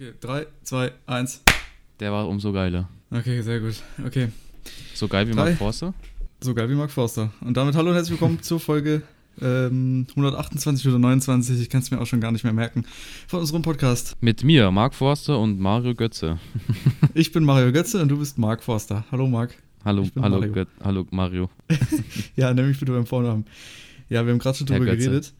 Okay, 0.00 0.12
3, 0.20 0.46
2, 0.62 0.92
1. 1.06 1.42
Der 1.98 2.12
war 2.12 2.28
umso 2.28 2.52
geiler. 2.52 2.88
Okay, 3.10 3.40
sehr 3.42 3.58
gut. 3.58 3.82
Okay, 4.06 4.28
So 4.94 5.08
geil 5.08 5.26
wie 5.26 5.32
Drei. 5.32 5.46
Mark 5.46 5.58
Forster? 5.58 5.92
so 6.40 6.54
geil 6.54 6.70
wie 6.70 6.76
Mark 6.76 6.92
Forster. 6.92 7.32
Und 7.40 7.56
damit 7.56 7.74
hallo 7.74 7.88
und 7.90 7.96
herzlich 7.96 8.12
willkommen 8.12 8.40
zur 8.42 8.60
Folge 8.60 9.02
ähm, 9.40 10.06
128 10.10 10.86
oder 10.86 11.00
29, 11.00 11.60
ich 11.60 11.68
kann 11.68 11.80
es 11.80 11.90
mir 11.90 12.00
auch 12.00 12.06
schon 12.06 12.20
gar 12.20 12.30
nicht 12.30 12.44
mehr 12.44 12.52
merken, 12.52 12.84
von 13.26 13.40
unserem 13.40 13.62
Podcast. 13.62 14.16
Mit 14.20 14.44
mir, 14.44 14.70
Mark 14.70 14.94
Forster 14.94 15.36
und 15.40 15.58
Mario 15.58 15.96
Götze. 15.96 16.38
Ich 17.14 17.32
bin 17.32 17.42
Mario 17.42 17.72
Götze 17.72 18.00
und 18.00 18.08
du 18.08 18.18
bist 18.18 18.38
Mark 18.38 18.62
Forster. 18.62 19.04
Hallo 19.10 19.26
Mark. 19.26 19.56
Hallo, 19.84 20.06
hallo, 20.20 20.36
Mario. 20.38 20.52
Göt 20.52 20.68
hallo 20.80 21.06
Mario. 21.10 21.50
Ja, 22.36 22.54
nenn 22.54 22.68
mich 22.68 22.78
bitte 22.78 22.92
beim 22.92 23.06
Vornamen. 23.06 23.46
Ja, 24.08 24.24
wir 24.24 24.32
haben 24.32 24.38
gerade 24.38 24.56
schon 24.58 24.68
drüber 24.68 24.84
geredet. 24.84 25.34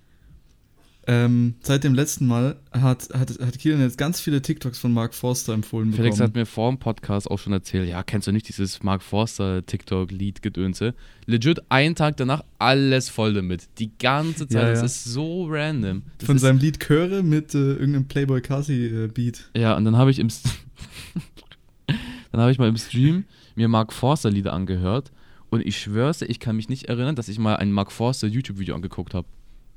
Ähm, 1.11 1.55
seit 1.63 1.85
dem 1.85 1.95
letzten 1.95 2.27
Mal 2.27 2.57
hat, 2.71 3.09
hat, 3.15 3.31
hat 3.41 3.59
Kilian 3.59 3.81
jetzt 3.81 3.97
ganz 3.97 4.21
viele 4.21 4.43
TikToks 4.43 4.79
von 4.79 4.93
Mark 4.93 5.15
Forster 5.15 5.55
empfohlen 5.55 5.91
Felix 5.95 6.17
bekommen. 6.17 6.29
hat 6.29 6.37
mir 6.37 6.45
vor 6.45 6.71
dem 6.71 6.79
Podcast 6.79 7.31
auch 7.31 7.39
schon 7.39 7.55
erzählt, 7.55 7.89
ja, 7.89 8.03
kennst 8.03 8.29
du 8.29 8.33
nicht 8.33 8.47
dieses 8.47 8.83
Mark 8.83 9.03
Forster 9.03 9.65
TikTok-Lied-Gedönse? 9.65 10.95
Legit, 11.25 11.63
einen 11.71 11.95
Tag 11.95 12.19
danach 12.19 12.45
alles 12.59 13.09
voll 13.09 13.33
damit. 13.33 13.71
Die 13.79 13.91
ganze 13.99 14.47
Zeit. 14.49 14.63
Ja, 14.63 14.69
Das 14.69 14.81
ja. 14.81 14.85
ist 14.85 15.05
so 15.05 15.47
random. 15.49 16.03
Das 16.19 16.27
Von 16.27 16.39
seinem 16.39 16.59
Lied 16.59 16.79
Chöre 16.79 17.23
mit 17.23 17.55
äh, 17.55 17.59
irgendeinem 17.59 18.07
Playboy 18.07 18.43
Kasi 18.43 18.87
äh, 18.87 19.09
Beat. 19.09 19.49
Ja, 19.57 19.79
und 19.79 19.87
dann 19.87 19.97
habe 19.97 20.11
ich 20.11 20.19
im 20.19 20.29
Dann 22.33 22.43
habe 22.43 22.53
ich 22.53 22.59
mal 22.59 22.69
im 22.69 22.77
Stream 22.77 23.25
mir 23.55 23.69
Mark 23.69 23.95
Forster 23.95 24.31
Lieder 24.31 24.53
angehört 24.53 25.11
und 25.49 25.65
ich 25.65 25.81
schwör's 25.81 26.21
ich 26.21 26.39
kann 26.39 26.57
mich 26.57 26.69
nicht 26.69 26.85
erinnern, 26.85 27.17
dass 27.17 27.29
ich 27.29 27.39
mal 27.39 27.57
ein 27.57 27.73
Mark 27.73 27.93
Forster 27.93 28.27
YouTube 28.27 28.59
Video 28.59 28.75
angeguckt 28.75 29.15
habe. 29.15 29.27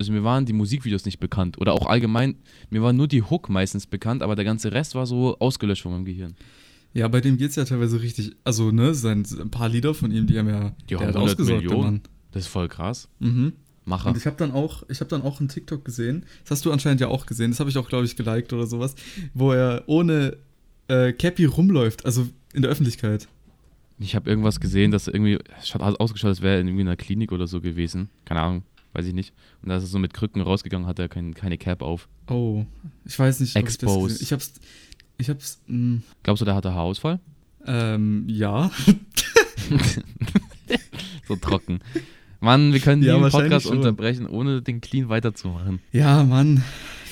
Also 0.01 0.11
mir 0.11 0.23
waren 0.23 0.47
die 0.47 0.53
Musikvideos 0.53 1.05
nicht 1.05 1.19
bekannt 1.19 1.61
oder 1.61 1.73
auch 1.73 1.85
allgemein, 1.85 2.37
mir 2.71 2.81
war 2.81 2.91
nur 2.91 3.07
die 3.07 3.21
Hook 3.21 3.49
meistens 3.49 3.85
bekannt, 3.85 4.23
aber 4.23 4.35
der 4.35 4.45
ganze 4.45 4.71
Rest 4.71 4.95
war 4.95 5.05
so 5.05 5.37
ausgelöscht 5.37 5.83
von 5.83 5.91
meinem 5.91 6.05
Gehirn. 6.05 6.33
Ja, 6.95 7.07
bei 7.07 7.21
dem 7.21 7.37
geht's 7.37 7.55
ja 7.55 7.65
teilweise 7.65 8.01
richtig. 8.01 8.31
Also, 8.43 8.71
ne, 8.71 8.95
sein, 8.95 9.23
ein 9.39 9.51
paar 9.51 9.69
Lieder 9.69 9.93
von 9.93 10.11
ihm, 10.11 10.25
die 10.25 10.39
haben 10.39 10.49
ja. 10.49 10.73
Die 10.89 10.95
haben 10.95 11.05
hat 11.05 11.15
100 11.15 11.23
ausgesorgt, 11.23 11.49
der 11.49 11.69
Millionen. 11.69 11.83
Mann. 11.83 12.01
Das 12.31 12.43
ist 12.43 12.47
voll 12.47 12.67
krass. 12.67 13.09
Mhm. 13.19 13.53
Macher. 13.85 14.09
Und 14.09 14.17
ich 14.17 14.25
habe 14.25 14.37
dann 14.37 14.51
auch, 14.51 14.83
ich 14.89 14.99
habe 15.01 15.09
dann 15.09 15.21
auch 15.21 15.39
einen 15.39 15.49
TikTok 15.49 15.85
gesehen. 15.85 16.25
Das 16.43 16.57
hast 16.57 16.65
du 16.65 16.71
anscheinend 16.71 16.99
ja 16.99 17.07
auch 17.07 17.27
gesehen. 17.27 17.51
Das 17.51 17.59
habe 17.59 17.69
ich 17.69 17.77
auch, 17.77 17.87
glaube 17.87 18.05
ich, 18.05 18.15
geliked 18.15 18.53
oder 18.53 18.65
sowas, 18.65 18.95
wo 19.35 19.51
er 19.51 19.83
ohne 19.85 20.37
äh, 20.87 21.13
Cappy 21.13 21.45
rumläuft, 21.45 22.05
also 22.05 22.27
in 22.53 22.63
der 22.63 22.71
Öffentlichkeit. 22.71 23.27
Ich 23.99 24.15
habe 24.15 24.29
irgendwas 24.29 24.59
gesehen, 24.59 24.89
dass 24.89 25.07
irgendwie, 25.07 25.37
es 25.61 25.75
hat 25.75 25.81
ausgeschaut, 25.81 26.29
als 26.29 26.41
wäre 26.41 26.55
er 26.55 26.61
in 26.61 26.67
irgendwie 26.67 26.81
einer 26.81 26.95
Klinik 26.95 27.31
oder 27.31 27.45
so 27.45 27.61
gewesen. 27.61 28.09
Keine 28.25 28.41
Ahnung, 28.41 28.63
weiß 28.93 29.05
ich 29.05 29.13
nicht. 29.13 29.33
Und 29.61 29.69
da 29.69 29.77
ist 29.77 29.83
er 29.83 29.87
so 29.87 29.99
mit 29.99 30.13
Krücken 30.13 30.41
rausgegangen, 30.41 30.87
hat 30.87 30.99
er 30.99 31.09
kein, 31.09 31.33
keine 31.33 31.57
Cap 31.57 31.81
auf. 31.81 32.07
Oh, 32.29 32.65
ich 33.05 33.17
weiß 33.17 33.39
nicht. 33.39 33.51
ich 33.55 33.61
Exposed. 33.61 34.19
gesehen- 34.19 34.23
Ich 34.23 34.31
hab's, 34.33 34.53
ich 35.17 35.29
hab's, 35.29 35.61
mh, 35.67 35.99
Glaubst 36.23 36.41
du, 36.41 36.45
der 36.45 36.55
hatte 36.55 36.73
Haarausfall? 36.73 37.19
ähm, 37.65 38.25
ja. 38.27 38.71
So 41.27 41.35
trocken. 41.35 41.79
Mann, 42.39 42.73
wir 42.73 42.79
können 42.79 43.03
Ja, 43.03 43.17
den 43.19 43.29
Podcast 43.29 43.67
schon. 43.67 43.77
unterbrechen, 43.77 44.25
ohne 44.27 44.61
den 44.61 44.81
Clean 44.81 45.09
weiterzumachen. 45.09 45.79
ja, 45.91 46.23
Mann, 46.23 46.63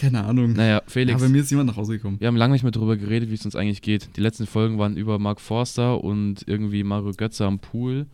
keine 0.02 0.24
Ahnung. 0.24 0.54
Naja, 0.54 0.78
Ja, 0.78 0.82
Felix, 0.88 1.22
bei 1.22 1.30
mir 1.30 1.42
ist 1.42 1.52
jemand 1.52 1.68
nach 1.70 1.78
Hause 1.78 1.94
gekommen. 1.98 2.20
wir 2.20 2.28
haben 2.28 2.36
lange 2.36 2.54
nicht 2.54 2.64
mehr 2.64 2.72
darüber 2.72 2.98
geredet, 2.98 3.30
wie 3.30 3.36
es 3.36 3.46
uns 3.46 3.56
eigentlich 3.56 3.82
geht. 3.84 4.10
Die 4.18 4.22
letzten 4.22 4.48
Folgen 4.48 4.80
waren 4.80 4.98
über 4.98 5.20
Mark 5.20 5.40
Forster 5.40 6.04
und 6.04 6.44
irgendwie 6.48 6.84
Mario 6.84 7.12
Götze 7.16 7.46
am 7.46 7.60
Pool. 7.60 8.08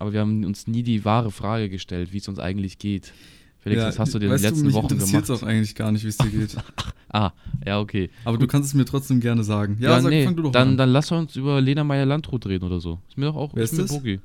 Aber 0.00 0.12
wir 0.12 0.20
haben 0.20 0.44
uns 0.44 0.66
nie 0.66 0.82
die 0.82 1.04
wahre 1.04 1.30
Frage 1.30 1.68
gestellt, 1.68 2.12
wie 2.12 2.18
es 2.18 2.26
uns 2.26 2.38
eigentlich 2.38 2.78
geht. 2.78 3.12
Felix, 3.58 3.82
ja, 3.82 3.88
was 3.88 3.98
hast 3.98 4.14
du 4.14 4.18
dir 4.18 4.26
in 4.26 4.32
den 4.32 4.40
letzten 4.40 4.60
du, 4.60 4.66
mich 4.66 4.74
Wochen 4.74 4.98
gemacht? 4.98 5.30
auch 5.30 5.42
eigentlich 5.42 5.74
gar 5.74 5.92
nicht, 5.92 6.02
wie 6.04 6.08
es 6.08 6.16
dir 6.16 6.30
geht. 6.30 6.56
Ah, 7.12 7.32
ja, 7.66 7.80
okay. 7.80 8.08
Aber 8.24 8.38
du 8.38 8.46
kannst 8.46 8.68
es 8.68 8.74
mir 8.74 8.84
trotzdem 8.84 9.18
gerne 9.18 9.42
sagen. 9.42 9.76
Ja, 9.80 9.90
Ja, 9.90 10.00
sag, 10.00 10.10
nee, 10.10 10.24
fang 10.24 10.36
du 10.36 10.44
doch 10.44 10.52
dann, 10.52 10.68
an. 10.68 10.76
dann 10.76 10.90
lass 10.90 11.10
uns 11.10 11.34
über 11.34 11.60
Lena 11.60 11.82
Meyer-Landrut 11.82 12.46
reden 12.46 12.64
oder 12.64 12.80
so. 12.80 13.00
Ist 13.08 13.18
mir 13.18 13.26
doch 13.26 13.34
auch 13.34 13.52
Wer 13.52 13.64
ist 13.64 13.72
mir 13.72 13.82
das? 13.82 13.90
Bogi. 13.90 14.20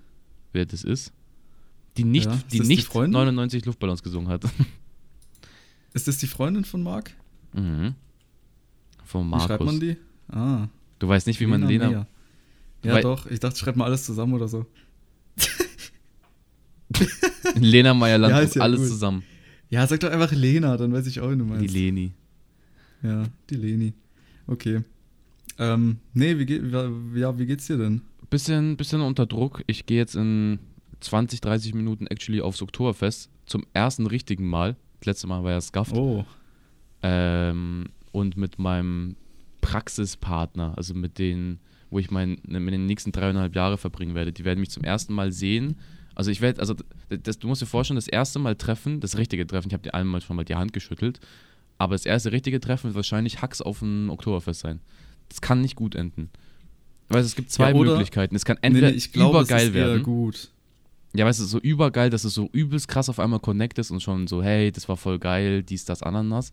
Wer 0.53 0.67
das 0.67 0.83
ist? 0.83 1.11
Die 1.97 2.03
nicht, 2.03 2.27
Ja, 2.27 2.33
ist 2.35 2.53
die 2.53 2.59
das 2.59 2.67
die 2.67 2.75
nicht 2.75 2.85
Freundin? 2.87 3.13
99 3.13 3.65
Luftballons 3.65 4.03
gesungen 4.03 4.27
hat. 4.29 4.43
Ist 5.93 6.07
das 6.07 6.17
die 6.19 6.27
Freundin 6.27 6.63
von 6.63 6.83
Marc? 6.83 7.11
mhm. 7.53 7.95
Von 9.03 9.25
Wie 9.25 9.29
Markus. 9.31 9.47
schreibt 9.47 9.63
man 9.65 9.79
die? 9.79 9.97
Ah. 10.29 10.67
Du 10.99 11.07
weißt 11.07 11.25
nicht, 11.25 11.39
wie 11.39 11.45
man 11.47 11.63
Lena. 11.67 11.87
Meyer. 11.89 12.07
Ja, 12.83 13.01
doch. 13.01 13.25
Ich 13.25 13.39
dachte, 13.39 13.57
schreib 13.57 13.75
mal 13.77 13.85
alles 13.85 14.05
zusammen 14.05 14.33
oder 14.35 14.47
so. 14.47 14.65
Lena 17.55 17.93
Meyer-Landrut, 17.93 18.55
Ja, 18.55 18.59
ja 18.59 18.61
alles 18.61 18.79
gut. 18.81 18.89
zusammen. 18.89 19.23
Ja, 19.69 19.85
sag 19.87 19.99
doch 20.01 20.11
einfach 20.11 20.31
Lena, 20.31 20.77
dann 20.77 20.93
weiß 20.93 21.07
ich 21.07 21.19
auch, 21.19 21.31
wie 21.31 21.37
du 21.37 21.43
Die 21.45 21.49
meinst. 21.49 21.73
Leni. 21.73 22.11
ja, 23.03 23.23
die 23.49 23.55
Leni. 23.55 23.93
Okay. 24.47 24.81
Ähm, 25.57 25.97
nee, 26.13 26.37
wie, 26.37 26.45
geht, 26.45 26.63
ja, 26.71 27.37
wie 27.37 27.45
geht's 27.45 27.67
dir 27.67 27.77
denn? 27.77 28.01
Bisschen, 28.29 28.77
bisschen 28.77 29.01
unter 29.01 29.25
Druck. 29.25 29.63
Ich 29.67 29.85
gehe 29.85 29.97
jetzt 29.97 30.15
in 30.15 30.59
20, 30.99 31.41
30 31.41 31.73
Minuten 31.73 32.07
actually 32.07 32.41
aufs 32.41 32.61
Oktoberfest. 32.61 33.29
Zum 33.45 33.65
ersten 33.73 34.05
richtigen 34.07 34.47
Mal. 34.47 34.75
Das 34.99 35.07
letzte 35.07 35.27
Mal 35.27 35.43
war 35.43 35.51
ja 35.51 35.61
Scuffed. 35.61 35.95
Oh. 35.95 36.25
Ähm, 37.01 37.85
und 38.11 38.37
mit 38.37 38.59
meinem 38.59 39.15
Praxispartner, 39.61 40.73
also 40.77 40.93
mit 40.93 41.17
denen, 41.19 41.59
wo 41.89 41.99
ich 41.99 42.11
mein, 42.11 42.37
mit 42.47 42.73
den 42.73 42.85
nächsten 42.85 43.11
dreieinhalb 43.11 43.55
Jahre 43.55 43.77
verbringen 43.77 44.15
werde. 44.15 44.31
Die 44.31 44.45
werden 44.45 44.59
mich 44.59 44.69
zum 44.71 44.83
ersten 44.83 45.13
Mal 45.13 45.31
sehen. 45.31 45.75
Also 46.15 46.31
ich 46.31 46.41
werde, 46.41 46.59
also 46.61 46.75
das, 47.09 47.39
du 47.39 47.47
musst 47.47 47.61
dir 47.61 47.65
vorstellen, 47.65 47.95
das 47.95 48.07
erste 48.07 48.39
Mal 48.39 48.55
treffen, 48.55 48.99
das 49.01 49.17
richtige 49.17 49.45
Treffen, 49.45 49.67
ich 49.67 49.73
habe 49.73 49.83
dir 49.83 49.93
einmal 49.93 50.21
schon 50.21 50.35
mal 50.35 50.45
die 50.45 50.55
Hand 50.55 50.73
geschüttelt, 50.73 51.19
aber 51.77 51.93
das 51.93 52.05
erste 52.05 52.31
richtige 52.31 52.59
Treffen 52.59 52.85
wird 52.85 52.95
wahrscheinlich 52.95 53.41
Hacks 53.41 53.61
auf 53.61 53.79
dem 53.79 54.09
Oktoberfest 54.09 54.61
sein. 54.61 54.79
Das 55.29 55.41
kann 55.41 55.61
nicht 55.61 55.75
gut 55.75 55.95
enden. 55.95 56.29
Weißt 57.09 57.23
du, 57.23 57.27
es 57.27 57.35
gibt 57.35 57.51
zwei 57.51 57.71
Ja, 57.71 57.77
Möglichkeiten. 57.77 58.35
Es 58.35 58.45
kann 58.45 58.57
entweder 58.61 58.93
ich 58.93 59.11
glaube, 59.11 59.39
es 59.39 59.49
übergeil 59.49 59.73
werden. 59.73 60.03
gut. 60.03 60.49
Ja, 61.13 61.25
weißt 61.25 61.39
du, 61.39 61.43
so 61.45 61.59
übergeil, 61.59 62.09
dass 62.09 62.23
es 62.23 62.33
so 62.33 62.49
übelst 62.51 62.87
krass 62.87 63.09
auf 63.09 63.19
einmal 63.19 63.39
connectest 63.39 63.91
und 63.91 64.01
schon 64.01 64.27
so, 64.27 64.43
hey, 64.43 64.71
das 64.71 64.89
war 64.89 64.97
voll 64.97 65.19
geil, 65.19 65.63
dies, 65.63 65.85
das, 65.85 66.01
Ananas. 66.03 66.51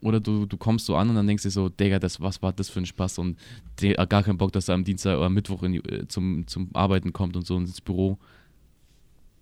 Oder 0.00 0.20
du, 0.20 0.44
du 0.46 0.56
kommst 0.56 0.86
so 0.86 0.96
an 0.96 1.08
und 1.08 1.14
dann 1.16 1.26
denkst 1.26 1.42
du 1.42 1.48
dir 1.48 1.52
so, 1.52 1.68
Digga, 1.68 1.98
das, 1.98 2.20
was 2.20 2.42
war 2.42 2.52
das 2.52 2.68
für 2.68 2.80
ein 2.80 2.86
Spaß 2.86 3.18
und 3.18 3.38
der 3.80 3.96
hat 3.96 4.10
gar 4.10 4.22
keinen 4.22 4.36
Bock, 4.38 4.52
dass 4.52 4.68
er 4.68 4.74
am 4.74 4.84
Dienstag 4.84 5.16
oder 5.16 5.30
Mittwoch 5.30 5.62
die, 5.62 5.78
äh, 5.78 6.06
zum, 6.08 6.46
zum 6.46 6.68
Arbeiten 6.74 7.12
kommt 7.12 7.36
und 7.36 7.46
so 7.46 7.56
ins 7.56 7.80
Büro. 7.80 8.18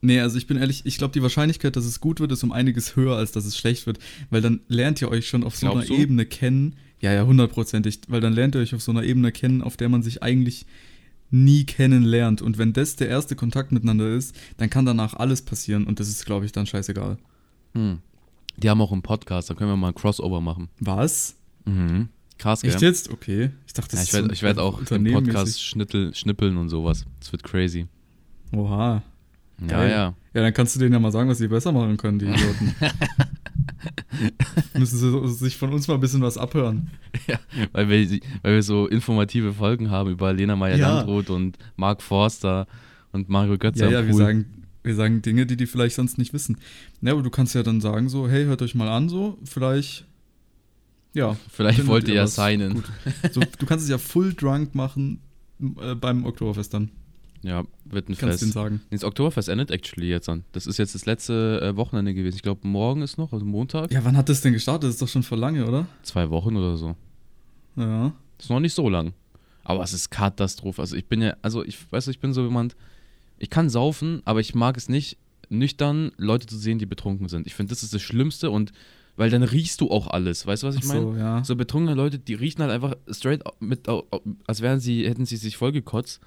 Nee, 0.05 0.21
also 0.21 0.37
ich 0.37 0.49
bin 0.49 0.57
ehrlich, 0.57 0.85
ich 0.85 0.99
glaube, 0.99 1.13
die 1.13 1.23
Wahrscheinlichkeit, 1.23 1.77
dass 1.77 1.85
es 1.85 2.01
gut 2.01 2.19
wird, 2.19 2.33
ist 2.33 2.43
um 2.43 2.51
einiges 2.51 2.97
höher, 2.97 3.17
als 3.17 3.31
dass 3.31 3.45
es 3.45 3.57
schlecht 3.57 3.87
wird. 3.87 4.01
Weil 4.31 4.41
dann 4.41 4.61
lernt 4.67 5.01
ihr 5.01 5.09
euch 5.09 5.29
schon 5.29 5.45
auf 5.45 5.57
so 5.57 5.71
einer 5.71 5.85
du? 5.85 5.95
Ebene 5.95 6.27
kennen. 6.27 6.75
Ja, 7.01 7.13
ja, 7.13 7.25
hundertprozentig. 7.25 8.01
Weil 8.09 8.21
dann 8.21 8.33
lernt 8.33 8.57
ihr 8.57 8.61
euch 8.61 8.75
auf 8.75 8.83
so 8.83 8.91
einer 8.91 9.05
Ebene 9.05 9.31
kennen, 9.31 9.63
auf 9.63 9.77
der 9.77 9.89
man 9.89 10.03
sich 10.03 10.21
eigentlich 10.21 10.67
nie 11.31 11.65
kennenlernt. 11.65 12.43
Und 12.43 12.59
wenn 12.59 12.73
das 12.73 12.97
der 12.97 13.09
erste 13.09 13.37
Kontakt 13.37 13.71
miteinander 13.71 14.09
ist, 14.13 14.35
dann 14.57 14.71
kann 14.71 14.85
danach 14.87 15.15
alles 15.15 15.43
passieren. 15.43 15.85
Und 15.87 16.01
das 16.01 16.09
ist, 16.09 16.27
glaube 16.27 16.47
ich, 16.47 16.53
dann 16.53 16.67
scheißegal. 16.67 17.17
Hm. 17.75 17.99
Die 18.57 18.69
haben 18.69 18.81
auch 18.81 18.93
einen 18.93 19.03
Podcast, 19.03 19.51
da 19.51 19.55
können 19.55 19.71
wir 19.71 19.77
mal 19.77 19.89
ein 19.89 19.95
Crossover 19.95 20.41
machen. 20.41 20.69
Was? 20.81 21.37
Mhm. 21.65 22.09
Krass, 22.39 22.63
gell? 22.63 22.73
Echt 22.73 22.83
jetzt? 22.83 23.11
Okay. 23.11 23.51
Ich 23.69 23.73
dachte, 23.73 23.97
das 23.97 24.01
Ja, 24.01 24.03
ich 24.03 24.09
ist 24.09 24.15
werde 24.15 24.27
so 24.27 24.33
ich 24.33 24.43
werd 24.43 24.59
auch 24.59 24.81
im. 24.91 25.13
Podcast 25.13 25.63
schnittel, 25.63 26.13
schnippeln 26.13 26.57
und 26.57 26.69
sowas. 26.69 27.07
Das 27.21 27.31
wird 27.31 27.45
crazy. 27.45 27.87
Oha. 28.53 29.03
Ja, 29.71 29.87
ja. 29.87 30.15
Ja, 30.35 30.41
dann 30.41 30.55
kannst 30.55 30.75
du 30.75 30.81
denen 30.81 30.95
ja 30.95 30.99
mal 30.99 31.13
sagen, 31.13 31.29
was 31.29 31.39
sie 31.39 31.49
besser 31.49 31.73
machen 31.73 31.97
können, 31.99 32.19
die 32.19 32.27
Idioten. 32.27 32.75
Müssen 34.79 34.99
sie 34.99 35.35
sich 35.35 35.57
von 35.57 35.73
uns 35.73 35.89
mal 35.89 35.95
ein 35.95 36.01
bisschen 36.01 36.23
was 36.23 36.39
abhören. 36.39 36.91
Weil 37.73 37.89
wir, 37.89 38.21
weil 38.43 38.55
wir 38.55 38.63
so 38.63 38.87
informative 38.87 39.53
Folgen 39.53 39.91
haben 39.91 40.11
über 40.11 40.33
Lena 40.33 40.57
Meyer-Landrut 40.57 41.29
und 41.31 41.59
Mark 41.77 42.03
Forster 42.03 42.67
und 43.13 43.29
Mario 43.29 43.59
Götze 43.59 43.85
Ja, 43.85 43.91
ja, 43.91 44.07
wir 44.07 44.15
sagen, 44.15 44.65
wir 44.83 44.95
sagen 44.95 45.21
Dinge, 45.21 45.45
die 45.45 45.57
die 45.57 45.67
vielleicht 45.67 45.97
sonst 45.97 46.17
nicht 46.17 46.33
wissen. 46.33 46.57
Ja, 47.03 47.13
aber 47.13 47.23
du 47.23 47.31
kannst 47.31 47.55
ja 47.55 47.63
dann 47.63 47.81
sagen 47.81 48.09
so, 48.09 48.29
hey, 48.29 48.45
hört 48.45 48.63
euch 48.63 48.75
mal 48.75 48.89
an 48.89 49.09
so, 49.11 49.39
vielleicht, 49.45 50.07
ja. 51.13 51.37
Vielleicht 51.51 51.87
wollt 51.87 52.09
ihr 52.09 52.15
ja 52.15 52.25
was 52.25 52.37
signen. 52.37 52.83
So, 53.33 53.41
du 53.41 53.67
kannst 53.67 53.85
es 53.85 53.91
ja 53.91 53.99
full 53.99 54.33
drunk 54.33 54.75
machen 54.75 55.21
äh, 55.81 55.95
beim 55.95 56.25
Oktoberfest 56.25 56.73
dann. 56.73 56.91
Ja, 57.43 57.65
wird 57.85 58.09
ein 58.09 58.17
Kannst 58.17 58.41
Fest. 58.41 58.53
sagen. 58.53 58.81
Das 58.91 59.05
Oktoberfest 59.05 59.49
endet 59.49 59.71
actually 59.71 60.09
jetzt 60.09 60.29
an. 60.29 60.45
Das 60.53 60.67
ist 60.67 60.79
jetzt 60.79 60.95
das 60.95 61.07
letzte 61.07 61.61
äh, 61.61 61.77
Wochenende 61.77 62.15
gewesen. 62.15 62.37
Ich 62.37 62.43
glaube, 62.43 62.67
morgen 62.67 63.03
ist 63.03 63.19
noch, 63.19 63.33
also 63.33 63.45
Montag. 63.45 63.93
Ja, 63.93 64.05
wann 64.05 64.17
hat 64.17 64.29
das 64.29 64.41
denn 64.41 64.53
gestartet? 64.53 64.85
Das 64.89 64.95
ist 64.95 65.03
doch 65.03 65.09
schon 65.09 65.23
vor 65.23 65.39
lange, 65.39 65.67
oder? 65.67 65.87
Zwei 66.03 66.31
Wochen 66.31 66.57
oder 66.57 66.77
so. 66.77 66.95
Ja. 67.77 68.13
Ist 68.39 68.51
noch 68.51 68.61
nicht 68.61 68.75
so 68.75 68.89
lang. 68.89 69.13
Aber 69.65 69.83
es 69.83 69.93
ist 69.93 70.11
Katastrophe. 70.11 70.81
Also 70.81 70.97
ich 70.97 71.07
bin 71.07 71.23
ja, 71.23 71.37
also 71.43 71.65
ich 71.65 71.79
weiß, 71.91 72.09
ich 72.09 72.21
bin 72.21 72.33
so 72.33 72.43
jemand, 72.43 72.77
ich 73.39 73.51
kann 73.51 73.69
saufen, 73.69 74.23
aber 74.25 74.41
ich 74.41 74.55
mag 74.55 74.77
es 74.77 74.89
nicht, 74.89 75.19
nüchtern 75.49 76.13
Leute 76.17 76.47
zu 76.47 76.57
sehen, 76.57 76.79
die 76.79 76.87
betrunken 76.87 77.29
sind. 77.29 77.47
Ich 77.47 77.55
finde, 77.55 77.71
das 77.71 77.83
ist 77.83 77.95
das 77.95 78.03
Schlimmste 78.03 78.51
und 78.51 78.73
weil 79.17 79.31
dann 79.31 79.43
riechst 79.43 79.81
du 79.81 79.91
auch 79.91 80.09
alles. 80.09 80.47
Weißt 80.47 80.63
du, 80.63 80.69
was 80.69 80.77
ich 80.77 80.85
meine? 80.85 81.01
so, 81.01 81.15
ja. 81.17 81.45
So 81.45 81.55
betrunkene 81.55 81.95
Leute, 81.95 82.19
die 82.19 82.35
riechen 82.35 82.63
halt 82.63 82.71
einfach 82.73 82.95
straight 83.11 83.43
mit, 83.61 83.87
als 84.47 84.63
wären 84.63 84.81
sie, 84.81 85.07
hätten 85.09 85.27
sie 85.27 85.37
sich 85.37 85.57
vollgekotzt, 85.57 86.21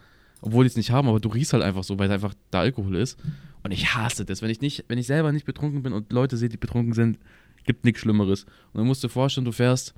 obwohl 0.46 0.64
die 0.64 0.70
es 0.70 0.78
nicht 0.78 0.92
haben, 0.92 1.08
aber 1.08 1.20
du 1.20 1.30
riechst 1.30 1.54
halt 1.54 1.64
einfach 1.64 1.84
so, 1.84 1.98
weil 1.98 2.12
einfach 2.12 2.34
da 2.52 2.60
Alkohol 2.60 2.96
ist. 2.96 3.20
Und 3.64 3.72
ich 3.72 3.96
hasse 3.96 4.26
das. 4.26 4.42
Wenn 4.42 4.52
ich 4.52 4.62
nicht, 4.62 4.86
wenn 4.88 5.00
ich 5.00 5.08
selber 5.08 5.32
nicht 5.32 5.46
betrunken 5.46 5.82
bin 5.82 5.92
und 5.92 6.14
Leute 6.14 6.38
sehe, 6.38 6.50
die 6.50 6.58
betrunken 6.58 6.94
sind, 6.94 7.18
gibt 7.66 7.84
nichts 7.84 8.02
Schlimmeres. 8.02 8.44
Und 8.44 8.80
dann 8.80 8.86
musst 8.86 9.04
du 9.04 9.08
dir 9.08 9.14
vorstellen, 9.14 9.46
du 9.46 9.52
fährst 9.52 9.96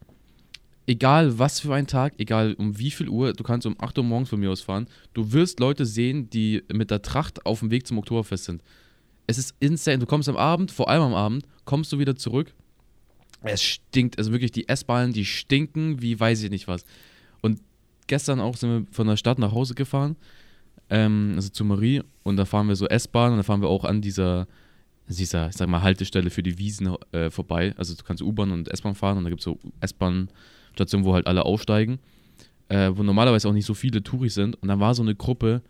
egal 0.88 1.38
was 1.38 1.60
für 1.60 1.76
ein 1.76 1.86
Tag, 1.86 2.14
egal 2.18 2.54
um 2.54 2.80
wie 2.80 2.92
viel 2.92 3.10
Uhr, 3.10 3.34
du 3.34 3.44
kannst 3.44 3.68
um 3.68 3.76
8 3.78 3.98
Uhr 3.98 4.06
morgens 4.06 4.30
von 4.30 4.40
mir 4.40 4.50
aus 4.50 4.62
fahren, 4.62 4.88
du 5.14 5.34
wirst 5.34 5.60
Leute 5.60 5.86
sehen, 5.86 6.30
die 6.30 6.64
mit 6.72 6.90
der 6.90 7.02
Tracht 7.02 7.46
auf 7.46 7.60
dem 7.60 7.70
Weg 7.70 7.86
zum 7.86 7.98
Oktoberfest 7.98 8.46
sind. 8.46 8.64
Es 9.28 9.38
ist 9.38 9.54
insane. 9.60 10.00
Du 10.00 10.06
kommst 10.06 10.30
am 10.30 10.38
Abend, 10.38 10.72
vor 10.72 10.90
allem 10.90 11.02
am 11.02 11.14
Abend, 11.14 11.46
kommst 11.66 11.92
du 11.92 12.00
wieder 12.00 12.16
zurück. 12.16 12.54
Es 13.42 13.62
stinkt, 13.62 14.18
also 14.18 14.32
wirklich 14.32 14.52
die 14.52 14.70
S-Bahnen, 14.70 15.12
die 15.12 15.26
stinken 15.26 16.02
wie 16.02 16.18
weiß 16.18 16.42
ich 16.44 16.50
nicht 16.50 16.70
was. 16.70 16.86
Gestern 18.08 18.40
auch 18.40 18.56
sind 18.56 18.70
wir 18.70 18.86
von 18.92 19.08
der 19.08 19.18
Stadt 19.18 19.40
nach 19.40 19.52
Hause 19.52 19.76
gefahren, 19.76 20.16
ähm, 20.90 21.34
also 21.36 21.50
zu 21.50 21.66
Marie, 21.66 22.02
und 22.24 22.38
da 22.38 22.46
fahren 22.46 22.68
wir 22.68 22.76
so 22.76 22.88
S-Bahn 22.88 23.32
und 23.32 23.38
da 23.38 23.44
fahren 23.44 23.62
wir 23.62 23.70
auch 23.70 23.84
an 23.84 24.02
dieser, 24.02 24.48
dieser, 25.08 25.50
ich 25.50 25.56
sag 25.56 25.68
mal, 25.68 25.82
Haltestelle 25.82 26.30
für 26.30 26.44
die 26.44 26.58
Wiesen 26.58 26.96
äh, 27.12 27.30
vorbei. 27.30 27.74
Also 27.78 27.96
du 27.96 28.04
kannst 28.04 28.24
U-Bahn 28.24 28.52
und 28.52 28.70
S-Bahn 28.70 28.96
fahren 28.96 29.18
und 29.18 29.26
da 29.26 29.30
gibt 29.30 29.42
es 29.42 29.46
so 29.46 29.60
S-Bahn-Stationen, 29.82 31.06
wo 31.06 31.14
halt 31.14 31.28
alle 31.28 31.46
aufsteigen, 31.46 32.00
äh, 32.70 32.92
wo 32.94 33.04
normalerweise 33.04 33.48
auch 33.50 33.54
nicht 33.54 33.66
so 33.66 33.74
viele 33.74 34.04
Touris 34.04 34.34
sind. 34.34 34.56
Und 34.56 34.68
dann 34.70 34.80
war 34.80 34.96
so 34.96 35.04
eine 35.04 35.16
Gruppe, 35.16 35.62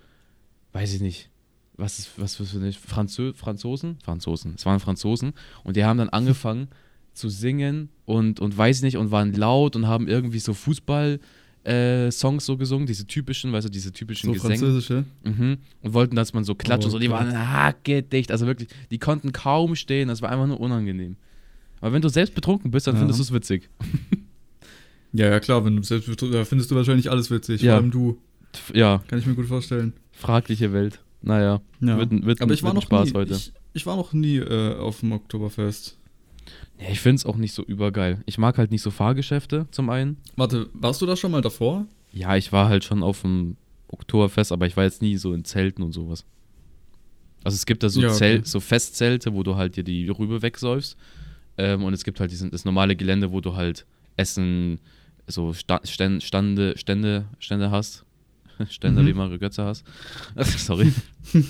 weiß 0.73 0.93
ich 0.93 1.01
nicht, 1.01 1.29
was 1.75 1.99
ist, 1.99 2.11
was 2.17 2.35
für 2.35 2.57
eine 2.57 2.73
Franzö 2.73 3.33
Franzosen? 3.33 3.97
Franzosen. 4.03 4.55
Es 4.55 4.65
waren 4.65 4.79
Franzosen 4.79 5.33
und 5.63 5.77
die 5.77 5.85
haben 5.85 5.97
dann 5.97 6.09
angefangen 6.09 6.69
zu 7.13 7.29
singen 7.29 7.89
und, 8.05 8.39
und 8.39 8.57
weiß 8.57 8.81
nicht 8.81 8.97
und 8.97 9.11
waren 9.11 9.33
laut 9.33 9.75
und 9.75 9.87
haben 9.87 10.07
irgendwie 10.07 10.39
so 10.39 10.53
Fußball 10.53 11.19
äh, 11.63 12.09
Songs 12.11 12.45
so 12.45 12.55
gesungen, 12.57 12.87
diese 12.87 13.05
typischen, 13.05 13.51
weißt 13.51 13.67
du, 13.67 13.71
diese 13.71 13.91
typischen 13.91 14.27
So 14.27 14.33
Gesänge. 14.33 14.57
französische. 14.57 15.05
Mhm. 15.23 15.57
Und 15.81 15.93
wollten, 15.93 16.15
dass 16.15 16.33
man 16.33 16.43
so 16.43 16.55
klatscht 16.55 16.83
Oh 16.83 16.87
und 16.87 16.91
so. 16.91 16.99
Die 16.99 17.09
waren 17.09 17.31
hackedicht. 17.53 18.31
Also 18.31 18.45
wirklich, 18.47 18.69
die 18.91 18.99
konnten 18.99 19.31
kaum 19.33 19.75
stehen. 19.75 20.07
Das 20.07 20.21
war 20.21 20.29
einfach 20.31 20.47
nur 20.47 20.59
unangenehm. 20.59 21.17
Aber 21.81 21.93
wenn 21.93 22.01
du 22.01 22.09
selbst 22.09 22.33
betrunken 22.35 22.71
bist, 22.71 22.87
dann 22.87 22.95
Ja. 22.95 22.99
findest 22.99 23.19
du 23.19 23.23
es 23.23 23.31
witzig. 23.33 23.69
Ja, 25.13 25.27
ja, 25.29 25.39
klar, 25.39 25.63
wenn 25.65 25.75
du 25.75 25.83
selbst 25.83 26.09
da 26.21 26.45
findest 26.45 26.69
du 26.71 26.75
wahrscheinlich 26.75 27.09
alles 27.09 27.31
witzig. 27.31 27.61
Ja. 27.61 27.73
Vor 27.73 27.81
allem 27.81 27.91
du. 27.91 28.17
Ja, 28.73 29.03
Kann 29.07 29.19
ich 29.19 29.25
mir 29.25 29.35
gut 29.35 29.47
vorstellen. 29.47 29.93
fragliche 30.11 30.73
Welt. 30.73 30.99
Naja, 31.21 31.61
Ja. 31.81 31.97
wird, 31.97 32.25
wird, 32.25 32.41
Aber 32.41 32.53
ich 32.53 32.63
war 32.63 32.73
noch 32.73 32.83
Spaß 32.83 33.09
nie, 33.09 33.13
heute. 33.13 33.33
Ich, 33.33 33.51
ich 33.73 33.85
war 33.85 33.95
noch 33.95 34.13
nie 34.13 34.37
äh, 34.37 34.75
auf 34.75 34.99
dem 35.01 35.11
Oktoberfest. 35.11 35.97
Ja, 36.79 36.89
ich 36.89 36.99
finde 36.99 37.15
es 37.15 37.25
auch 37.25 37.37
nicht 37.37 37.53
so 37.53 37.63
übergeil. 37.63 38.21
Ich 38.25 38.37
mag 38.37 38.57
halt 38.57 38.71
nicht 38.71 38.81
so 38.81 38.91
Fahrgeschäfte 38.91 39.67
zum 39.71 39.89
einen. 39.89 40.17
Warte, 40.35 40.69
warst 40.73 41.01
du 41.01 41.05
da 41.05 41.15
schon 41.15 41.31
mal 41.31 41.41
davor? 41.41 41.85
Ja, 42.11 42.35
ich 42.35 42.51
war 42.51 42.69
halt 42.69 42.83
schon 42.83 43.03
auf 43.03 43.21
dem 43.21 43.57
Oktoberfest, 43.87 44.51
aber 44.51 44.67
ich 44.67 44.77
war 44.77 44.83
jetzt 44.83 45.01
nie 45.01 45.17
so 45.17 45.33
in 45.33 45.45
Zelten 45.45 45.83
und 45.83 45.93
sowas. 45.93 46.25
Also 47.43 47.55
es 47.55 47.65
gibt 47.65 47.83
da 47.83 47.89
so, 47.89 48.01
Ja, 48.01 48.09
okay. 48.09 48.17
Zelt, 48.17 48.47
so 48.47 48.59
Festzelte, 48.59 49.33
wo 49.33 49.43
du 49.43 49.55
halt 49.55 49.75
dir 49.75 49.83
die 49.83 50.09
Rübe 50.09 50.41
wegsäufst. 50.41 50.97
Ähm, 51.57 51.83
und 51.83 51.93
es 51.93 52.03
gibt 52.03 52.19
halt 52.19 52.31
diesen, 52.31 52.51
das 52.51 52.65
normale 52.65 52.95
Gelände, 52.95 53.31
wo 53.31 53.41
du 53.41 53.55
halt 53.55 53.85
Essen, 54.15 54.79
so 55.27 55.53
Sta 55.53 55.79
Stände, 55.83 56.21
Stande, 56.21 56.77
Stände, 56.77 57.25
Stände 57.39 57.71
hast. 57.71 58.05
Stände, 58.69 59.01
Mhm. 59.03 59.17
Mario 59.17 59.37
Götze 59.39 59.63
hast. 59.63 59.83
Sorry. 60.57 60.91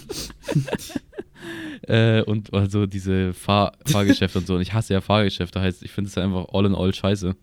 äh, 1.83 2.21
und 2.23 2.53
also 2.53 2.85
diese 2.85 3.33
Fahr 3.33 3.73
Fahrgeschäfte 3.85 4.39
und 4.39 4.47
so. 4.47 4.55
Und 4.55 4.61
ich 4.61 4.73
hasse 4.73 4.93
ja 4.93 5.01
Fahrgeschäfte, 5.01 5.61
heißt, 5.61 5.83
ich 5.83 5.91
finde 5.91 6.09
es 6.09 6.17
einfach 6.17 6.47
all 6.53 6.65
in 6.65 6.75
all 6.75 6.93
scheiße. 6.93 7.35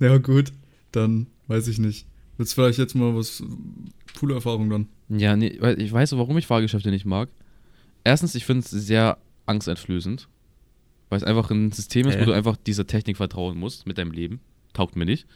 Ja, 0.00 0.18
gut. 0.18 0.52
Dann 0.92 1.26
weiß 1.48 1.68
ich 1.68 1.78
nicht. 1.78 2.06
Willst 2.36 2.52
du 2.52 2.62
vielleicht 2.62 2.78
jetzt 2.78 2.94
mal 2.94 3.14
was. 3.14 3.42
Coole 4.18 4.34
Erfahrung 4.34 4.70
dann. 4.70 4.88
Ja, 5.08 5.36
nee, 5.36 5.58
ich 5.78 5.92
weiß, 5.92 6.16
warum 6.16 6.36
ich 6.38 6.46
Fahrgeschäfte 6.46 6.90
nicht 6.90 7.04
mag. 7.06 7.28
Erstens, 8.04 8.34
ich 8.34 8.44
finde 8.46 8.60
es 8.60 8.70
sehr 8.70 9.18
angsteinflößend. 9.46 10.28
Weil 11.08 11.18
es 11.18 11.24
einfach 11.24 11.50
ein 11.50 11.70
System 11.70 12.08
ist, 12.08 12.16
Hä? 12.16 12.20
wo 12.22 12.24
du 12.26 12.32
einfach 12.32 12.56
dieser 12.56 12.86
Technik 12.86 13.16
vertrauen 13.16 13.56
musst 13.56 13.86
mit 13.86 13.96
deinem 13.98 14.10
Leben. 14.10 14.40
Taugt 14.72 14.96
mir 14.96 15.04
nicht. 15.04 15.26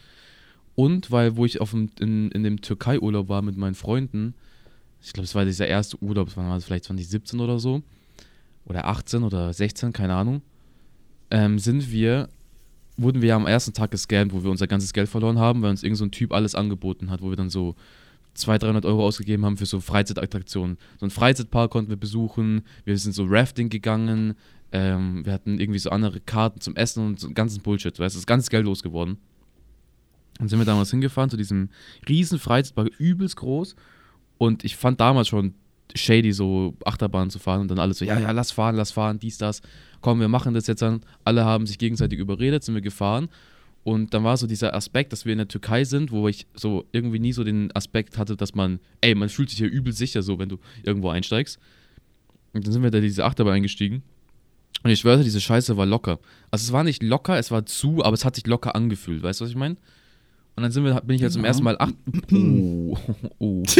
Und 0.75 1.11
weil, 1.11 1.35
wo 1.35 1.45
ich 1.45 1.61
auf 1.61 1.71
dem, 1.71 1.89
in, 1.99 2.31
in 2.31 2.43
dem 2.43 2.61
Türkei-Urlaub 2.61 3.29
war 3.29 3.41
mit 3.41 3.57
meinen 3.57 3.75
Freunden, 3.75 4.33
ich 5.03 5.13
glaube, 5.13 5.25
es 5.25 5.35
war 5.35 5.45
dieser 5.45 5.67
erste 5.67 6.01
Urlaub, 6.01 6.27
das 6.27 6.37
war 6.37 6.61
vielleicht 6.61 6.85
2017 6.85 7.39
oder 7.39 7.59
so, 7.59 7.81
oder 8.65 8.85
18 8.85 9.23
oder 9.23 9.51
16, 9.51 9.93
keine 9.93 10.13
Ahnung, 10.13 10.41
ähm, 11.31 11.59
sind 11.59 11.91
wir, 11.91 12.29
wurden 12.97 13.21
wir 13.21 13.35
am 13.35 13.47
ersten 13.47 13.73
Tag 13.73 13.91
gescammt, 13.91 14.33
wo 14.33 14.43
wir 14.43 14.51
unser 14.51 14.67
ganzes 14.67 14.93
Geld 14.93 15.09
verloren 15.09 15.39
haben, 15.39 15.61
weil 15.61 15.71
uns 15.71 15.83
irgend 15.83 15.97
so 15.97 16.05
ein 16.05 16.11
Typ 16.11 16.31
alles 16.33 16.55
angeboten 16.55 17.09
hat, 17.09 17.21
wo 17.21 17.29
wir 17.29 17.35
dann 17.35 17.49
so 17.49 17.75
200, 18.35 18.63
300 18.63 18.85
Euro 18.85 19.05
ausgegeben 19.05 19.45
haben 19.45 19.57
für 19.57 19.65
so 19.65 19.81
Freizeitattraktionen. 19.81 20.77
So 20.99 21.05
einen 21.05 21.11
Freizeitpark 21.11 21.71
konnten 21.71 21.89
wir 21.89 21.97
besuchen, 21.97 22.61
wir 22.85 22.97
sind 22.97 23.13
so 23.13 23.25
Rafting 23.27 23.69
gegangen, 23.69 24.35
ähm, 24.71 25.25
wir 25.25 25.33
hatten 25.33 25.59
irgendwie 25.59 25.79
so 25.79 25.89
andere 25.89 26.19
Karten 26.21 26.61
zum 26.61 26.75
Essen 26.75 27.05
und 27.05 27.19
so 27.19 27.29
ganzen 27.31 27.61
Bullshit, 27.61 27.97
weißt 27.97 28.15
du, 28.15 28.19
das 28.19 28.27
ganze 28.27 28.49
Geld 28.49 28.65
losgeworden. 28.65 29.17
Dann 30.41 30.49
sind 30.49 30.57
wir 30.57 30.65
damals 30.65 30.89
hingefahren 30.89 31.29
zu 31.29 31.37
diesem 31.37 31.69
riesen 32.09 32.39
Freizeitpark, 32.39 32.87
übelst 32.97 33.35
groß. 33.35 33.75
Und 34.39 34.63
ich 34.63 34.75
fand 34.75 34.99
damals 34.99 35.27
schon 35.27 35.53
shady, 35.93 36.33
so 36.33 36.75
Achterbahn 36.83 37.29
zu 37.29 37.37
fahren 37.37 37.61
und 37.61 37.67
dann 37.69 37.77
alles 37.77 37.99
so, 37.99 38.05
ja, 38.05 38.19
ja, 38.19 38.31
lass 38.31 38.51
fahren, 38.51 38.75
lass 38.75 38.89
fahren, 38.89 39.19
dies, 39.19 39.37
das. 39.37 39.61
Komm, 40.01 40.19
wir 40.19 40.29
machen 40.29 40.55
das 40.55 40.65
jetzt 40.65 40.81
dann. 40.81 41.01
Alle 41.23 41.45
haben 41.45 41.67
sich 41.67 41.77
gegenseitig 41.77 42.17
überredet, 42.17 42.63
sind 42.63 42.73
wir 42.73 42.81
gefahren. 42.81 43.29
Und 43.83 44.15
dann 44.15 44.23
war 44.23 44.35
so 44.35 44.47
dieser 44.47 44.73
Aspekt, 44.73 45.13
dass 45.13 45.25
wir 45.25 45.31
in 45.31 45.37
der 45.37 45.47
Türkei 45.47 45.83
sind, 45.83 46.11
wo 46.11 46.27
ich 46.27 46.47
so 46.55 46.85
irgendwie 46.91 47.19
nie 47.19 47.33
so 47.33 47.43
den 47.43 47.71
Aspekt 47.75 48.17
hatte, 48.17 48.35
dass 48.35 48.55
man, 48.55 48.79
ey, 49.01 49.13
man 49.13 49.29
fühlt 49.29 49.51
sich 49.51 49.59
hier 49.59 49.69
übel 49.69 49.93
sicher 49.93 50.23
so, 50.23 50.39
wenn 50.39 50.49
du 50.49 50.57
irgendwo 50.81 51.09
einsteigst. 51.09 51.59
Und 52.53 52.65
dann 52.65 52.73
sind 52.73 52.81
wir 52.81 52.89
da 52.89 52.99
diese 52.99 53.25
Achterbahn 53.25 53.53
eingestiegen. 53.53 54.01
Und 54.81 54.89
ich 54.89 55.01
schwöre, 55.01 55.23
diese 55.23 55.39
Scheiße 55.39 55.77
war 55.77 55.85
locker. 55.85 56.17
Also 56.49 56.63
es 56.63 56.71
war 56.71 56.83
nicht 56.83 57.03
locker, 57.03 57.37
es 57.37 57.51
war 57.51 57.63
zu, 57.67 58.03
aber 58.03 58.15
es 58.15 58.25
hat 58.25 58.33
sich 58.33 58.47
locker 58.47 58.75
angefühlt. 58.75 59.21
Weißt 59.21 59.39
du, 59.39 59.43
was 59.43 59.51
ich 59.51 59.57
meine? 59.57 59.77
Und 60.55 60.63
dann 60.63 60.71
sind 60.71 60.83
wir, 60.83 60.99
bin 61.01 61.15
ich 61.15 61.23
halt 61.23 61.31
zum 61.33 61.41
Ja. 61.43 61.47
ersten 61.47 61.63
Mal 61.63 61.77
acht. 61.79 61.93
Oh, 62.31 62.97
oh. 63.39 63.63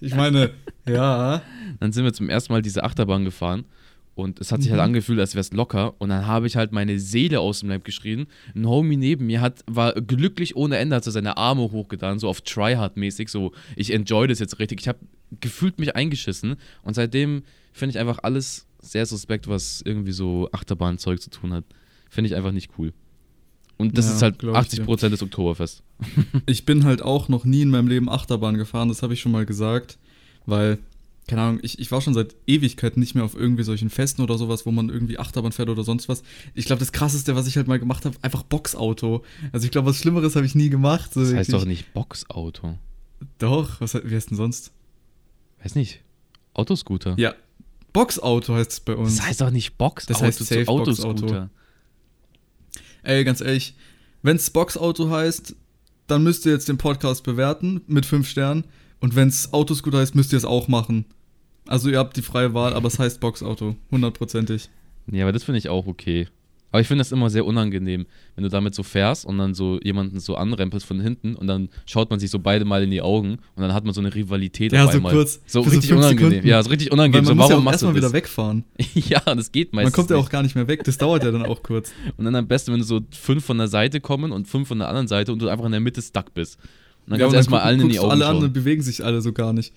Ich 0.00 0.14
meine, 0.14 0.50
ja. 0.86 1.42
Dann 1.80 1.92
sind 1.92 2.04
wir 2.04 2.12
zum 2.12 2.28
ersten 2.28 2.52
Mal 2.52 2.62
diese 2.62 2.84
Achterbahn 2.84 3.24
gefahren. 3.24 3.64
Und 4.14 4.40
es 4.40 4.50
hat 4.52 4.62
sich 4.62 4.70
halt 4.70 4.80
Mhm. 4.80 4.84
angefühlt, 4.86 5.18
als 5.20 5.34
wäre 5.34 5.40
es 5.40 5.52
locker. 5.52 5.94
Und 6.00 6.08
dann 6.10 6.26
habe 6.26 6.46
ich 6.46 6.56
halt 6.56 6.72
meine 6.72 6.98
Seele 6.98 7.40
aus 7.40 7.60
dem 7.60 7.68
Leib 7.68 7.84
geschrien. 7.84 8.26
Ein 8.54 8.66
Homie 8.68 8.96
neben 8.96 9.26
mir 9.26 9.40
hat, 9.40 9.62
war 9.66 9.92
glücklich 9.94 10.56
ohne 10.56 10.76
Ende, 10.76 10.96
hat 10.96 11.04
so 11.04 11.10
seine 11.12 11.36
Arme 11.36 11.62
hochgetan, 11.62 12.18
so 12.18 12.28
auf 12.28 12.40
Tryhard-mäßig. 12.42 13.28
So, 13.28 13.52
ich 13.76 13.92
enjoy 13.92 14.26
das 14.26 14.38
jetzt 14.40 14.58
richtig. 14.58 14.80
Ich 14.80 14.88
habe 14.88 14.98
gefühlt 15.40 15.78
mich 15.78 15.94
eingeschissen. 15.96 16.56
Und 16.82 16.94
seitdem 16.94 17.42
finde 17.72 17.90
ich 17.92 17.98
einfach 17.98 18.18
alles 18.22 18.66
sehr 18.80 19.06
suspekt, 19.06 19.48
was 19.48 19.82
irgendwie 19.84 20.12
so 20.12 20.48
Achterbahnzeug 20.52 21.20
zu 21.20 21.30
tun 21.30 21.52
hat. 21.52 21.64
Finde 22.10 22.28
ich 22.28 22.36
einfach 22.36 22.52
nicht 22.52 22.70
cool. 22.78 22.92
Und 23.78 23.96
das 23.96 24.06
Ja, 24.06 24.14
ist 24.14 24.22
halt 24.22 24.38
glaub 24.40 24.54
ich 24.54 24.58
80 24.58 24.84
Prozent 24.84 25.12
des 25.12 25.22
Oktoberfest. 25.22 25.82
Ich 26.46 26.64
bin 26.66 26.84
halt 26.84 27.00
auch 27.02 27.28
noch 27.28 27.44
nie 27.44 27.62
in 27.62 27.70
meinem 27.70 27.88
Leben 27.88 28.08
Achterbahn 28.10 28.56
gefahren, 28.56 28.88
das 28.88 29.02
habe 29.02 29.14
ich 29.14 29.20
schon 29.20 29.32
mal 29.32 29.46
gesagt. 29.46 29.98
Weil, 30.46 30.78
keine 31.28 31.42
Ahnung, 31.42 31.60
ich, 31.62 31.78
ich 31.78 31.90
war 31.92 32.00
schon 32.00 32.14
seit 32.14 32.34
Ewigkeiten 32.46 33.00
nicht 33.00 33.14
mehr 33.14 33.24
auf 33.24 33.34
irgendwie 33.36 33.62
solchen 33.62 33.88
Festen 33.90 34.22
oder 34.22 34.36
sowas, 34.38 34.66
wo 34.66 34.70
man 34.72 34.88
irgendwie 34.88 35.18
Achterbahn 35.18 35.52
fährt 35.52 35.68
oder 35.68 35.84
sonst 35.84 36.08
was. 36.08 36.22
Ich 36.54 36.64
glaube, 36.64 36.80
das 36.80 36.90
krasseste, 36.92 37.36
was 37.36 37.46
ich 37.46 37.56
halt 37.56 37.68
mal 37.68 37.78
gemacht 37.78 38.04
habe, 38.04 38.16
einfach 38.22 38.42
Boxauto. 38.42 39.22
Also 39.52 39.64
ich 39.64 39.70
glaube, 39.70 39.88
was 39.88 39.98
Schlimmeres 39.98 40.34
habe 40.36 40.46
ich 40.46 40.54
nie 40.54 40.70
gemacht. 40.70 41.12
So 41.14 41.20
Das 41.20 41.32
heißt 41.34 41.50
wirklich. 41.50 41.62
doch 41.62 41.68
nicht 41.68 41.92
Boxauto. 41.94 42.78
Doch, 43.38 43.80
was, 43.80 43.94
wie 43.94 44.14
heißt 44.14 44.30
denn 44.30 44.36
sonst? 44.36 44.72
Weiß 45.62 45.74
nicht. 45.74 46.00
Autoscooter. 46.54 47.14
Ja, 47.18 47.34
Boxauto 47.92 48.54
heißt 48.54 48.72
es 48.72 48.80
bei 48.80 48.94
uns. 48.96 49.16
Das 49.16 49.26
heißt 49.26 49.40
doch 49.40 49.50
nicht 49.50 49.76
Boxauto 49.78 50.12
Das 50.12 50.22
heißt 50.22 50.38
safe 50.38 50.68
Autoscooter. 50.68 51.50
Ey, 53.08 53.24
ganz 53.24 53.40
ehrlich, 53.40 53.74
wenn's 54.22 54.50
Boxauto 54.50 55.08
heißt, 55.08 55.56
dann 56.08 56.22
müsst 56.22 56.44
ihr 56.44 56.52
jetzt 56.52 56.68
den 56.68 56.76
Podcast 56.76 57.24
bewerten 57.24 57.80
mit 57.86 58.04
5 58.04 58.28
Sternen. 58.28 58.64
Und 59.00 59.16
wenn's 59.16 59.50
Autoscooter 59.54 60.00
heißt, 60.00 60.14
müsst 60.14 60.34
ihr 60.34 60.36
es 60.36 60.44
auch 60.44 60.68
machen. 60.68 61.06
Also 61.66 61.88
ihr 61.88 61.96
habt 61.96 62.18
die 62.18 62.22
freie 62.22 62.52
Wahl, 62.52 62.74
aber 62.74 62.88
es 62.88 62.98
heißt 62.98 63.18
Boxauto. 63.20 63.76
Hundertprozentig. 63.90 64.68
Ja, 65.06 65.24
aber 65.24 65.32
das 65.32 65.44
finde 65.44 65.56
ich 65.56 65.70
auch 65.70 65.86
okay. 65.86 66.28
Aber 66.70 66.80
ich 66.80 66.86
finde 66.86 67.00
das 67.00 67.12
immer 67.12 67.30
sehr 67.30 67.46
unangenehm, 67.46 68.06
wenn 68.34 68.44
du 68.44 68.50
damit 68.50 68.74
so 68.74 68.82
fährst 68.82 69.24
und 69.24 69.38
dann 69.38 69.54
so 69.54 69.80
jemanden 69.82 70.20
so 70.20 70.36
anrempelst 70.36 70.86
von 70.86 71.00
hinten 71.00 71.34
und 71.34 71.46
dann 71.46 71.70
schaut 71.86 72.10
man 72.10 72.20
sich 72.20 72.30
so 72.30 72.38
beide 72.38 72.64
mal 72.64 72.82
in 72.82 72.90
die 72.90 73.00
Augen 73.00 73.38
und 73.54 73.62
dann 73.62 73.72
hat 73.72 73.84
man 73.84 73.94
so 73.94 74.00
eine 74.00 74.14
Rivalität 74.14 74.72
Ja, 74.72 74.84
auf 74.84 74.90
so 74.92 74.98
einmal. 74.98 75.12
kurz, 75.12 75.40
So 75.46 75.62
so 75.62 75.70
richtig 75.70 75.88
fünf 75.88 76.00
unangenehm. 76.00 76.30
Sekunden. 76.30 76.48
Ja, 76.48 76.62
so 76.62 76.68
richtig 76.70 76.88
Weil 76.90 76.94
unangenehm. 76.98 77.24
man 77.24 77.26
So, 77.26 77.34
muss 77.34 77.44
ja 77.44 77.50
warum 77.50 77.60
auch 77.62 77.64
machst 77.70 77.82
du 77.82 77.86
erstmal 77.86 78.02
wieder 78.02 78.12
wegfahren. 78.12 78.64
ja, 78.94 79.20
das 79.34 79.50
geht 79.52 79.72
meistens 79.72 79.92
Man 79.92 79.96
kommt 79.96 80.10
ja 80.10 80.16
auch 80.18 80.28
gar 80.30 80.42
nicht 80.42 80.54
mehr 80.54 80.68
weg. 80.68 80.84
Das 80.84 80.98
dauert 80.98 81.24
ja 81.24 81.30
dann 81.30 81.46
auch 81.46 81.62
kurz. 81.62 81.92
Und 82.18 82.24
dann 82.26 82.34
am 82.34 82.46
besten, 82.46 82.72
wenn 82.72 82.80
du 82.80 82.84
so 82.84 83.00
fünf 83.12 83.44
von 83.44 83.56
der 83.58 83.68
Seite 83.68 84.00
kommen 84.00 84.30
und 84.32 84.46
fünf 84.46 84.68
von 84.68 84.78
der 84.78 84.88
anderen 84.88 85.08
Seite 85.08 85.32
und 85.32 85.40
du 85.40 85.48
einfach 85.48 85.64
in 85.64 85.72
der 85.72 85.80
Mitte 85.80 86.02
stuck 86.02 86.34
bist. 86.34 86.58
Und 87.08 87.12
dann 87.12 87.20
Ja, 87.20 87.24
kannst 87.24 87.32
du 87.32 87.36
erstmal 87.38 87.60
allen 87.62 87.80
in 87.80 87.88
die 87.88 87.98
Augen 88.00 88.10
alle 88.10 88.26
an 88.26 88.34
schauen. 88.36 88.44
und 88.44 88.52
bewegen 88.52 88.82
sich 88.82 89.02
alle 89.02 89.22
so 89.22 89.32
gar 89.32 89.54
nicht. 89.54 89.72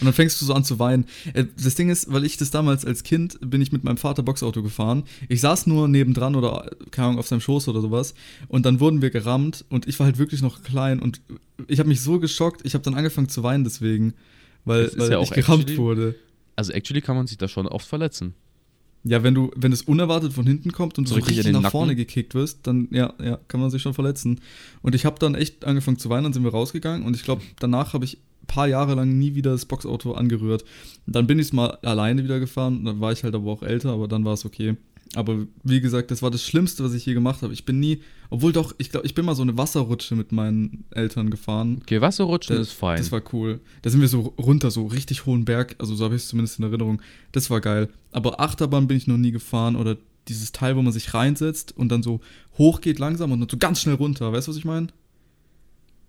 Und 0.00 0.04
dann 0.06 0.12
fängst 0.12 0.40
du 0.40 0.44
so 0.44 0.54
an 0.54 0.62
zu 0.62 0.78
weinen. 0.78 1.04
Äh, 1.34 1.46
Das 1.60 1.74
Ding 1.74 1.88
ist, 1.90 2.12
weil 2.12 2.24
ich 2.24 2.36
das 2.36 2.52
damals 2.52 2.84
als 2.84 3.02
Kind 3.02 3.38
bin 3.40 3.60
ich 3.60 3.72
mit 3.72 3.82
meinem 3.82 3.96
Vater 3.96 4.22
Boxauto 4.22 4.62
gefahren. 4.62 5.02
Ich 5.28 5.40
saß 5.40 5.66
nur 5.66 5.88
nebendran 5.88 6.36
oder 6.36 6.70
keine 6.92 7.08
Ahnung 7.08 7.18
auf 7.18 7.26
seinem 7.26 7.40
Schoß 7.40 7.66
oder 7.66 7.80
sowas 7.80 8.14
und 8.46 8.66
dann 8.66 8.78
wurden 8.78 9.02
wir 9.02 9.10
gerammt 9.10 9.64
und 9.68 9.88
ich 9.88 9.98
war 9.98 10.06
halt 10.06 10.18
wirklich 10.18 10.42
noch 10.42 10.62
klein 10.62 11.00
und 11.00 11.20
ich 11.66 11.80
habe 11.80 11.88
mich 11.88 12.00
so 12.02 12.20
geschockt, 12.20 12.60
ich 12.64 12.74
habe 12.74 12.84
dann 12.84 12.94
angefangen 12.94 13.28
zu 13.28 13.42
weinen 13.42 13.64
deswegen, 13.64 14.14
weil, 14.64 14.92
weil 14.96 15.10
ja 15.10 15.20
ich 15.20 15.28
auch 15.28 15.34
gerammt 15.34 15.64
actually- 15.64 15.78
wurde. 15.78 16.14
Also 16.54 16.72
actually 16.72 17.00
kann 17.02 17.16
man 17.16 17.26
sich 17.26 17.36
da 17.36 17.48
schon 17.48 17.66
oft 17.66 17.86
verletzen. 17.88 18.34
Ja, 19.08 19.22
wenn 19.22 19.34
du, 19.34 19.50
wenn 19.54 19.72
es 19.72 19.82
unerwartet 19.82 20.32
von 20.32 20.46
hinten 20.46 20.72
kommt 20.72 20.98
und 20.98 21.06
So 21.06 21.14
so 21.14 21.16
richtig 21.16 21.38
richtig 21.38 21.52
nach 21.52 21.62
Nacken? 21.62 21.72
vorne 21.72 21.94
gekickt 21.96 22.34
wirst, 22.34 22.66
dann 22.66 22.88
ja, 22.90 23.14
ja, 23.22 23.38
kann 23.48 23.60
man 23.60 23.70
sich 23.70 23.82
schon 23.82 23.94
verletzen. 23.94 24.40
Und 24.82 24.94
ich 24.94 25.04
habe 25.04 25.18
dann 25.20 25.34
echt 25.34 25.64
angefangen 25.64 25.98
zu 25.98 26.08
weinen, 26.10 26.24
dann 26.24 26.32
sind 26.32 26.42
wir 26.44 26.50
rausgegangen 26.50 27.06
und 27.06 27.14
ich 27.14 27.22
glaube, 27.22 27.42
danach 27.60 27.92
habe 27.92 28.04
ich 28.04 28.18
ein 28.42 28.46
paar 28.48 28.66
Jahre 28.66 28.94
lang 28.94 29.16
nie 29.16 29.34
wieder 29.34 29.52
das 29.52 29.64
Boxauto 29.64 30.12
angerührt. 30.12 30.64
Und 31.06 31.14
dann 31.14 31.26
bin 31.26 31.38
ich 31.38 31.46
es 31.46 31.52
mal 31.52 31.78
alleine 31.82 32.24
wieder 32.24 32.40
gefahren, 32.40 32.84
dann 32.84 33.00
war 33.00 33.12
ich 33.12 33.22
halt 33.22 33.34
aber 33.34 33.50
auch 33.50 33.62
älter, 33.62 33.90
aber 33.92 34.08
dann 34.08 34.24
war 34.24 34.34
es 34.34 34.44
okay. 34.44 34.76
Aber 35.14 35.46
wie 35.62 35.80
gesagt, 35.80 36.10
das 36.10 36.20
war 36.22 36.30
das 36.30 36.42
Schlimmste, 36.44 36.84
was 36.84 36.92
ich 36.92 37.06
je 37.06 37.14
gemacht 37.14 37.42
habe. 37.42 37.52
Ich 37.52 37.64
bin 37.64 37.78
nie, 37.80 38.00
obwohl 38.28 38.52
doch, 38.52 38.74
ich 38.78 38.90
glaube, 38.90 39.06
ich 39.06 39.14
bin 39.14 39.24
mal 39.24 39.34
so 39.34 39.42
eine 39.42 39.56
Wasserrutsche 39.56 40.14
mit 40.16 40.32
meinen 40.32 40.84
Eltern 40.90 41.30
gefahren. 41.30 41.78
Okay, 41.82 42.00
Wasserrutschen 42.00 42.56
Das- 42.56 42.68
ist 42.68 42.74
fein. 42.74 42.98
Das 42.98 43.12
war 43.12 43.22
cool. 43.32 43.60
Da 43.82 43.90
sind 43.90 44.00
wir 44.00 44.08
so 44.08 44.34
runter, 44.38 44.70
so 44.70 44.86
richtig 44.86 45.24
hohen 45.26 45.44
Berg. 45.44 45.76
Also 45.78 45.94
so 45.94 46.04
habe 46.04 46.16
ich 46.16 46.22
es 46.22 46.28
zumindest 46.28 46.58
in 46.58 46.64
Erinnerung. 46.64 47.00
Das 47.32 47.48
war 47.50 47.60
geil. 47.60 47.88
Aber 48.12 48.40
Achterbahn 48.40 48.88
bin 48.88 48.96
ich 48.96 49.06
noch 49.06 49.16
nie 49.16 49.30
gefahren 49.30 49.76
oder 49.76 49.96
dieses 50.28 50.50
Teil, 50.52 50.76
wo 50.76 50.82
man 50.82 50.92
sich 50.92 51.14
reinsetzt 51.14 51.76
und 51.76 51.88
dann 51.90 52.02
so 52.02 52.20
hoch 52.58 52.80
geht 52.80 52.98
langsam 52.98 53.30
und 53.32 53.40
dann 53.40 53.48
so 53.48 53.56
ganz 53.58 53.80
schnell 53.80 53.94
runter. 53.94 54.32
Weißt 54.32 54.48
du, 54.48 54.50
was 54.50 54.58
ich 54.58 54.64
meine? 54.64 54.88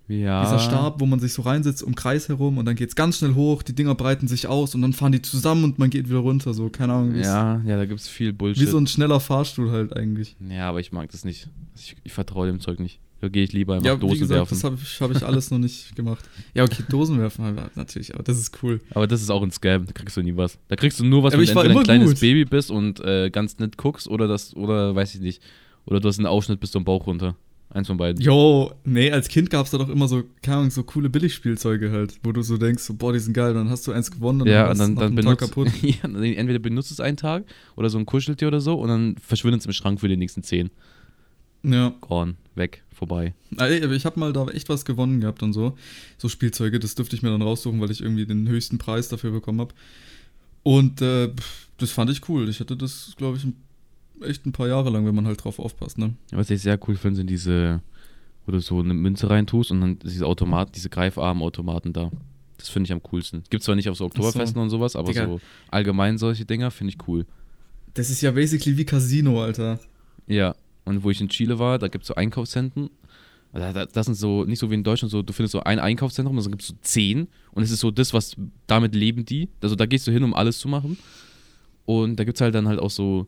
Ja. 0.08 0.44
Dieser 0.44 0.60
Stab, 0.60 1.00
wo 1.02 1.06
man 1.06 1.20
sich 1.20 1.34
so 1.34 1.42
reinsetzt 1.42 1.84
um 1.84 1.96
Kreis 1.96 2.30
herum 2.30 2.58
und 2.58 2.66
dann 2.66 2.76
geht 2.76 2.90
es 2.90 2.96
ganz 2.96 3.18
schnell 3.18 3.34
hoch, 3.36 3.64
die 3.64 3.74
Dinger 3.74 3.96
breiten 3.96 4.28
sich 4.28 4.48
aus 4.48 4.74
und 4.76 4.82
dann 4.82 4.94
fahren 4.94 5.12
die 5.12 5.22
zusammen 5.22 5.64
und 5.64 5.80
man 5.80 5.90
geht 5.90 6.10
wieder 6.10 6.20
runter. 6.20 6.54
So, 6.54 6.70
keine 6.70 6.94
Ahnung. 6.94 7.14
wie 7.14 7.20
Ja, 7.22 7.62
ja, 7.66 7.78
da 7.78 7.86
gibt 7.86 8.00
es 8.00 8.08
viel 8.08 8.30
Wie 8.30 8.32
Bullshit. 8.34 8.70
so 8.70 8.78
ein 8.78 8.88
schneller 8.88 9.20
Fahrstuhl 9.20 9.72
halt 9.72 9.96
eigentlich. 9.96 10.36
ja, 10.50 10.70
aber 10.70 10.80
ich 10.80 10.92
mag 10.92 11.12
das 11.12 11.26
nicht. 11.26 11.50
Ich, 11.76 11.96
ich 12.04 12.14
vertraue 12.14 12.48
dem 12.48 12.60
Zeug 12.60 12.80
nicht. 12.80 13.00
Da 13.20 13.30
gehe 13.30 13.44
ich 13.44 13.52
lieber 13.52 13.74
einfach 13.74 13.88
Ja, 13.88 13.96
wie 13.98 14.02
Dosen 14.02 14.20
gesagt, 14.20 14.38
werfen. 14.38 14.54
das 14.54 14.64
habe 14.64 14.78
ich, 14.82 15.02
hab 15.02 15.12
ich 15.12 15.24
alles 15.26 15.50
noch 15.50 15.58
nicht 15.58 15.96
gemacht. 15.96 16.24
Ja, 16.54 16.64
okay, 16.64 16.84
Dosen 16.88 17.20
werfen 17.20 17.44
halt 17.46 17.76
natürlich, 17.76 18.14
aber 18.14 18.22
das 18.22 18.38
ist 18.38 18.56
cool. 18.62 18.80
Aber 18.92 19.08
das 19.08 19.24
ist 19.24 19.32
auch 19.32 19.42
ein 19.42 19.50
Scam, 19.50 19.88
da 19.88 19.92
kriegst 19.92 20.16
du 20.18 20.22
nie 20.22 20.38
was. 20.38 20.60
Da 20.68 20.76
kriegst 20.76 21.00
du 21.00 21.04
nur 21.04 21.24
was, 21.24 21.34
Aber 21.34 21.42
wenn 21.44 21.72
du 21.74 21.80
ein 21.80 21.84
kleines 21.84 22.12
gut. 22.12 22.20
Baby 22.20 22.46
bist 22.46 22.70
und 22.70 23.00
äh, 23.00 23.32
ganz 23.32 23.58
nett 23.58 23.76
guckst 23.76 24.08
oder 24.08 24.28
das, 24.28 24.56
oder 24.56 24.94
weiß 24.94 25.16
ich 25.16 25.22
nicht. 25.22 25.42
Oder 25.86 26.00
du 26.00 26.08
hast 26.10 26.20
einen 26.20 26.28
Ausschnitt 26.28 26.60
bis 26.60 26.70
zum 26.72 26.84
Bauch 26.84 27.08
runter. 27.08 27.36
Eins 27.70 27.88
von 27.88 27.98
beiden. 27.98 28.22
Jo, 28.22 28.72
nee, 28.86 29.12
als 29.12 29.28
Kind 29.28 29.50
gab 29.50 29.66
es 29.66 29.72
da 29.72 29.78
doch 29.78 29.90
immer 29.90 30.08
so, 30.08 30.24
keine 30.42 30.58
Ahnung, 30.58 30.72
so 30.72 30.84
coole 30.84 31.10
Billigspielzeuge 31.10 31.92
halt, 31.92 32.18
wo 32.24 32.32
du 32.32 32.42
so 32.42 32.58
denkst, 32.58 32.82
so, 32.82 32.94
boah, 32.94 33.12
die 33.12 33.20
sind 33.20 33.34
geil, 33.34 33.54
dann 33.54 33.70
hast 33.70 33.86
du 33.86 33.92
eins 33.92 34.10
gewonnen 34.10 34.42
und 34.44 34.48
ja, 34.48 34.68
dann, 34.74 34.78
nach 34.78 34.86
dann 34.86 34.98
einem 34.98 35.16
Tag 35.16 35.16
benutzt, 35.16 35.40
kaputt. 35.40 35.68
ja, 35.82 35.96
dann 36.04 36.24
entweder 36.24 36.60
benutzt 36.60 36.92
es 36.92 37.02
einen 37.02 37.18
Tag 37.18 37.44
oder 37.76 37.90
so 37.90 37.98
ein 37.98 38.06
Kuscheltier 38.06 38.48
oder 38.48 38.62
so 38.62 38.76
und 38.76 38.88
dann 38.88 39.16
verschwindet 39.18 39.60
es 39.62 39.66
im 39.66 39.74
Schrank 39.74 40.00
für 40.00 40.08
die 40.08 40.16
nächsten 40.18 40.44
zehn. 40.44 40.70
Ja, 41.64 41.94
Gone, 42.00 42.36
weg, 42.56 42.84
vorbei. 42.94 43.34
Ey, 43.58 43.84
aber 43.84 43.94
ich 43.94 44.06
habe 44.06 44.18
mal 44.20 44.32
da 44.32 44.48
echt 44.48 44.70
was 44.70 44.86
gewonnen 44.86 45.20
gehabt 45.20 45.44
und 45.44 45.52
so. 45.52 45.76
So 46.18 46.30
Spielzeuge, 46.30 46.80
das 46.80 46.96
dürfte 46.96 47.18
ich 47.18 47.22
mir 47.22 47.32
dann 47.32 47.42
raussuchen, 47.42 47.82
weil 47.82 47.92
ich 47.92 48.00
irgendwie 48.02 48.26
den 48.26 48.48
höchsten 48.48 48.78
Preis 48.78 49.10
dafür 49.10 49.32
bekommen 49.32 49.60
habe. 49.60 49.74
Und 50.64 51.02
äh, 51.02 51.30
das 51.78 51.92
fand 51.92 52.12
ich 52.12 52.30
cool. 52.30 52.48
Ich 52.48 52.60
hatte 52.62 52.78
das, 52.78 53.14
glaube 53.18 53.38
ich, 53.38 53.44
ein- 53.44 53.56
echt 54.26 54.46
ein 54.46 54.52
paar 54.52 54.68
Jahre 54.68 54.90
lang, 54.90 55.06
wenn 55.06 55.16
man 55.16 55.26
halt 55.28 55.44
drauf 55.44 55.60
aufpasst, 55.60 55.98
ne? 55.98 56.14
Was 56.32 56.50
ich 56.50 56.62
sehr 56.62 56.80
cool 56.88 56.96
finde, 56.96 57.18
sind 57.18 57.30
diese, 57.30 57.82
wo 58.46 58.52
du 58.52 58.60
so 58.60 58.80
eine 58.80 58.94
Münze 58.94 59.30
reintust 59.30 59.72
und 59.72 59.82
dann 59.82 60.00
diese 60.00 60.26
Automat, 60.26 60.76
diese 60.76 60.90
Greifarmautomaten 60.90 61.94
da. 61.94 62.12
Das 62.58 62.70
finde 62.70 62.88
ich 62.88 62.92
am 62.94 63.04
coolsten. 63.04 63.44
Gibt 63.50 63.64
zwar 63.64 63.76
nicht 63.76 63.88
auf 63.90 63.98
so 63.98 64.06
Oktoberfesten 64.06 64.60
und 64.62 64.70
sowas, 64.72 64.96
aber 64.96 65.12
Digga. 65.12 65.26
so 65.28 65.40
allgemein 65.70 66.18
solche 66.18 66.44
Dinger 66.46 66.72
finde 66.72 66.94
ich 66.94 67.08
cool. 67.08 67.26
Das 67.94 68.10
ist 68.10 68.22
ja 68.22 68.32
basically 68.32 68.78
wie 68.78 68.86
Casino, 68.86 69.44
Alter. 69.44 69.80
Ja, 70.28 70.56
und 70.86 71.04
wo 71.04 71.12
ich 71.12 71.22
in 71.22 71.30
Chile 71.30 71.60
war, 71.60 71.78
da 71.78 71.88
gibt 71.88 72.04
es 72.04 72.08
so 72.08 72.16
Einkaufszentren. 72.16 72.90
Da- 73.54 73.86
Das 73.86 74.06
sind 74.06 74.16
so, 74.16 74.44
nicht 74.44 74.60
so 74.60 74.70
wie 74.70 74.76
in 74.76 74.84
Deutschland, 74.84 75.12
so, 75.12 75.22
du 75.22 75.34
findest 75.34 75.54
so 75.54 75.62
ein 75.62 75.80
Einkaufszentrum, 75.80 76.36
dann 76.36 76.52
gibt 76.52 76.62
es 76.64 76.68
so 76.70 76.76
zehn. 76.82 77.28
Und 77.52 77.64
es 77.64 77.72
ist 77.72 77.80
so 77.80 77.92
das, 77.92 78.14
was, 78.14 78.36
damit 78.68 78.94
leben 78.94 79.26
die. 79.26 79.50
Also 79.62 79.76
da 79.76 79.86
gehst 79.86 80.06
du 80.08 80.12
hin, 80.12 80.24
um 80.24 80.34
alles 80.34 80.60
zu 80.60 80.68
machen. 80.68 80.98
Und 81.86 82.18
da 82.18 82.24
gibt 82.24 82.38
es 82.38 82.42
halt 82.42 82.54
dann 82.56 82.68
halt 82.68 82.80
auch 82.80 82.92
so 82.92 83.26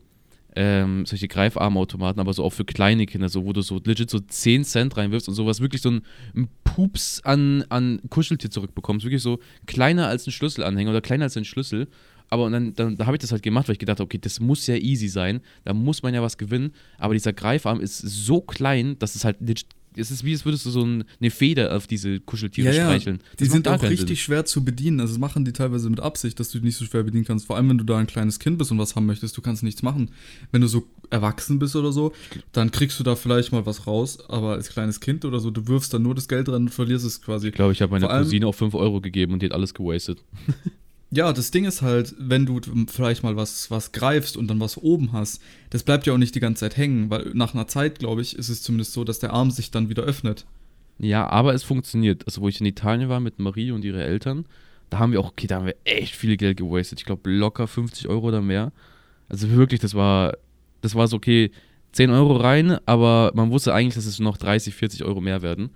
ähm, 0.56 1.06
solche 1.06 1.28
Greifarmautomaten, 1.28 2.20
aber 2.20 2.32
so 2.32 2.44
auch 2.44 2.52
für 2.52 2.64
kleine 2.64 3.06
Kinder, 3.06 3.28
so 3.28 3.44
wo 3.44 3.52
du 3.52 3.62
so 3.62 3.80
legit 3.84 4.10
so 4.10 4.18
10 4.18 4.64
Cent 4.64 4.96
reinwirfst 4.96 5.28
und 5.28 5.34
sowas 5.34 5.60
wirklich 5.60 5.82
so 5.82 5.90
ein, 5.90 6.02
ein 6.34 6.48
Pups 6.64 7.20
an, 7.24 7.64
an 7.68 8.00
Kuscheltier 8.10 8.50
zurückbekommst. 8.50 9.04
Wirklich 9.04 9.22
so 9.22 9.38
kleiner 9.66 10.08
als 10.08 10.26
ein 10.26 10.32
Schlüsselanhänger 10.32 10.90
oder 10.90 11.00
kleiner 11.00 11.24
als 11.24 11.36
ein 11.36 11.44
Schlüssel. 11.44 11.88
Aber 12.28 12.44
und 12.44 12.52
dann, 12.52 12.74
dann 12.74 12.96
da 12.96 13.06
habe 13.06 13.16
ich 13.16 13.20
das 13.20 13.32
halt 13.32 13.42
gemacht, 13.42 13.68
weil 13.68 13.74
ich 13.74 13.80
gedacht 13.80 13.98
habe, 13.98 14.04
okay, 14.04 14.18
das 14.18 14.38
muss 14.40 14.66
ja 14.66 14.76
easy 14.76 15.08
sein. 15.08 15.40
Da 15.64 15.74
muss 15.74 16.02
man 16.02 16.14
ja 16.14 16.22
was 16.22 16.38
gewinnen. 16.38 16.72
Aber 16.98 17.14
dieser 17.14 17.32
Greifarm 17.32 17.80
ist 17.80 17.98
so 17.98 18.40
klein, 18.40 18.98
dass 18.98 19.16
es 19.16 19.24
halt 19.24 19.40
legit. 19.40 19.66
Es 19.96 20.10
ist 20.10 20.24
wie, 20.24 20.32
als 20.32 20.44
würdest 20.44 20.64
du 20.66 20.70
so 20.70 20.84
ein, 20.84 21.04
eine 21.20 21.30
Feder 21.30 21.76
auf 21.76 21.86
diese 21.86 22.20
Kuscheltiere 22.20 22.72
streicheln. 22.72 23.18
Die 23.32 23.44
Das 23.44 23.48
macht 23.48 23.52
sind 23.52 23.68
auch 23.68 23.82
richtig 23.82 24.22
schwer 24.22 24.44
zu 24.44 24.64
bedienen. 24.64 25.00
Also 25.00 25.14
das 25.14 25.20
machen 25.20 25.44
die 25.44 25.52
teilweise 25.52 25.90
mit 25.90 26.00
Absicht, 26.00 26.38
dass 26.38 26.50
du 26.50 26.58
die 26.58 26.66
nicht 26.66 26.76
so 26.76 26.84
schwer 26.84 27.02
bedienen 27.02 27.24
kannst. 27.24 27.46
Vor 27.46 27.56
allem, 27.56 27.68
wenn 27.68 27.78
du 27.78 27.84
da 27.84 27.98
ein 27.98 28.06
kleines 28.06 28.38
Kind 28.38 28.58
bist 28.58 28.70
und 28.70 28.78
was 28.78 28.94
haben 28.94 29.06
möchtest, 29.06 29.36
du 29.36 29.42
kannst 29.42 29.62
nichts 29.62 29.82
machen. 29.82 30.10
Wenn 30.52 30.60
du 30.60 30.68
so 30.68 30.86
erwachsen 31.10 31.58
bist 31.58 31.74
oder 31.74 31.92
so, 31.92 32.12
dann 32.52 32.70
kriegst 32.70 33.00
du 33.00 33.04
da 33.04 33.16
vielleicht 33.16 33.52
mal 33.52 33.66
was 33.66 33.86
raus. 33.86 34.18
Aber 34.28 34.52
als 34.52 34.68
kleines 34.68 35.00
Kind 35.00 35.24
oder 35.24 35.40
so, 35.40 35.50
du 35.50 35.66
wirfst 35.66 35.92
dann 35.92 36.02
nur 36.02 36.14
das 36.14 36.28
Geld 36.28 36.48
rein 36.48 36.62
und 36.62 36.70
verlierst 36.70 37.04
es 37.04 37.20
quasi. 37.20 37.48
Ich 37.48 37.54
glaube, 37.54 37.72
ich 37.72 37.82
habe 37.82 37.92
meiner 37.92 38.08
Cousine 38.08 38.46
auch 38.46 38.54
5 38.54 38.74
Euro 38.74 39.00
gegeben 39.00 39.32
und 39.32 39.42
die 39.42 39.46
hat 39.46 39.52
alles 39.52 39.74
gewastet. 39.74 40.22
Ja, 41.12 41.32
das 41.32 41.50
Ding 41.50 41.64
ist 41.64 41.82
halt, 41.82 42.14
wenn 42.18 42.46
du 42.46 42.60
vielleicht 42.86 43.24
mal 43.24 43.34
was, 43.34 43.68
was 43.70 43.90
greifst 43.90 44.36
und 44.36 44.46
dann 44.48 44.60
was 44.60 44.76
oben 44.78 45.12
hast, 45.12 45.42
das 45.70 45.82
bleibt 45.82 46.06
ja 46.06 46.12
auch 46.12 46.18
nicht 46.18 46.36
die 46.36 46.40
ganze 46.40 46.60
Zeit 46.60 46.76
hängen, 46.76 47.10
weil 47.10 47.32
nach 47.34 47.52
einer 47.52 47.66
Zeit, 47.66 47.98
glaube 47.98 48.22
ich, 48.22 48.36
ist 48.36 48.48
es 48.48 48.62
zumindest 48.62 48.92
so, 48.92 49.02
dass 49.02 49.18
der 49.18 49.32
Arm 49.32 49.50
sich 49.50 49.72
dann 49.72 49.88
wieder 49.88 50.04
öffnet. 50.04 50.46
Ja, 50.98 51.26
aber 51.28 51.52
es 51.54 51.64
funktioniert. 51.64 52.24
Also, 52.26 52.42
wo 52.42 52.48
ich 52.48 52.60
in 52.60 52.66
Italien 52.66 53.08
war 53.08 53.18
mit 53.18 53.38
Marie 53.40 53.72
und 53.72 53.84
ihre 53.84 54.04
Eltern, 54.04 54.44
da 54.88 54.98
haben 55.00 55.10
wir 55.12 55.20
auch, 55.20 55.30
okay, 55.30 55.46
da 55.48 55.56
haben 55.56 55.66
wir 55.66 55.76
echt 55.84 56.14
viel 56.14 56.36
Geld 56.36 56.58
gewastet. 56.58 57.00
Ich 57.00 57.06
glaube, 57.06 57.28
locker 57.30 57.66
50 57.66 58.06
Euro 58.08 58.28
oder 58.28 58.40
mehr. 58.42 58.72
Also 59.28 59.50
wirklich, 59.50 59.80
das 59.80 59.94
war, 59.94 60.34
das 60.80 60.94
war 60.94 61.08
so, 61.08 61.16
okay, 61.16 61.50
10 61.92 62.10
Euro 62.10 62.36
rein, 62.36 62.78
aber 62.86 63.32
man 63.34 63.50
wusste 63.50 63.74
eigentlich, 63.74 63.94
dass 63.94 64.06
es 64.06 64.20
noch 64.20 64.36
30, 64.36 64.74
40 64.74 65.04
Euro 65.04 65.20
mehr 65.20 65.42
werden. 65.42 65.66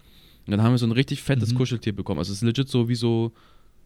Und 0.46 0.50
dann 0.50 0.62
haben 0.62 0.72
wir 0.72 0.78
so 0.78 0.86
ein 0.86 0.92
richtig 0.92 1.22
fettes 1.22 1.52
Mhm. 1.52 1.56
Kuscheltier 1.56 1.92
bekommen. 1.94 2.18
Also, 2.18 2.32
es 2.32 2.38
ist 2.38 2.44
legit 2.44 2.68
so 2.68 2.88
wie 2.88 2.94
so 2.94 3.32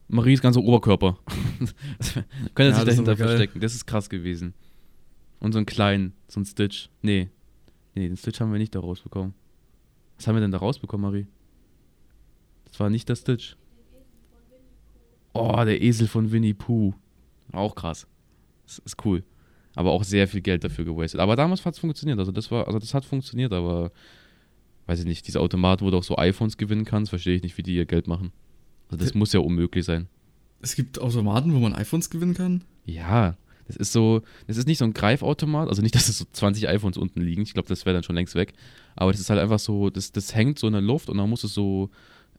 Maries 0.09 0.41
ganzer 0.41 0.63
Oberkörper. 0.63 1.19
Können 2.55 2.71
Ja, 2.71 2.77
sich 2.77 2.85
dahinter 2.85 3.17
verstecken. 3.17 3.61
Das 3.61 3.75
ist 3.75 3.87
krass 3.87 4.09
gewesen. 4.09 4.55
Und 5.41 5.53
so 5.53 5.59
einen 5.59 5.67
kleinen, 5.67 6.15
so 6.29 6.41
ein 6.41 6.45
Stitch. 6.47 6.89
Nee. 7.03 7.29
Nee, 7.95 8.09
den 8.09 8.17
Stitch 8.17 8.41
haben 8.41 8.51
wir 8.53 8.59
nicht 8.59 8.75
da 8.75 8.81
rausbekommen. 8.81 9.35
Was 10.17 10.27
haben 10.27 10.35
wir 10.37 10.41
denn 10.41 10.51
da 10.51 10.59
rausbekommen, 10.59 11.09
Marie? 11.11 11.27
Das 12.65 12.81
war 12.81 12.91
nicht 12.91 13.09
der 13.09 13.17
Stitch. 13.17 13.57
Oh, 15.35 15.63
der 15.65 15.81
Esel 15.83 16.09
von 16.09 16.33
Winnie 16.33 16.55
Pooh. 16.55 16.95
Auch 17.53 17.75
krass. 17.75 18.07
Das 18.67 18.79
ist 18.79 19.05
cool. 19.05 19.23
Aber 19.75 19.93
auch 19.93 20.03
sehr 20.03 20.27
viel 20.27 20.41
Geld 20.41 20.65
dafür 20.65 20.85
gewastet. 20.85 21.21
Aber 21.21 21.37
damals 21.37 21.65
hat 21.65 21.75
es 21.75 21.81
funktioniert. 21.81 22.19
Also 22.19 22.33
das 22.33 22.51
war, 22.51 22.67
also 22.67 22.79
das 22.79 22.95
hat 22.95 23.05
funktioniert, 23.05 23.53
aber 23.53 23.93
weiß 24.87 25.01
ich 25.01 25.07
nicht, 25.07 25.27
diese 25.27 25.41
Automaten, 25.41 25.85
wo 25.85 25.91
du 25.91 25.99
auch 25.99 26.03
so 26.03 26.17
iPhones 26.17 26.57
gewinnen 26.57 26.85
kannst, 26.85 27.11
verstehe 27.11 27.37
ich 27.37 27.43
nicht, 27.43 27.57
wie 27.59 27.63
die 27.63 27.75
ihr 27.77 27.87
Geld 27.87 28.09
machen. 28.09 28.33
Also 28.91 29.05
das 29.05 29.15
muss 29.15 29.33
ja 29.33 29.41
unmöglich 29.41 29.85
sein. 29.85 30.07
Es 30.61 30.75
gibt 30.75 31.01
Automaten, 31.01 31.55
wo 31.55 31.59
man 31.59 31.75
iPhones 31.75 32.11
gewinnen 32.11 32.35
kann. 32.35 32.65
Ja, 32.85 33.37
das 33.67 33.77
ist 33.77 33.93
so, 33.93 34.23
das 34.47 34.57
ist 34.57 34.67
nicht 34.67 34.79
so 34.79 34.85
ein 34.87 34.95
Greifautomat, 34.95 35.69
also 35.69 35.83
nicht, 35.83 35.95
dass 35.95 36.09
es 36.09 36.19
so 36.19 36.25
20 36.33 36.69
iPhones 36.69 36.97
unten 36.97 37.21
liegen, 37.21 37.43
ich 37.43 37.53
glaube, 37.53 37.69
das 37.69 37.85
wäre 37.85 37.95
dann 37.95 38.03
schon 38.03 38.17
längst 38.17 38.35
weg, 38.35 38.55
aber 38.97 39.13
das 39.13 39.21
ist 39.21 39.29
halt 39.31 39.39
einfach 39.41 39.59
so, 39.59 39.91
das, 39.91 40.11
das 40.11 40.35
hängt 40.35 40.59
so 40.59 40.67
in 40.67 40.73
der 40.73 40.81
Luft 40.83 41.11
und 41.11 41.19
dann 41.19 41.29
musst 41.29 41.45
du 41.45 41.49
so, 41.49 41.91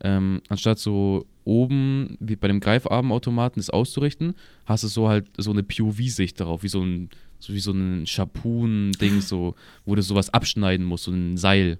ähm, 0.01 0.41
anstatt 0.49 0.79
so 0.79 1.27
oben, 1.45 2.17
wie 2.19 2.35
bei 2.35 2.47
dem 2.47 2.59
Greifarmautomaten, 2.59 3.59
das 3.59 3.69
auszurichten, 3.69 4.33
hast 4.65 4.83
du 4.83 4.87
so 4.87 5.07
halt 5.07 5.27
so 5.37 5.51
eine 5.51 5.61
POV-Sicht 5.61 6.39
darauf, 6.39 6.63
wie 6.63 6.67
so 6.69 6.81
ein, 6.81 7.09
so 7.37 7.53
wie 7.53 7.59
so 7.59 7.71
ein 7.71 8.07
Schapun-Ding, 8.07 9.21
so, 9.21 9.55
wo 9.85 9.93
du 9.95 10.01
sowas 10.01 10.31
abschneiden 10.33 10.85
musst, 10.85 11.03
so 11.05 11.11
ein 11.11 11.37
Seil 11.37 11.77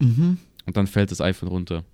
Mhm. 0.00 0.38
und 0.66 0.76
dann 0.76 0.86
fällt 0.86 1.10
das 1.10 1.20
iPhone 1.20 1.48
runter. 1.48 1.84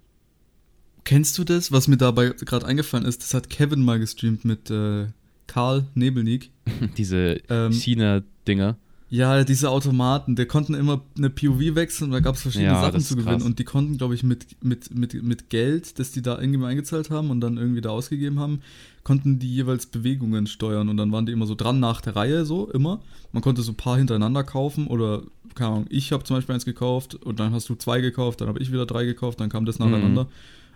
Kennst 1.06 1.38
du 1.38 1.44
das, 1.44 1.70
was 1.72 1.86
mir 1.88 1.96
dabei 1.96 2.30
gerade 2.30 2.66
eingefallen 2.66 3.06
ist? 3.06 3.22
Das 3.22 3.32
hat 3.32 3.48
Kevin 3.48 3.82
mal 3.82 3.98
gestreamt 3.98 4.44
mit 4.44 4.70
äh, 4.70 5.06
Karl 5.46 5.86
Nebelnik. 5.94 6.50
Diese 6.98 7.40
Ähm, 7.48 7.72
China-Dinger. 7.72 8.76
Ja, 9.08 9.44
diese 9.44 9.70
Automaten, 9.70 10.34
der 10.34 10.46
konnten 10.46 10.74
immer 10.74 11.00
eine 11.16 11.30
POV 11.30 11.76
wechseln 11.76 12.06
und 12.08 12.10
da 12.10 12.18
gab 12.18 12.34
es 12.34 12.42
verschiedene 12.42 12.72
Ja, 12.72 12.80
Sachen 12.80 13.00
zu 13.00 13.14
gewinnen 13.14 13.36
krass. 13.36 13.44
und 13.44 13.60
die 13.60 13.64
konnten, 13.64 13.98
glaube 13.98 14.16
ich, 14.16 14.24
mit, 14.24 14.44
mit, 14.64 14.92
mit, 14.96 15.22
mit 15.22 15.48
Geld, 15.48 16.00
das 16.00 16.10
die 16.10 16.22
da 16.22 16.40
irgendwie 16.40 16.58
mal 16.58 16.66
eingezahlt 16.66 17.08
haben 17.10 17.30
und 17.30 17.40
dann 17.40 17.56
irgendwie 17.56 17.80
da 17.80 17.90
ausgegeben 17.90 18.40
haben, 18.40 18.62
konnten 19.04 19.38
die 19.38 19.54
jeweils 19.54 19.86
Bewegungen 19.86 20.48
steuern 20.48 20.88
und 20.88 20.96
dann 20.96 21.12
waren 21.12 21.24
die 21.24 21.30
immer 21.30 21.46
so 21.46 21.54
dran 21.54 21.78
nach 21.78 22.00
der 22.00 22.16
Reihe, 22.16 22.44
so 22.44 22.68
immer. 22.72 23.00
Man 23.30 23.44
konnte 23.44 23.62
so 23.62 23.70
ein 23.70 23.76
paar 23.76 23.96
hintereinander 23.96 24.42
kaufen 24.42 24.88
oder, 24.88 25.22
keine 25.54 25.70
Ahnung, 25.70 25.86
ich 25.88 26.10
habe 26.10 26.24
zum 26.24 26.38
Beispiel 26.38 26.56
eins 26.56 26.64
gekauft 26.64 27.14
und 27.14 27.38
dann 27.38 27.52
hast 27.52 27.68
du 27.68 27.76
zwei 27.76 28.00
gekauft, 28.00 28.40
dann 28.40 28.48
habe 28.48 28.58
ich 28.58 28.72
wieder 28.72 28.86
drei 28.86 29.04
gekauft, 29.04 29.38
dann 29.38 29.50
kam 29.50 29.66
das 29.66 29.78
nacheinander. 29.78 30.24
Mhm. 30.24 30.28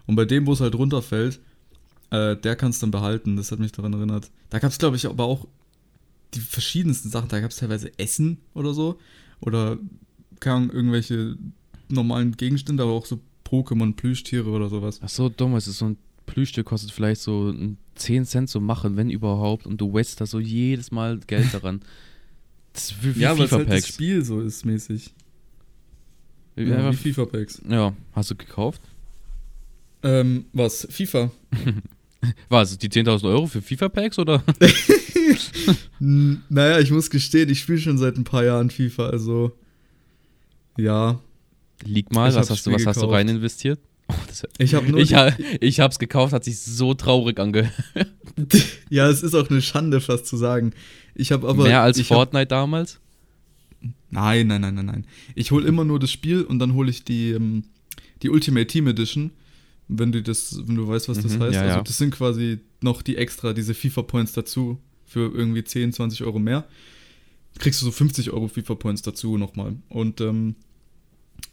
Und 0.07 0.17
bei 0.17 0.25
dem, 0.25 0.47
wo 0.47 0.53
es 0.53 0.61
halt 0.61 0.75
runterfällt, 0.75 1.41
äh, 2.11 2.37
der 2.37 2.57
kann 2.57 2.71
es 2.71 2.79
dann 2.81 2.91
behalten, 2.91 3.37
das 3.37 3.53
hat 3.53 3.59
mich 3.61 3.73
daran 3.73 3.93
erinnert. 3.93 4.31
Da 4.51 4.59
gab 4.59 4.71
es, 4.71 4.79
glaube 4.79 4.97
ich, 4.97 5.07
aber 5.07 5.25
auch 5.25 5.47
die 6.35 6.41
verschiedensten 6.41 7.11
Sachen. 7.11 7.29
Da 7.29 7.41
gab 7.41 7.51
es 7.51 7.57
teilweise 7.59 7.97
Essen 7.99 8.39
oder 8.55 8.75
so. 8.75 8.99
Oder 9.41 9.79
Ahnung, 10.45 10.71
irgendwelche 10.71 11.37
normalen 11.89 12.37
Gegenstände, 12.37 12.83
aber 12.83 12.93
auch 12.93 13.07
so 13.07 13.21
Pokémon, 13.47 13.95
Plüschtiere 13.95 14.49
oder 14.51 14.69
sowas. 14.69 15.01
Ach 15.03 15.09
so 15.09 15.29
dumm, 15.29 15.55
es 15.57 15.67
ist 15.69 15.79
so 15.79 15.87
ein 15.87 15.97
Plüschstück 16.27 16.67
kostet 16.67 16.93
vielleicht 16.93 17.21
so 17.21 17.51
ein 17.51 17.77
10 17.97 18.25
Cent 18.25 18.49
zu 18.49 18.61
machen, 18.61 18.97
wenn 18.97 19.11
überhaupt, 19.11 19.67
und 19.67 19.81
du 19.81 19.93
wast 19.93 20.21
da 20.21 20.27
so 20.27 20.39
jedes 20.41 20.91
Mal 20.93 21.19
Geld 21.27 21.53
daran. 21.53 21.81
Das 22.73 22.93
ist 22.93 23.03
wie, 23.05 23.17
wie 23.17 23.21
Ja, 23.21 23.37
weil 23.37 23.47
es 23.47 23.53
halt 23.53 23.69
das. 23.69 23.87
Spiel 23.89 24.25
so 24.25 24.41
ist 24.41 24.65
mäßig. 24.65 25.13
Ja, 26.57 26.63
Ja, 26.63 26.69
wie 26.69 26.75
einfach- 26.75 27.01
FIFA-Packs. 27.03 27.63
ja, 27.69 27.93
hast 28.13 28.31
du 28.31 28.37
gekauft? 28.37 28.81
Ähm, 30.03 30.47
was? 30.53 30.87
FIFA? 30.91 31.31
War 32.49 32.63
es 32.63 32.77
die 32.77 32.89
10.000 32.89 33.25
Euro 33.25 33.47
für 33.47 33.63
FIFA-Packs 33.63 34.19
oder? 34.19 34.43
Naja, 35.99 36.81
ich 36.81 36.91
muss 36.91 37.11
gestehen, 37.11 37.49
ich 37.51 37.61
spiele 37.61 37.79
schon 37.79 37.99
seit 37.99 38.17
ein 38.17 38.25
paar 38.25 38.45
Jahren 38.45 38.71
FIFA, 38.71 39.09
also. 39.09 39.53
Ja. 40.77 41.21
Lieg 41.85 42.13
mal, 42.13 42.31
Ich 42.31 42.37
was 42.37 42.51
hast 42.51 42.67
du, 42.67 42.73
was 42.73 42.87
hast 42.87 43.01
du 43.01 43.07
rein 43.07 43.29
investiert? 43.29 43.79
Oh, 44.09 44.15
Ich 44.59 44.75
habe 44.75 44.91
nur. 44.91 45.01
ich, 45.01 45.15
ha, 45.15 45.33
ich 45.61 45.81
hab's 45.81 45.99
gekauft, 45.99 46.33
hat 46.33 46.45
sich 46.45 46.59
so 46.59 46.95
traurig 46.95 47.39
angehört. 47.39 47.73
ja, 48.91 49.09
es 49.09 49.23
ist 49.23 49.35
auch 49.35 49.49
eine 49.49 49.63
Schande, 49.63 50.01
fast 50.01 50.27
zu 50.27 50.37
sagen. 50.37 50.73
Ich 51.15 51.33
habe 51.33 51.49
aber. 51.49 51.65
Mehr 51.65 51.83
als 51.83 52.01
Fortnite 52.01 52.47
damals? 52.47 52.99
Nein, 54.11 54.49
nein, 54.49 54.61
nein, 54.61 54.75
nein, 54.75 54.87
nein. 54.87 55.07
Ich 55.35 55.53
hole 55.53 55.67
immer 55.67 55.85
nur 55.85 55.99
das 55.99 56.11
Spiel 56.11 56.43
und 56.43 56.59
dann 56.59 56.75
hole 56.75 56.91
ich 56.91 57.05
die, 57.05 57.31
ähm, 57.31 57.65
die 58.23 58.31
Ultimate 58.31 58.67
Team 58.67 58.89
Edition. 58.89 59.31
Wenn 59.93 60.13
du 60.13 60.23
das, 60.23 60.57
wenn 60.67 60.77
du 60.77 60.87
weißt, 60.87 61.09
was 61.09 61.19
das 61.21 61.37
Mhm, 61.37 61.41
heißt. 61.43 61.55
ja, 61.55 61.63
also 61.63 61.83
das 61.83 61.99
sind 61.99 62.13
quasi 62.15 62.59
noch 62.81 63.03
die 63.03 63.17
extra, 63.17 63.53
diese 63.53 63.75
FIFA-Points 63.75 64.33
dazu 64.33 64.79
für 65.05 65.33
irgendwie 65.35 65.65
10, 65.65 65.93
20 65.93 66.23
Euro 66.25 66.39
mehr. 66.39 66.65
Kriegst 67.59 67.81
du 67.83 67.87
so 67.87 67.91
50 67.93 68.31
Euro 68.31 68.47
FIFA-Points 68.49 69.03
dazu 69.03 69.37
nochmal. 69.37 69.75
Und 69.89 70.21
ähm, 70.21 70.55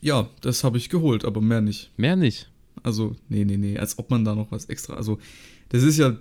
ja, 0.02 0.30
das 0.42 0.64
habe 0.64 0.78
ich 0.78 0.90
geholt, 0.90 1.26
aber 1.26 1.42
mehr 1.42 1.62
nicht. 1.62 1.92
Mehr 1.98 2.16
nicht. 2.16 2.52
Also, 2.84 3.16
nee, 3.30 3.44
nee, 3.46 3.58
nee, 3.58 3.78
als 3.78 3.98
ob 3.98 4.12
man 4.12 4.24
da 4.24 4.36
noch 4.36 4.52
was 4.52 4.66
extra. 4.66 4.94
Also, 4.94 5.18
das 5.70 5.84
ist 5.84 5.98
ja. 5.98 6.16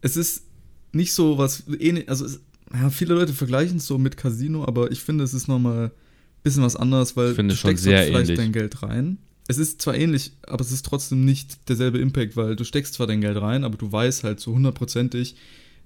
Es 0.00 0.16
ist 0.16 0.44
nicht 0.92 1.12
so 1.12 1.36
was. 1.38 1.64
Also, 2.06 2.24
es, 2.24 2.40
ja, 2.72 2.88
viele 2.90 3.14
Leute 3.14 3.32
vergleichen 3.34 3.76
es 3.76 3.86
so 3.86 3.98
mit 3.98 4.16
Casino, 4.16 4.64
aber 4.64 4.90
ich 4.90 5.00
finde, 5.00 5.24
es 5.24 5.34
ist 5.34 5.46
nochmal 5.48 5.86
ein 5.86 5.90
bisschen 6.42 6.62
was 6.62 6.76
anderes, 6.76 7.16
weil 7.16 7.34
du 7.34 7.54
steckst 7.54 7.84
sehr 7.84 8.02
vielleicht 8.04 8.30
ähnlich. 8.30 8.38
dein 8.38 8.52
Geld 8.52 8.82
rein. 8.82 9.18
Es 9.46 9.58
ist 9.58 9.82
zwar 9.82 9.94
ähnlich, 9.94 10.32
aber 10.46 10.62
es 10.62 10.72
ist 10.72 10.86
trotzdem 10.86 11.24
nicht 11.24 11.68
derselbe 11.68 11.98
Impact, 11.98 12.36
weil 12.36 12.56
du 12.56 12.64
steckst 12.64 12.94
zwar 12.94 13.06
dein 13.06 13.20
Geld 13.20 13.40
rein, 13.40 13.64
aber 13.64 13.76
du 13.76 13.90
weißt 13.90 14.24
halt 14.24 14.40
so 14.40 14.54
hundertprozentig, 14.54 15.36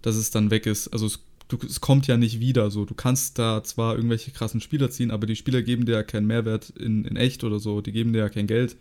dass 0.01 0.15
es 0.17 0.31
dann 0.31 0.51
weg 0.51 0.67
ist. 0.67 0.89
Also, 0.89 1.07
es, 1.07 1.19
du, 1.49 1.59
es 1.67 1.81
kommt 1.81 2.07
ja 2.07 2.17
nicht 2.17 2.39
wieder 2.39 2.71
so. 2.71 2.85
Du 2.85 2.95
kannst 2.95 3.39
da 3.39 3.65
zwar 3.65 3.97
irgendwelche 3.97 4.31
krassen 4.31 4.61
Spieler 4.61 4.91
ziehen, 4.91 5.11
aber 5.11 5.27
die 5.27 5.37
Spieler 5.37 5.63
geben 5.63 5.87
dir 5.87 5.93
ja 5.93 6.03
keinen 6.05 6.29
Mehrwert 6.29 6.71
in, 6.71 7.05
in 7.05 7.17
echt 7.17 7.43
oder 7.43 7.59
so. 7.59 7.81
Die 7.81 7.93
geben 7.93 8.13
dir 8.13 8.21
ja 8.21 8.29
kein 8.29 8.47
Geld 8.47 8.77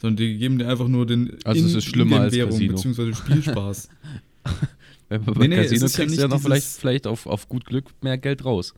sondern 0.00 0.16
die 0.16 0.38
geben 0.38 0.58
dir 0.58 0.68
einfach 0.68 0.88
nur 0.88 1.06
den 1.06 1.36
Also 1.44 1.66
es 1.66 1.74
ist 1.74 1.84
schlimmer 1.84 2.20
als 2.20 2.34
Casino. 2.36 2.74
beziehungsweise 2.74 3.14
Spielspaß. 3.14 3.88
Bei 5.08 5.18
Nee, 5.18 5.48
nee, 5.48 5.56
es 5.56 5.70
Casino 5.70 5.86
ja 5.86 5.92
kriegst 5.92 5.98
ja 5.98 6.24
nicht 6.24 6.30
noch 6.30 6.40
vielleicht, 6.40 6.66
vielleicht 6.66 7.06
auf, 7.06 7.26
auf 7.26 7.48
gut 7.48 7.66
Glück 7.66 7.86
mehr 8.00 8.16
Geld 8.16 8.44
raus. 8.44 8.74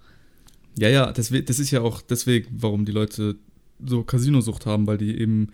ja, 0.78 0.88
ja, 0.88 1.12
das, 1.12 1.30
das 1.30 1.58
ist 1.58 1.70
ja 1.70 1.82
auch 1.82 2.00
deswegen, 2.00 2.48
warum 2.58 2.84
die 2.84 2.92
Leute 2.92 3.36
so 3.84 4.02
Casinosucht 4.02 4.66
haben, 4.66 4.86
weil 4.86 4.98
die 4.98 5.18
eben 5.18 5.48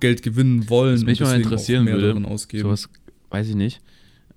Geld 0.00 0.22
gewinnen 0.22 0.68
wollen 0.68 0.96
Was 0.96 1.04
mich 1.04 1.20
mal 1.20 1.40
interessieren 1.40 1.84
mehr 1.84 1.96
würde, 1.96 2.26
ausgeben. 2.26 2.64
Sowas 2.64 2.88
weiß 3.30 3.48
ich 3.48 3.54
nicht. 3.54 3.80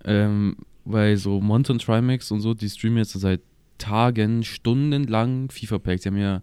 Ähm, 0.06 0.56
weil 0.86 1.18
so 1.18 1.42
Monte 1.42 1.74
und 1.74 1.82
Trimax 1.82 2.32
und 2.32 2.42
so, 2.42 2.54
die 2.54 2.70
streamen 2.70 2.98
jetzt 2.98 3.12
seit 3.12 3.42
Tagen, 3.78 4.44
stundenlang 4.44 5.50
FIFA-Packs. 5.52 6.04
Die 6.04 6.10
haben 6.10 6.18
ja, 6.18 6.42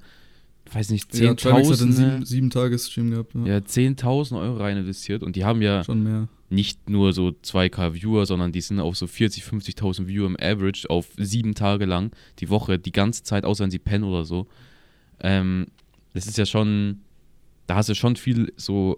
weiß 0.73 0.91
nicht, 0.91 1.15
ja, 1.15 1.35
Trimax 1.35 1.71
hat 1.71 1.81
einen 1.81 1.93
Zehntausende, 1.93 1.95
sieben, 1.95 2.25
sieben 2.25 2.51
Tages-Stream 2.51 3.11
gehabt. 3.11 3.35
Ja. 3.35 3.47
ja, 3.47 3.57
10.000 3.59 4.41
Euro 4.41 4.57
rein 4.59 4.77
investiert 4.77 5.23
und 5.23 5.37
die 5.37 5.45
haben 5.45 5.63
ja 5.63 5.83
nicht 6.49 6.89
nur 6.89 7.13
so 7.13 7.29
2K 7.29 7.95
Viewer, 7.95 8.27
sondern 8.27 8.53
die 8.53 8.61
sind 8.61 8.79
auf 8.79 8.97
so 8.97 9.07
40, 9.07 9.43
50.000 9.43 10.07
Viewer 10.07 10.27
im 10.27 10.37
Average 10.41 10.89
auf 10.89 11.09
sieben 11.17 11.55
Tage 11.55 11.87
lang 11.87 12.13
die 12.39 12.49
Woche, 12.49 12.79
die 12.79 12.93
ganze 12.93 13.25
Zeit, 13.25 13.45
außer 13.45 13.65
wenn 13.65 13.71
sie 13.71 13.79
pennen 13.79 14.05
oder 14.05 14.25
so. 14.25 14.47
Ähm, 15.21 15.67
das 16.17 16.27
ist 16.27 16.39
ja 16.39 16.47
schon, 16.47 17.01
da 17.67 17.77
hast 17.77 17.89
du 17.89 17.95
schon 17.95 18.17
viel 18.17 18.53
so 18.57 18.97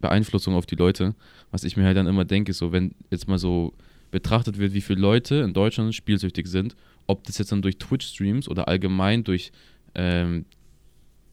Beeinflussung 0.00 0.54
auf 0.54 0.66
die 0.66 0.76
Leute, 0.76 1.14
was 1.50 1.64
ich 1.64 1.76
mir 1.76 1.84
halt 1.84 1.96
dann 1.96 2.06
immer 2.06 2.24
denke, 2.24 2.52
so 2.52 2.72
wenn 2.72 2.94
jetzt 3.10 3.28
mal 3.28 3.38
so 3.38 3.74
betrachtet 4.10 4.58
wird, 4.58 4.72
wie 4.72 4.80
viele 4.80 5.00
Leute 5.00 5.36
in 5.36 5.52
Deutschland 5.52 5.94
spielsüchtig 5.94 6.46
sind, 6.46 6.74
ob 7.06 7.24
das 7.24 7.38
jetzt 7.38 7.52
dann 7.52 7.62
durch 7.62 7.76
Twitch-Streams 7.78 8.48
oder 8.48 8.66
allgemein 8.68 9.24
durch 9.24 9.52
ähm, 9.94 10.44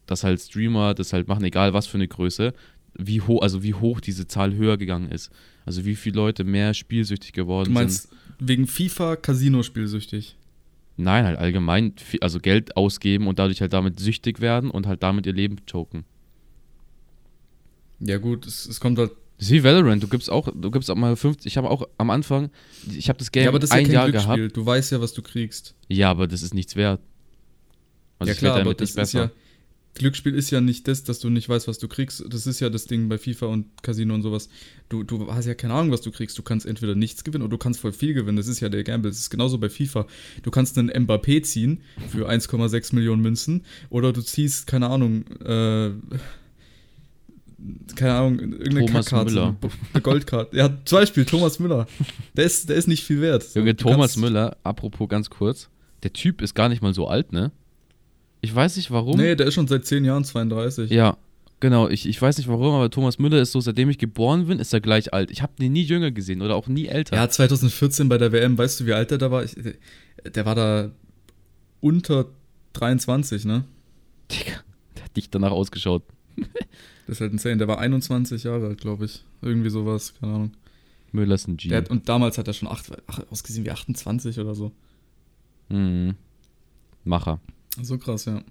dass 0.06 0.24
halt 0.24 0.40
Streamer 0.40 0.94
das 0.94 1.12
halt 1.12 1.28
machen, 1.28 1.44
egal 1.44 1.74
was 1.74 1.86
für 1.86 1.98
eine 1.98 2.08
Größe, 2.08 2.54
wie 2.94 3.20
hoch, 3.20 3.42
also 3.42 3.62
wie 3.62 3.74
hoch 3.74 4.00
diese 4.00 4.26
Zahl 4.26 4.54
höher 4.54 4.76
gegangen 4.76 5.10
ist. 5.10 5.30
Also 5.64 5.84
wie 5.84 5.94
viele 5.94 6.16
Leute 6.16 6.44
mehr 6.44 6.72
spielsüchtig 6.74 7.32
geworden 7.32 7.66
Du 7.66 7.72
meinst 7.72 8.08
sind. 8.08 8.18
wegen 8.40 8.66
FIFA 8.66 9.16
Casino-spielsüchtig? 9.16 10.36
Nein, 11.00 11.24
halt 11.24 11.38
allgemein, 11.38 11.94
viel- 11.96 12.20
also 12.20 12.40
Geld 12.40 12.76
ausgeben 12.76 13.26
und 13.28 13.38
dadurch 13.38 13.60
halt 13.60 13.72
damit 13.72 13.98
süchtig 14.00 14.40
werden 14.40 14.70
und 14.70 14.86
halt 14.86 15.02
damit 15.02 15.26
ihr 15.26 15.32
Leben 15.32 15.56
choken. 15.70 16.04
Ja 18.00 18.18
gut, 18.18 18.46
es, 18.46 18.66
es 18.66 18.80
kommt 18.80 18.98
halt 18.98 19.12
Das 19.38 19.50
wie 19.50 19.62
Valorant, 19.64 20.02
du 20.02 20.08
gibst 20.08 20.30
auch, 20.30 20.48
du 20.54 20.70
gibst 20.70 20.90
auch 20.90 20.96
mal 20.96 21.16
50, 21.16 21.46
ich 21.46 21.56
habe 21.56 21.70
auch 21.70 21.88
am 21.98 22.10
Anfang, 22.10 22.50
ich 22.96 23.08
habe 23.08 23.18
das 23.18 23.30
Game 23.32 23.44
ja, 23.44 23.48
aber 23.50 23.58
das 23.58 23.70
ist 23.70 23.76
ein 23.76 23.80
ja 23.82 23.86
kein 23.86 23.94
Jahr 23.94 24.08
Glücksspiel. 24.10 24.36
gehabt. 24.36 24.56
Du 24.56 24.66
weißt 24.66 24.92
ja, 24.92 25.00
was 25.00 25.12
du 25.14 25.22
kriegst. 25.22 25.74
Ja, 25.88 26.10
aber 26.10 26.26
das 26.26 26.42
ist 26.42 26.54
nichts 26.54 26.76
wert. 26.76 27.00
Also 28.18 28.32
ja 28.32 28.38
klar, 28.38 28.60
aber 28.60 28.74
das 28.74 28.90
ist 28.90 28.96
besser. 28.96 29.18
ja 29.24 29.30
Glücksspiel 29.94 30.34
ist 30.34 30.50
ja 30.50 30.60
nicht 30.60 30.86
das, 30.86 31.02
dass 31.02 31.18
du 31.18 31.28
nicht 31.28 31.48
weißt, 31.48 31.66
was 31.66 31.78
du 31.78 31.88
kriegst. 31.88 32.24
Das 32.28 32.46
ist 32.46 32.60
ja 32.60 32.70
das 32.70 32.86
Ding 32.86 33.08
bei 33.08 33.18
FIFA 33.18 33.46
und 33.46 33.82
Casino 33.82 34.14
und 34.14 34.22
sowas. 34.22 34.48
Du, 34.88 35.02
du 35.02 35.32
hast 35.32 35.46
ja 35.46 35.54
keine 35.54 35.74
Ahnung, 35.74 35.90
was 35.90 36.02
du 36.02 36.10
kriegst. 36.12 36.38
Du 36.38 36.42
kannst 36.42 36.66
entweder 36.66 36.94
nichts 36.94 37.24
gewinnen 37.24 37.42
oder 37.42 37.50
du 37.50 37.58
kannst 37.58 37.80
voll 37.80 37.92
viel 37.92 38.14
gewinnen. 38.14 38.36
Das 38.36 38.46
ist 38.46 38.60
ja 38.60 38.68
der 38.68 38.84
Gamble. 38.84 39.10
Das 39.10 39.18
ist 39.18 39.30
genauso 39.30 39.58
bei 39.58 39.68
FIFA. 39.68 40.06
Du 40.42 40.50
kannst 40.50 40.78
einen 40.78 40.90
Mbappé 40.90 41.42
ziehen 41.42 41.80
für 42.10 42.28
1,6 42.28 42.94
Millionen 42.94 43.22
Münzen 43.22 43.64
oder 43.90 44.12
du 44.12 44.22
ziehst, 44.22 44.66
keine 44.66 44.88
Ahnung, 44.88 45.24
äh, 45.44 45.90
keine 47.96 48.14
Ahnung, 48.14 48.38
irgendeine 48.38 48.86
Thomas 48.86 49.06
Kackkarte, 49.06 49.30
Müller. 49.32 49.56
eine 49.92 50.02
Goldkarte. 50.02 50.56
Ja, 50.56 50.78
zum 50.84 50.98
Beispiel 50.98 51.24
Thomas 51.24 51.58
Müller. 51.58 51.88
Der 52.36 52.44
ist, 52.44 52.68
der 52.68 52.76
ist 52.76 52.86
nicht 52.86 53.02
viel 53.04 53.20
wert. 53.20 53.44
Junge, 53.54 53.74
Thomas 53.74 54.16
Müller, 54.16 54.56
apropos 54.62 55.08
ganz 55.08 55.28
kurz, 55.28 55.68
der 56.04 56.12
Typ 56.12 56.40
ist 56.40 56.54
gar 56.54 56.68
nicht 56.68 56.82
mal 56.82 56.94
so 56.94 57.08
alt, 57.08 57.32
ne? 57.32 57.50
Ich 58.40 58.54
weiß 58.54 58.76
nicht 58.76 58.90
warum. 58.90 59.16
Nee, 59.18 59.34
der 59.34 59.46
ist 59.46 59.54
schon 59.54 59.66
seit 59.66 59.84
10 59.84 60.04
Jahren 60.04 60.24
32. 60.24 60.90
Ja, 60.90 61.16
genau. 61.60 61.88
Ich, 61.88 62.08
ich 62.08 62.20
weiß 62.20 62.38
nicht 62.38 62.48
warum, 62.48 62.74
aber 62.74 62.90
Thomas 62.90 63.18
Müller 63.18 63.40
ist 63.40 63.52
so, 63.52 63.60
seitdem 63.60 63.90
ich 63.90 63.98
geboren 63.98 64.46
bin, 64.46 64.58
ist 64.60 64.72
er 64.72 64.80
gleich 64.80 65.12
alt. 65.12 65.30
Ich 65.30 65.42
habe 65.42 65.52
den 65.58 65.72
nie 65.72 65.82
jünger 65.82 66.10
gesehen 66.10 66.42
oder 66.42 66.54
auch 66.54 66.68
nie 66.68 66.86
älter. 66.86 67.16
Ja, 67.16 67.28
2014 67.28 68.08
bei 68.08 68.18
der 68.18 68.32
WM, 68.32 68.56
weißt 68.56 68.80
du, 68.80 68.86
wie 68.86 68.92
alt 68.92 69.10
der 69.10 69.18
da 69.18 69.30
war? 69.30 69.44
Ich, 69.44 69.56
der 70.24 70.46
war 70.46 70.54
da 70.54 70.90
unter 71.80 72.26
23, 72.74 73.44
ne? 73.44 73.64
Digga, 74.30 74.60
der 74.96 75.04
hat 75.04 75.16
dich 75.16 75.30
danach 75.30 75.52
ausgeschaut. 75.52 76.02
Das 77.08 77.16
ist 77.16 77.20
halt 77.22 77.32
insane. 77.32 77.56
Der 77.56 77.68
war 77.68 77.78
21 77.78 78.44
Jahre 78.44 78.66
alt, 78.66 78.82
glaube 78.82 79.06
ich. 79.06 79.24
Irgendwie 79.40 79.70
sowas, 79.70 80.12
keine 80.20 80.34
Ahnung. 80.34 80.52
Müller 81.10 81.36
ist 81.36 81.48
ein 81.48 81.56
G. 81.56 81.74
Hat, 81.74 81.88
und 81.88 82.06
damals 82.06 82.36
hat 82.36 82.48
er 82.48 82.52
schon 82.52 82.68
acht, 82.68 82.92
ach, 83.06 83.20
ausgesehen 83.30 83.64
wie 83.64 83.70
28 83.70 84.38
oder 84.38 84.54
so. 84.54 84.72
Mhm. 85.70 86.16
Macher. 87.04 87.40
So 87.82 87.98
krass, 87.98 88.24
ja. 88.26 88.42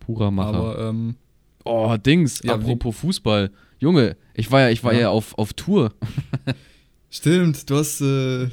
Purer 0.00 0.30
Macher. 0.30 0.54
Aber, 0.54 0.78
ähm, 0.88 1.16
oh, 1.64 1.96
Dings, 1.96 2.40
Ja, 2.42 2.54
apropos 2.54 2.96
Fußball. 2.96 3.50
Junge, 3.78 4.16
ich 4.34 4.50
war 4.50 4.62
ja, 4.62 4.70
ich 4.70 4.82
war 4.84 4.92
ja, 4.94 5.00
Ja. 5.00 5.10
auf, 5.10 5.36
auf 5.38 5.52
Tour. 5.52 5.92
stimmt, 7.10 7.68
du 7.68 7.76
hast 7.76 8.00
äh, 8.00 8.44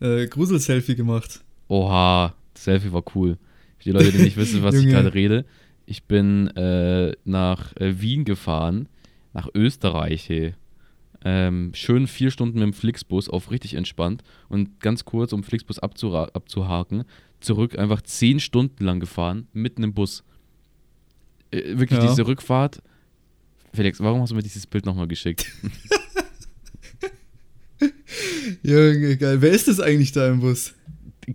äh, 0.00 0.26
Grusel-Selfie 0.28 0.94
gemacht. 0.94 1.42
Oha, 1.68 2.34
Selfie 2.56 2.92
war 2.92 3.02
cool. 3.14 3.38
Für 3.78 3.84
die 3.84 3.90
Leute, 3.92 4.12
die 4.12 4.18
nicht 4.22 4.36
wissen, 4.36 4.62
was 4.62 4.74
ich 4.76 4.86
gerade 4.90 5.14
rede. 5.14 5.44
Ich 5.86 6.04
bin 6.04 6.48
äh, 6.56 7.12
nach 7.24 7.74
äh, 7.76 8.00
Wien 8.00 8.24
gefahren, 8.24 8.88
nach 9.32 9.48
Österreich. 9.54 10.28
Hey. 10.28 10.54
Ähm, 11.24 11.70
schön 11.74 12.06
vier 12.08 12.30
Stunden 12.32 12.58
mit 12.58 12.64
dem 12.64 12.72
Flixbus 12.72 13.28
auf 13.28 13.50
richtig 13.52 13.74
entspannt 13.74 14.22
und 14.48 14.80
ganz 14.80 15.04
kurz, 15.04 15.32
um 15.32 15.44
Flixbus 15.44 15.78
abzuhaken, 15.78 17.04
zurück 17.42 17.78
einfach 17.78 18.02
zehn 18.02 18.40
Stunden 18.40 18.84
lang 18.84 19.00
gefahren, 19.00 19.46
mitten 19.52 19.82
im 19.82 19.94
Bus. 19.94 20.24
Äh, 21.50 21.78
wirklich 21.78 21.98
Ja. 22.00 22.06
diese 22.08 22.26
Rückfahrt. 22.26 22.82
Felix, 23.74 24.00
warum 24.00 24.20
hast 24.20 24.30
du 24.30 24.34
mir 24.34 24.42
dieses 24.42 24.66
Bild 24.66 24.84
nochmal 24.86 25.08
geschickt? 25.08 25.46
Junge, 28.62 29.16
geil. 29.16 29.40
Wer 29.40 29.50
ist 29.50 29.68
das 29.68 29.80
eigentlich 29.80 30.12
da 30.12 30.28
im 30.28 30.40
Bus? 30.40 30.74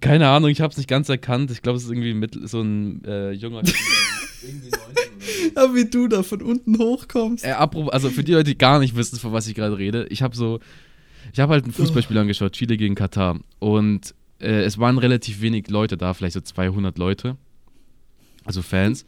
Keine 0.02 0.28
Ahnung, 0.28 0.50
ich 0.50 0.62
habe 0.62 0.72
es 0.72 0.78
nicht 0.78 0.89
ganz 0.89 1.10
erkannt. 1.10 1.52
Ich 1.52 1.62
glaube, 1.62 1.78
es 1.78 1.84
ist 1.84 1.89
irgendwie 1.89 2.13
mit, 2.13 2.38
so 2.43 2.62
ein 2.62 3.04
äh, 3.06 3.32
junger. 3.32 3.62
irgendwie 4.43 4.70
19 4.70 4.72
oder 4.76 4.96
so. 4.96 5.52
Ja, 5.56 5.76
wie 5.76 5.86
du 5.89 6.08
da 6.08 6.24
von 6.24 6.41
unten 6.41 6.78
hochkommst. 6.78 7.46
Äh, 7.46 7.52
apropos, 7.52 7.91
also 7.91 8.10
für 8.10 8.24
die 8.24 8.34
Leute, 8.34 8.52
die 8.52 8.58
gar 8.58 8.80
nicht 8.80 8.96
wissen, 8.96 9.17
von 9.17 9.32
was 9.34 9.48
ich 9.48 9.56
gerade 9.56 9.78
rede, 9.78 10.06
ich 10.10 10.22
habe 10.22 10.36
so, 10.36 10.60
ich 11.34 11.39
habe 11.39 11.54
halt 11.54 11.65
ein 11.65 11.72
Fußballspiel 11.72 12.17
angeschaut, 12.17 12.54
Chile 12.54 12.78
gegen 12.78 12.96
Katar. 12.96 13.39
Und 13.60 14.13
äh, 14.39 14.63
es 14.63 14.78
waren 14.78 14.97
relativ 14.97 15.41
wenig 15.41 15.69
Leute 15.69 15.97
da, 15.97 16.13
vielleicht 16.13 16.34
so 16.34 16.41
200 16.41 16.97
Leute. 16.97 17.38
Also 18.47 18.62
Fans. 18.62 19.06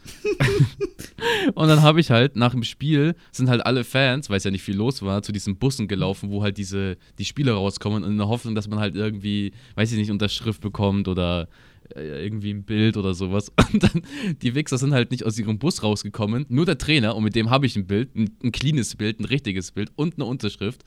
und 1.55 1.69
dann 1.69 1.81
habe 1.81 2.01
ich 2.01 2.11
halt 2.11 2.35
nach 2.35 2.51
dem 2.51 2.63
Spiel 2.63 3.15
sind 3.31 3.47
halt 3.49 3.65
alle 3.65 3.85
Fans, 3.85 4.29
weil 4.29 4.35
es 4.35 4.43
ja 4.43 4.51
nicht 4.51 4.63
viel 4.63 4.75
los 4.75 5.01
war, 5.01 5.21
zu 5.23 5.31
diesen 5.31 5.55
Bussen 5.55 5.87
gelaufen, 5.87 6.29
wo 6.29 6.43
halt 6.43 6.57
diese 6.57 6.97
die 7.17 7.23
Spieler 7.23 7.53
rauskommen 7.53 8.03
und 8.03 8.11
in 8.11 8.17
der 8.17 8.27
Hoffnung, 8.27 8.53
dass 8.53 8.67
man 8.67 8.79
halt 8.79 8.97
irgendwie, 8.97 9.53
weiß 9.75 9.93
ich 9.93 9.97
nicht, 9.97 10.11
Unterschrift 10.11 10.59
bekommt 10.59 11.07
oder 11.07 11.47
äh, 11.95 12.25
irgendwie 12.25 12.51
ein 12.51 12.63
Bild 12.63 12.97
oder 12.97 13.13
sowas. 13.13 13.51
Und 13.73 13.81
dann, 13.81 14.03
die 14.41 14.55
Wichser 14.55 14.77
sind 14.77 14.93
halt 14.93 15.09
nicht 15.09 15.25
aus 15.25 15.39
ihrem 15.39 15.57
Bus 15.57 15.83
rausgekommen, 15.83 16.45
nur 16.49 16.65
der 16.65 16.77
Trainer 16.77 17.15
und 17.15 17.23
mit 17.23 17.35
dem 17.35 17.49
habe 17.49 17.65
ich 17.65 17.75
ein 17.75 17.87
Bild, 17.87 18.15
ein, 18.15 18.31
ein 18.43 18.51
cleanes 18.51 18.95
Bild, 18.95 19.19
ein 19.19 19.25
richtiges 19.25 19.71
Bild 19.71 19.91
und 19.95 20.15
eine 20.15 20.25
Unterschrift. 20.25 20.83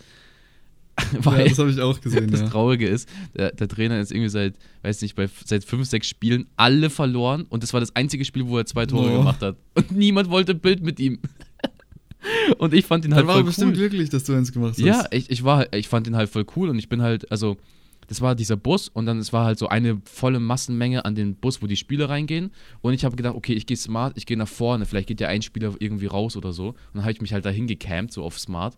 ja, 1.25 1.45
das 1.45 1.59
habe 1.59 1.71
ich 1.71 1.81
auch 1.81 2.01
gesehen. 2.01 2.31
das 2.31 2.41
ja. 2.41 2.49
Traurige 2.49 2.87
ist, 2.87 3.09
der, 3.37 3.53
der, 3.53 3.69
Trainer 3.69 3.99
ist 4.01 4.13
irgendwie 4.13 4.29
seit, 4.29 4.55
weiß 4.83 5.01
nicht, 5.03 5.15
bei, 5.15 5.29
seit 5.45 5.65
fünf, 5.65 5.89
sechs 5.89 6.09
Spielen 6.09 6.47
alle 6.57 6.91
verloren 6.91 7.47
und 7.49 7.63
das 7.63 7.73
war 7.73 7.81
das 7.81 7.97
einzige 7.97 8.25
Spiel, 8.25 8.47
wo 8.47 8.59
er 8.59 8.67
zwei 8.67 8.87
Tore 8.87 9.11
Oh. 9.11 9.19
gemacht 9.19 9.41
hat. 9.41 9.57
Und 9.75 9.93
niemand 9.93 10.29
wollte 10.31 10.53
ein 10.53 10.61
Bild 10.61 10.83
mit 10.83 11.01
ihm. 11.01 11.19
und 12.59 12.75
ich 12.75 12.85
fand 12.85 13.05
ihn 13.05 13.15
halt 13.15 13.23
Dann 13.23 13.29
war 13.29 13.35
voll 13.37 13.45
bestimmt 13.45 13.73
cool. 13.73 13.79
glücklich, 13.89 14.11
dass 14.11 14.25
du 14.25 14.35
eins 14.35 14.53
gemacht 14.53 14.73
hast. 14.73 14.79
Ja, 14.81 15.07
ich, 15.11 15.31
ich 15.31 15.45
war, 15.45 15.73
ich 15.73 15.89
fand 15.89 16.07
ihn 16.07 16.17
halt 16.17 16.29
voll 16.29 16.45
cool 16.57 16.69
und 16.69 16.79
ich 16.79 16.89
bin 16.89 17.03
halt, 17.03 17.31
also, 17.31 17.57
das 18.09 18.21
war 18.21 18.35
dieser 18.35 18.57
Bus 18.57 18.89
und 18.89 19.07
dann 19.07 19.19
es 19.19 19.33
war 19.33 19.47
halt 19.47 19.59
so 19.59 19.69
eine 19.69 20.03
volle 20.05 20.41
Massenmenge 20.41 21.05
an 21.05 21.15
den 21.15 21.35
Bus, 21.37 21.63
wo 21.63 21.67
die 21.67 21.77
Spieler 21.77 22.11
reingehen. 22.11 22.51
Und 22.83 22.93
ich 22.93 23.05
habe 23.05 23.17
gedacht, 23.17 23.35
okay, 23.35 23.55
ich 23.55 23.65
gehe 23.65 23.77
smart, 23.77 24.15
ich 24.17 24.27
gehe 24.27 24.37
nach 24.37 24.49
vorne, 24.49 24.85
vielleicht 24.85 25.09
geht 25.09 25.21
ja 25.21 25.29
ein 25.29 25.41
Spieler 25.41 25.75
irgendwie 25.79 26.07
raus 26.07 26.37
oder 26.37 26.53
so. 26.53 26.69
Und 26.69 26.77
dann 26.95 27.03
habe 27.05 27.13
ich 27.13 27.21
mich 27.23 27.33
halt 27.33 27.47
dahin 27.47 27.67
gecampt, 27.67 28.13
so 28.13 28.23
auf 28.23 28.39
smart. 28.39 28.77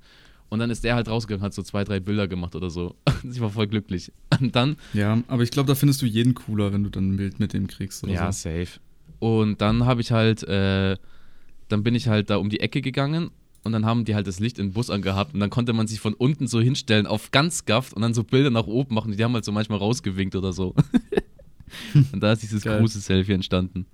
Und 0.55 0.61
dann 0.61 0.71
ist 0.71 0.85
der 0.85 0.95
halt 0.95 1.09
rausgegangen, 1.09 1.45
hat 1.45 1.53
so 1.53 1.65
zwei, 1.65 1.83
drei 1.83 1.99
Bilder 1.99 2.29
gemacht 2.29 2.55
oder 2.55 2.71
so. 2.71 2.95
Ich 3.29 3.41
war 3.41 3.51
voll 3.51 3.67
glücklich. 3.67 4.13
Und 4.39 4.55
dann 4.55 4.77
Ja, 4.93 5.21
aber 5.27 5.43
ich 5.43 5.51
glaube, 5.51 5.67
da 5.67 5.75
findest 5.75 6.01
du 6.01 6.07
jeden 6.07 6.35
cooler, 6.35 6.73
wenn 6.73 6.85
du 6.85 6.91
dann 6.91 7.09
ein 7.09 7.17
Bild 7.17 7.41
mit 7.41 7.55
dem 7.55 7.67
kriegst 7.67 8.07
ja, 8.07 8.31
so. 8.31 8.49
safe. 8.49 8.79
Und 9.19 9.61
dann 9.61 9.85
habe 9.85 10.01
ich 10.01 10.13
halt, 10.13 10.45
äh, 10.45 10.97
dann 11.69 11.83
bin 11.83 11.97
ich 11.97 12.07
halt 12.07 12.31
da 12.31 12.37
um 12.37 12.51
die 12.51 12.61
Ecke 12.61 12.83
gegangen 12.83 13.33
und 13.65 13.73
dann 13.73 13.85
haben 13.85 14.05
die 14.05 14.15
halt 14.15 14.29
das 14.29 14.39
Licht 14.39 14.61
in 14.61 14.69
den 14.69 14.73
Bus 14.75 14.91
angehabt 14.91 15.35
und 15.35 15.41
dann 15.41 15.51
konnte 15.51 15.73
man 15.73 15.89
sich 15.89 15.99
von 15.99 16.15
unten 16.15 16.47
so 16.47 16.61
hinstellen 16.61 17.09
auf 17.09 17.33
ganz 17.33 17.65
gaft 17.65 17.93
und 17.93 18.03
dann 18.03 18.15
so 18.15 18.23
Bilder 18.23 18.51
nach 18.51 18.69
oben 18.69 18.95
machen. 18.95 19.17
Die 19.17 19.25
haben 19.25 19.35
halt 19.35 19.45
so 19.45 19.51
manchmal 19.51 19.79
rausgewinkt 19.79 20.37
oder 20.37 20.53
so. 20.53 20.73
und 22.13 22.21
da 22.23 22.33
ist 22.33 22.45
dieses 22.45 22.63
Geil. 22.63 22.79
große 22.79 23.01
Selfie 23.01 23.33
entstanden. 23.33 23.87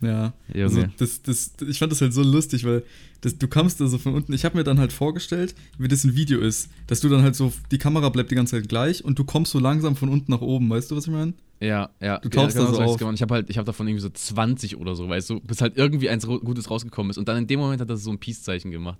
Ja. 0.00 0.32
Junge. 0.52 0.64
Also 0.64 0.84
das, 0.98 1.22
das, 1.22 1.52
ich 1.66 1.78
fand 1.78 1.92
das 1.92 2.00
halt 2.00 2.12
so 2.12 2.22
lustig, 2.22 2.64
weil 2.64 2.82
das, 3.20 3.38
du 3.38 3.48
kamst 3.48 3.80
da 3.80 3.86
so 3.86 3.98
von 3.98 4.14
unten. 4.14 4.32
Ich 4.32 4.44
habe 4.44 4.56
mir 4.56 4.64
dann 4.64 4.78
halt 4.78 4.92
vorgestellt, 4.92 5.54
wie 5.78 5.88
das 5.88 6.04
ein 6.04 6.14
Video 6.14 6.40
ist, 6.40 6.68
dass 6.86 7.00
du 7.00 7.08
dann 7.08 7.22
halt 7.22 7.34
so, 7.34 7.52
die 7.70 7.78
Kamera 7.78 8.08
bleibt 8.10 8.30
die 8.30 8.34
ganze 8.34 8.56
Zeit 8.56 8.68
gleich 8.68 9.04
und 9.04 9.18
du 9.18 9.24
kommst 9.24 9.52
so 9.52 9.58
langsam 9.58 9.96
von 9.96 10.08
unten 10.08 10.30
nach 10.30 10.42
oben. 10.42 10.68
Weißt 10.68 10.90
du, 10.90 10.96
was 10.96 11.06
ich 11.06 11.12
meine? 11.12 11.32
Ja, 11.60 11.90
ja. 12.00 12.18
Du 12.18 12.28
tauchst 12.28 12.56
ja, 12.56 12.64
da 12.64 12.74
so 12.74 12.82
auf. 12.82 12.98
gemacht. 12.98 13.14
Ich 13.14 13.22
habe 13.22 13.34
halt, 13.34 13.48
ich 13.48 13.56
habe 13.56 13.64
davon 13.64 13.88
irgendwie 13.88 14.02
so 14.02 14.10
20 14.10 14.76
oder 14.76 14.94
so, 14.94 15.08
weißt 15.08 15.30
du, 15.30 15.40
bis 15.40 15.60
halt 15.62 15.76
irgendwie 15.76 16.10
eins 16.10 16.26
Gutes 16.26 16.70
rausgekommen 16.70 17.10
ist. 17.10 17.18
Und 17.18 17.28
dann 17.28 17.38
in 17.38 17.46
dem 17.46 17.60
Moment 17.60 17.80
hat 17.80 17.88
er 17.88 17.96
so 17.96 18.10
ein 18.10 18.18
Peace-Zeichen 18.18 18.70
gemacht. 18.70 18.98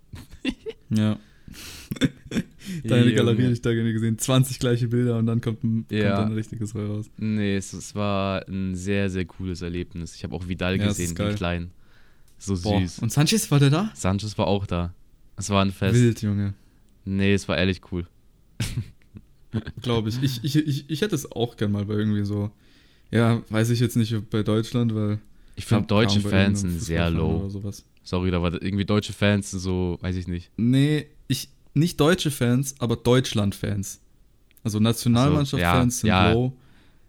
Ja. 0.90 1.18
Deine 2.84 3.02
Junge. 3.04 3.14
Galerie 3.14 3.52
ich 3.52 3.62
da 3.62 3.72
gesehen. 3.74 4.18
20 4.18 4.58
gleiche 4.58 4.88
Bilder 4.88 5.18
und 5.18 5.26
dann 5.26 5.40
kommt 5.40 5.62
ein, 5.62 5.86
Ja. 5.90 6.16
kommt 6.16 6.30
ein 6.30 6.34
richtiges 6.34 6.74
Roll 6.74 6.86
raus. 6.86 7.10
Nee, 7.18 7.56
es, 7.56 7.72
es 7.72 7.94
war 7.94 8.46
ein 8.48 8.74
sehr, 8.74 9.10
sehr 9.10 9.24
cooles 9.24 9.62
Erlebnis. 9.62 10.14
Ich 10.14 10.24
habe 10.24 10.34
auch 10.34 10.48
Vidal 10.48 10.78
Ja, 10.78 10.86
gesehen, 10.88 11.14
den 11.14 11.34
kleinen. 11.34 11.70
So 12.38 12.56
Boah. 12.60 12.80
süß. 12.80 12.98
Und 13.00 13.12
Sanchez 13.12 13.50
war 13.50 13.60
der 13.60 13.70
da? 13.70 13.90
Sanchez 13.94 14.36
war 14.38 14.46
auch 14.46 14.66
da. 14.66 14.92
Es 15.36 15.50
war 15.50 15.64
ein 15.64 15.72
Fest. 15.72 15.94
Wild, 15.94 16.22
Junge. 16.22 16.54
Nee, 17.04 17.34
es 17.34 17.48
war 17.48 17.56
ehrlich 17.58 17.80
cool. 17.92 18.06
Glaube 19.82 20.08
ich. 20.08 20.22
Ich, 20.22 20.42
ich, 20.44 20.56
ich. 20.56 20.90
ich 20.90 21.00
hätte 21.00 21.14
es 21.14 21.30
auch 21.30 21.56
gern 21.56 21.72
mal 21.72 21.84
bei 21.84 21.94
irgendwie 21.94 22.24
so. 22.24 22.50
Ja, 23.10 23.42
weiß 23.50 23.70
ich 23.70 23.80
jetzt 23.80 23.96
nicht 23.96 24.30
bei 24.30 24.42
Deutschland, 24.42 24.94
weil. 24.94 25.18
Ich 25.56 25.66
finde 25.66 25.86
deutsche 25.86 26.20
Fans 26.20 26.62
sind 26.62 26.80
sehr 26.80 27.10
low. 27.10 27.38
Oder 27.40 27.50
sowas. 27.50 27.84
Sorry, 28.02 28.30
da 28.30 28.42
war 28.42 28.52
irgendwie 28.60 28.84
deutsche 28.84 29.12
Fans 29.12 29.52
sind 29.52 29.60
so, 29.60 29.98
weiß 30.00 30.16
ich 30.16 30.26
nicht. 30.26 30.50
Nee, 30.56 31.06
nicht 31.74 32.00
deutsche 32.00 32.30
Fans, 32.30 32.74
aber 32.78 32.96
Deutschland-Fans. 32.96 34.00
Also 34.62 34.80
Nationalmannschaft-Fans 34.80 35.96
so, 35.96 36.00
sind 36.02 36.08
ja, 36.08 36.28
ja. 36.28 36.32
low. 36.32 36.56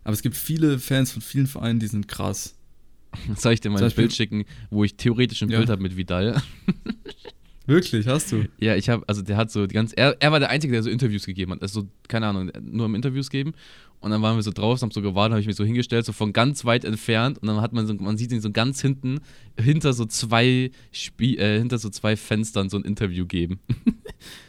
Aber 0.04 0.14
es 0.14 0.22
gibt 0.22 0.36
viele 0.36 0.78
Fans 0.80 1.12
von 1.12 1.22
vielen 1.22 1.48
Vereinen, 1.48 1.80
die 1.80 1.88
sind 1.88 2.08
krass. 2.08 2.56
Soll 3.38 3.54
ich 3.54 3.62
dir 3.62 3.70
mal 3.70 3.84
ein 3.84 3.92
Bild 3.92 4.14
schicken, 4.14 4.46
wo 4.70 4.84
ich 4.84 4.96
theoretisch 4.96 5.42
ein 5.42 5.50
Ja. 5.50 5.60
Bild 5.60 5.70
habe 5.70 5.82
mit 5.82 5.96
Vidal? 5.96 6.42
Wirklich, 7.68 8.06
hast 8.06 8.32
du? 8.32 8.46
Ja, 8.60 8.76
ich 8.76 8.90
habe, 8.90 9.04
also 9.08 9.24
der 9.24 9.38
hat 9.38 9.50
so 9.50 9.66
die 9.66 9.74
ganz, 9.74 9.92
er, 9.96 10.16
er 10.20 10.32
war 10.32 10.40
der 10.40 10.50
Einzige, 10.50 10.74
der 10.74 10.84
so 10.84 10.90
Interviews 10.90 11.26
gegeben 11.26 11.52
hat. 11.52 11.64
Also, 11.64 11.88
keine 12.08 12.28
Ahnung, 12.28 12.52
nur 12.62 12.86
im 12.86 12.94
Interviews 12.94 13.32
geben. 13.32 13.54
Und 14.02 14.12
dann 14.12 14.22
waren 14.22 14.36
wir 14.36 14.44
so 14.44 14.52
draußen, 14.52 14.86
haben 14.86 14.92
so 14.92 15.02
gewartet, 15.02 15.32
habe 15.32 15.42
ich 15.42 15.48
mich 15.48 15.56
so 15.56 15.66
hingestellt, 15.66 16.06
so 16.06 16.14
von 16.14 16.32
ganz 16.32 16.64
weit 16.66 16.86
entfernt. 16.86 17.40
Und 17.40 17.48
dann 17.48 17.62
hat 17.62 17.74
man 17.74 17.88
so, 17.88 17.96
man 17.96 18.18
sieht 18.18 18.32
ihn 18.32 18.42
so 18.42 18.52
ganz 18.52 18.82
hinten, 18.82 19.20
hinter 19.60 19.94
so 19.94 20.06
zwei 20.06 20.70
Spie 20.92 21.40
äh, 21.40 21.58
hinter 21.58 21.80
so 21.80 21.90
zwei 21.90 22.16
Fenstern 22.16 22.70
so 22.70 22.78
ein 22.78 22.84
Interview 22.84 23.26
geben. 23.26 23.60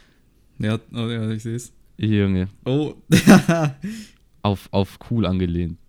Ja, 0.59 0.79
oh, 0.93 1.07
ja 1.07 1.29
ich 1.31 1.43
sehe 1.43 1.55
es. 1.55 1.73
Junge, 1.97 2.49
Oh. 2.65 2.93
auf, 4.41 4.67
auf 4.71 4.99
cool 5.09 5.25
angelehnt. 5.25 5.77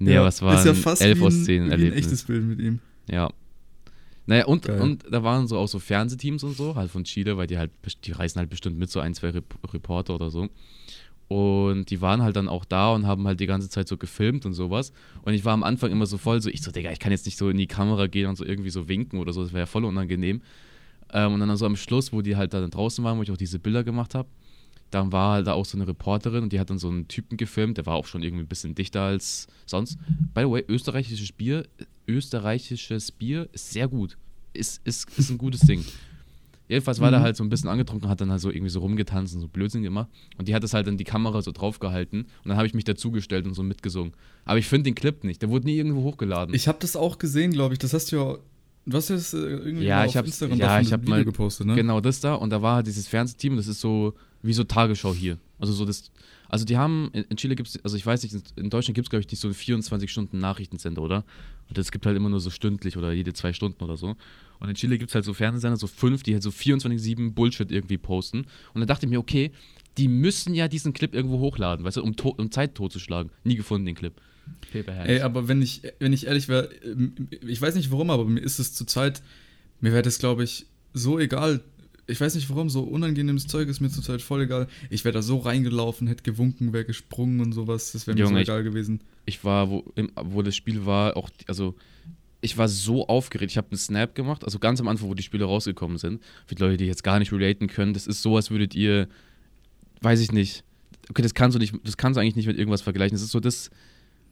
Nee, 0.00 0.12
ja, 0.14 0.20
aber 0.20 0.28
es 0.28 0.40
war 0.42 0.54
ist 0.56 0.64
ja 0.64 0.70
ein 0.70 0.76
fast 0.76 1.02
11 1.02 1.18
wie 1.18 1.22
aus 1.24 1.34
ein, 1.34 1.44
10 1.44 1.60
wie 1.62 1.66
ein 1.66 1.70
Erlebnis. 1.72 2.04
echtes 2.04 2.22
Bild 2.22 2.44
mit 2.44 2.60
ihm. 2.60 2.78
Ja. 3.10 3.32
Naja, 4.26 4.44
und, 4.44 4.62
Geil. 4.66 4.80
und 4.80 5.04
da 5.10 5.24
waren 5.24 5.48
so 5.48 5.58
auch 5.58 5.66
so 5.66 5.80
Fernsehteams 5.80 6.44
und 6.44 6.56
so, 6.56 6.76
halt 6.76 6.88
von 6.90 7.02
Chile, 7.02 7.36
weil 7.36 7.48
die 7.48 7.58
halt, 7.58 7.72
die 8.04 8.12
reisen 8.12 8.38
halt 8.38 8.48
bestimmt 8.48 8.78
mit 8.78 8.90
so 8.90 9.00
ein, 9.00 9.14
zwei 9.14 9.30
Rep 9.30 9.56
Reporter 9.72 10.14
oder 10.14 10.30
so. 10.30 10.48
Und 11.26 11.90
die 11.90 12.00
waren 12.00 12.22
halt 12.22 12.36
dann 12.36 12.48
auch 12.48 12.64
da 12.64 12.92
und 12.94 13.06
haben 13.08 13.26
halt 13.26 13.40
die 13.40 13.46
ganze 13.46 13.68
Zeit 13.68 13.88
so 13.88 13.96
gefilmt 13.96 14.46
und 14.46 14.52
sowas. 14.52 14.92
Und 15.22 15.34
ich 15.34 15.44
war 15.44 15.52
am 15.52 15.64
Anfang 15.64 15.90
immer 15.90 16.06
so 16.06 16.16
voll 16.16 16.40
so, 16.40 16.48
ich 16.48 16.62
so, 16.62 16.70
Digga, 16.70 16.92
ich 16.92 17.00
kann 17.00 17.10
jetzt 17.10 17.26
nicht 17.26 17.36
so 17.36 17.50
in 17.50 17.56
die 17.56 17.66
Kamera 17.66 18.06
gehen 18.06 18.28
und 18.28 18.36
so 18.36 18.44
irgendwie 18.44 18.70
so 18.70 18.88
winken 18.88 19.18
oder 19.18 19.32
so, 19.32 19.42
das 19.42 19.52
wäre 19.52 19.62
ja 19.62 19.66
voll 19.66 19.84
unangenehm. 19.84 20.42
Ähm, 21.12 21.32
und 21.34 21.40
dann 21.40 21.56
so 21.56 21.66
am 21.66 21.76
Schluss, 21.76 22.12
wo 22.12 22.22
die 22.22 22.36
halt 22.36 22.52
da 22.54 22.66
draußen 22.66 23.02
waren, 23.04 23.18
wo 23.18 23.22
ich 23.22 23.30
auch 23.30 23.36
diese 23.36 23.58
Bilder 23.58 23.84
gemacht 23.84 24.14
habe, 24.14 24.28
dann 24.90 25.12
war 25.12 25.34
halt 25.34 25.46
da 25.46 25.52
auch 25.52 25.66
so 25.66 25.76
eine 25.76 25.86
Reporterin 25.86 26.42
und 26.44 26.52
die 26.52 26.58
hat 26.60 26.70
dann 26.70 26.78
so 26.78 26.88
einen 26.88 27.08
Typen 27.08 27.36
gefilmt, 27.36 27.76
der 27.76 27.84
war 27.86 27.94
auch 27.94 28.06
schon 28.06 28.22
irgendwie 28.22 28.44
ein 28.44 28.48
bisschen 28.48 28.74
dichter 28.74 29.02
als 29.02 29.46
sonst. 29.66 29.98
By 30.34 30.42
the 30.42 30.50
way, 30.50 30.64
österreichisches 30.66 31.32
Bier, 31.32 31.66
österreichisches 32.06 33.12
Bier 33.12 33.48
ist 33.52 33.70
sehr 33.70 33.88
gut. 33.88 34.16
Ist, 34.52 34.80
ist, 34.84 35.08
ist 35.18 35.30
ein 35.30 35.38
gutes 35.38 35.60
Ding. 35.60 35.84
Jedenfalls 36.68 37.00
war 37.00 37.10
der 37.10 37.20
Mhm. 37.20 37.24
halt 37.24 37.36
so 37.36 37.44
ein 37.44 37.48
bisschen 37.48 37.70
angetrunken, 37.70 38.08
hat 38.10 38.20
dann 38.20 38.30
halt 38.30 38.40
so 38.42 38.50
irgendwie 38.50 38.68
so 38.70 38.80
rumgetanzt 38.80 39.34
und 39.34 39.40
so 39.40 39.48
Blödsinn 39.48 39.82
gemacht. 39.82 40.08
Und 40.36 40.48
die 40.48 40.54
hat 40.54 40.62
das 40.62 40.74
halt 40.74 40.86
dann 40.86 40.98
die 40.98 41.04
Kamera 41.04 41.40
so 41.40 41.50
draufgehalten. 41.52 42.22
Und 42.22 42.28
dann 42.48 42.56
habe 42.58 42.66
ich 42.66 42.74
mich 42.74 42.84
dazugestellt 42.84 43.46
und 43.46 43.54
so 43.54 43.62
mitgesungen. 43.62 44.12
Aber 44.44 44.58
ich 44.58 44.66
finde 44.66 44.84
den 44.84 44.94
Clip 44.94 45.24
nicht. 45.24 45.40
Der 45.40 45.48
wurde 45.48 45.64
nie 45.66 45.76
irgendwo 45.76 46.02
hochgeladen. 46.02 46.54
Ich 46.54 46.68
habe 46.68 46.76
das 46.80 46.94
auch 46.96 47.16
gesehen, 47.18 47.52
glaube 47.52 47.72
ich. 47.74 47.78
Das 47.78 47.94
hast 47.94 48.12
du 48.12 48.16
ja. 48.16 48.38
Hast 48.92 49.10
das 49.10 49.34
äh, 49.34 49.38
irgendwie 49.38 49.84
Ja, 49.86 50.04
auf 50.04 50.14
hab's- 50.14 50.26
Instagram 50.28 50.58
ja, 50.58 50.80
ich 50.80 50.92
hab 50.92 51.02
Video 51.02 51.14
mal- 51.16 51.24
gepostet, 51.24 51.66
ne? 51.66 51.74
Genau 51.74 52.00
das 52.00 52.20
da. 52.20 52.34
Und 52.34 52.50
da 52.50 52.62
war 52.62 52.76
halt 52.76 52.86
dieses 52.86 53.06
Fernsehteam, 53.08 53.56
das 53.56 53.66
ist 53.66 53.80
so 53.80 54.14
wie 54.42 54.52
so 54.52 54.64
Tagesschau 54.64 55.12
hier. 55.14 55.38
Also 55.58 55.72
so 55.72 55.84
das. 55.84 56.10
Also 56.50 56.64
die 56.64 56.78
haben, 56.78 57.10
in 57.12 57.36
Chile 57.36 57.54
gibt 57.56 57.68
es, 57.68 57.84
also 57.84 57.96
ich 57.98 58.06
weiß 58.06 58.22
nicht, 58.22 58.34
in- 58.56 58.70
Deutschland 58.70 58.94
gibt 58.94 59.06
es, 59.06 59.10
glaube 59.10 59.20
ich, 59.20 59.30
nicht 59.30 59.40
so 59.40 59.48
einen 59.48 59.54
24-Stunden-Nachrichtensender, 59.54 61.02
oder? 61.02 61.24
Und 61.68 61.76
es 61.76 61.90
gibt 61.92 62.06
halt 62.06 62.16
immer 62.16 62.30
nur 62.30 62.40
so 62.40 62.48
stündlich 62.50 62.96
oder 62.96 63.12
jede 63.12 63.32
zwei 63.34 63.52
Stunden 63.52 63.82
oder 63.84 63.96
so. 63.98 64.16
Und 64.60 64.68
in 64.68 64.74
Chile 64.74 64.96
gibt 64.98 65.10
es 65.10 65.14
halt 65.14 65.24
so 65.26 65.34
Fernsehsender, 65.34 65.76
so 65.76 65.86
fünf, 65.86 66.22
die 66.22 66.32
halt 66.32 66.42
so 66.42 66.50
24-7 66.50 67.32
Bullshit 67.34 67.70
irgendwie 67.70 67.98
posten. 67.98 68.46
Und 68.72 68.80
dann 68.80 68.86
dachte 68.86 69.04
ich 69.06 69.10
mir, 69.10 69.18
okay, 69.18 69.50
die 69.98 70.08
müssen 70.08 70.54
ja 70.54 70.68
diesen 70.68 70.92
Clip 70.92 71.14
irgendwo 71.14 71.38
hochladen, 71.40 71.84
weißt 71.84 71.98
du, 71.98 72.02
um, 72.02 72.14
um 72.36 72.50
Zeit 72.50 72.74
totzuschlagen. 72.74 73.30
Nie 73.44 73.56
gefunden, 73.56 73.86
den 73.86 73.94
Clip. 73.94 74.14
Ey, 74.72 75.20
aber 75.20 75.46
wenn 75.48 75.60
ich, 75.60 75.82
wenn 75.98 76.12
ich 76.12 76.26
ehrlich 76.26 76.48
wäre, 76.48 76.70
ich 77.46 77.60
weiß 77.60 77.74
nicht 77.74 77.90
warum, 77.90 78.10
aber 78.10 78.24
mir 78.24 78.40
ist 78.40 78.58
es 78.58 78.72
zurzeit, 78.72 79.22
mir 79.80 79.92
wäre 79.92 80.02
das, 80.02 80.18
glaube 80.18 80.44
ich, 80.44 80.66
so 80.94 81.18
egal. 81.18 81.60
Ich 82.06 82.18
weiß 82.20 82.34
nicht 82.36 82.48
warum, 82.48 82.70
so 82.70 82.82
unangenehmes 82.84 83.46
Zeug 83.46 83.68
ist 83.68 83.80
mir 83.80 83.90
zurzeit 83.90 84.22
voll 84.22 84.42
egal. 84.42 84.66
Ich 84.88 85.04
wäre 85.04 85.12
da 85.12 85.20
so 85.20 85.38
reingelaufen, 85.38 86.06
hätte 86.06 86.22
gewunken, 86.22 86.72
wäre 86.72 86.86
gesprungen 86.86 87.40
und 87.40 87.52
sowas. 87.52 87.92
Das 87.92 88.06
wäre 88.06 88.16
mir 88.16 88.26
so 88.26 88.34
ich- 88.34 88.42
egal 88.42 88.62
gewesen. 88.64 89.00
ich 89.26 89.44
war, 89.44 89.68
wo, 89.68 89.84
wo 90.24 90.40
das 90.40 90.56
Spiel 90.56 90.86
war, 90.86 91.16
auch, 91.18 91.28
also 91.46 91.74
ich 92.40 92.56
war 92.56 92.68
so 92.68 93.06
aufgeregt. 93.08 93.50
Ich 93.50 93.58
habe 93.58 93.68
einen 93.70 93.78
Snap 93.78 94.14
gemacht, 94.14 94.44
also 94.44 94.58
ganz 94.58 94.80
am 94.80 94.88
Anfang, 94.88 95.08
wo 95.10 95.14
die 95.14 95.22
Spiele 95.22 95.44
rausgekommen 95.44 95.98
sind. 95.98 96.22
Für 96.46 96.54
die 96.54 96.62
Leute, 96.62 96.76
die 96.78 96.86
jetzt 96.86 97.02
gar 97.04 97.18
nicht 97.18 97.32
relaten 97.32 97.66
können, 97.66 97.92
das 97.92 98.06
ist 98.06 98.22
so, 98.22 98.36
als 98.36 98.50
würdet 98.50 98.74
ihr, 98.74 99.08
weiß 100.02 100.20
ich 100.20 100.32
nicht, 100.32 100.64
okay, 101.10 101.22
das 101.22 101.34
kannst 101.34 101.54
du 101.54 101.58
nicht, 101.58 101.74
das 101.84 101.96
kannst 101.96 102.16
du 102.16 102.20
eigentlich 102.20 102.36
nicht 102.36 102.46
mit 102.46 102.58
irgendwas 102.58 102.82
vergleichen. 102.82 103.14
Das 103.14 103.22
ist 103.22 103.30
so 103.32 103.40
das, 103.40 103.70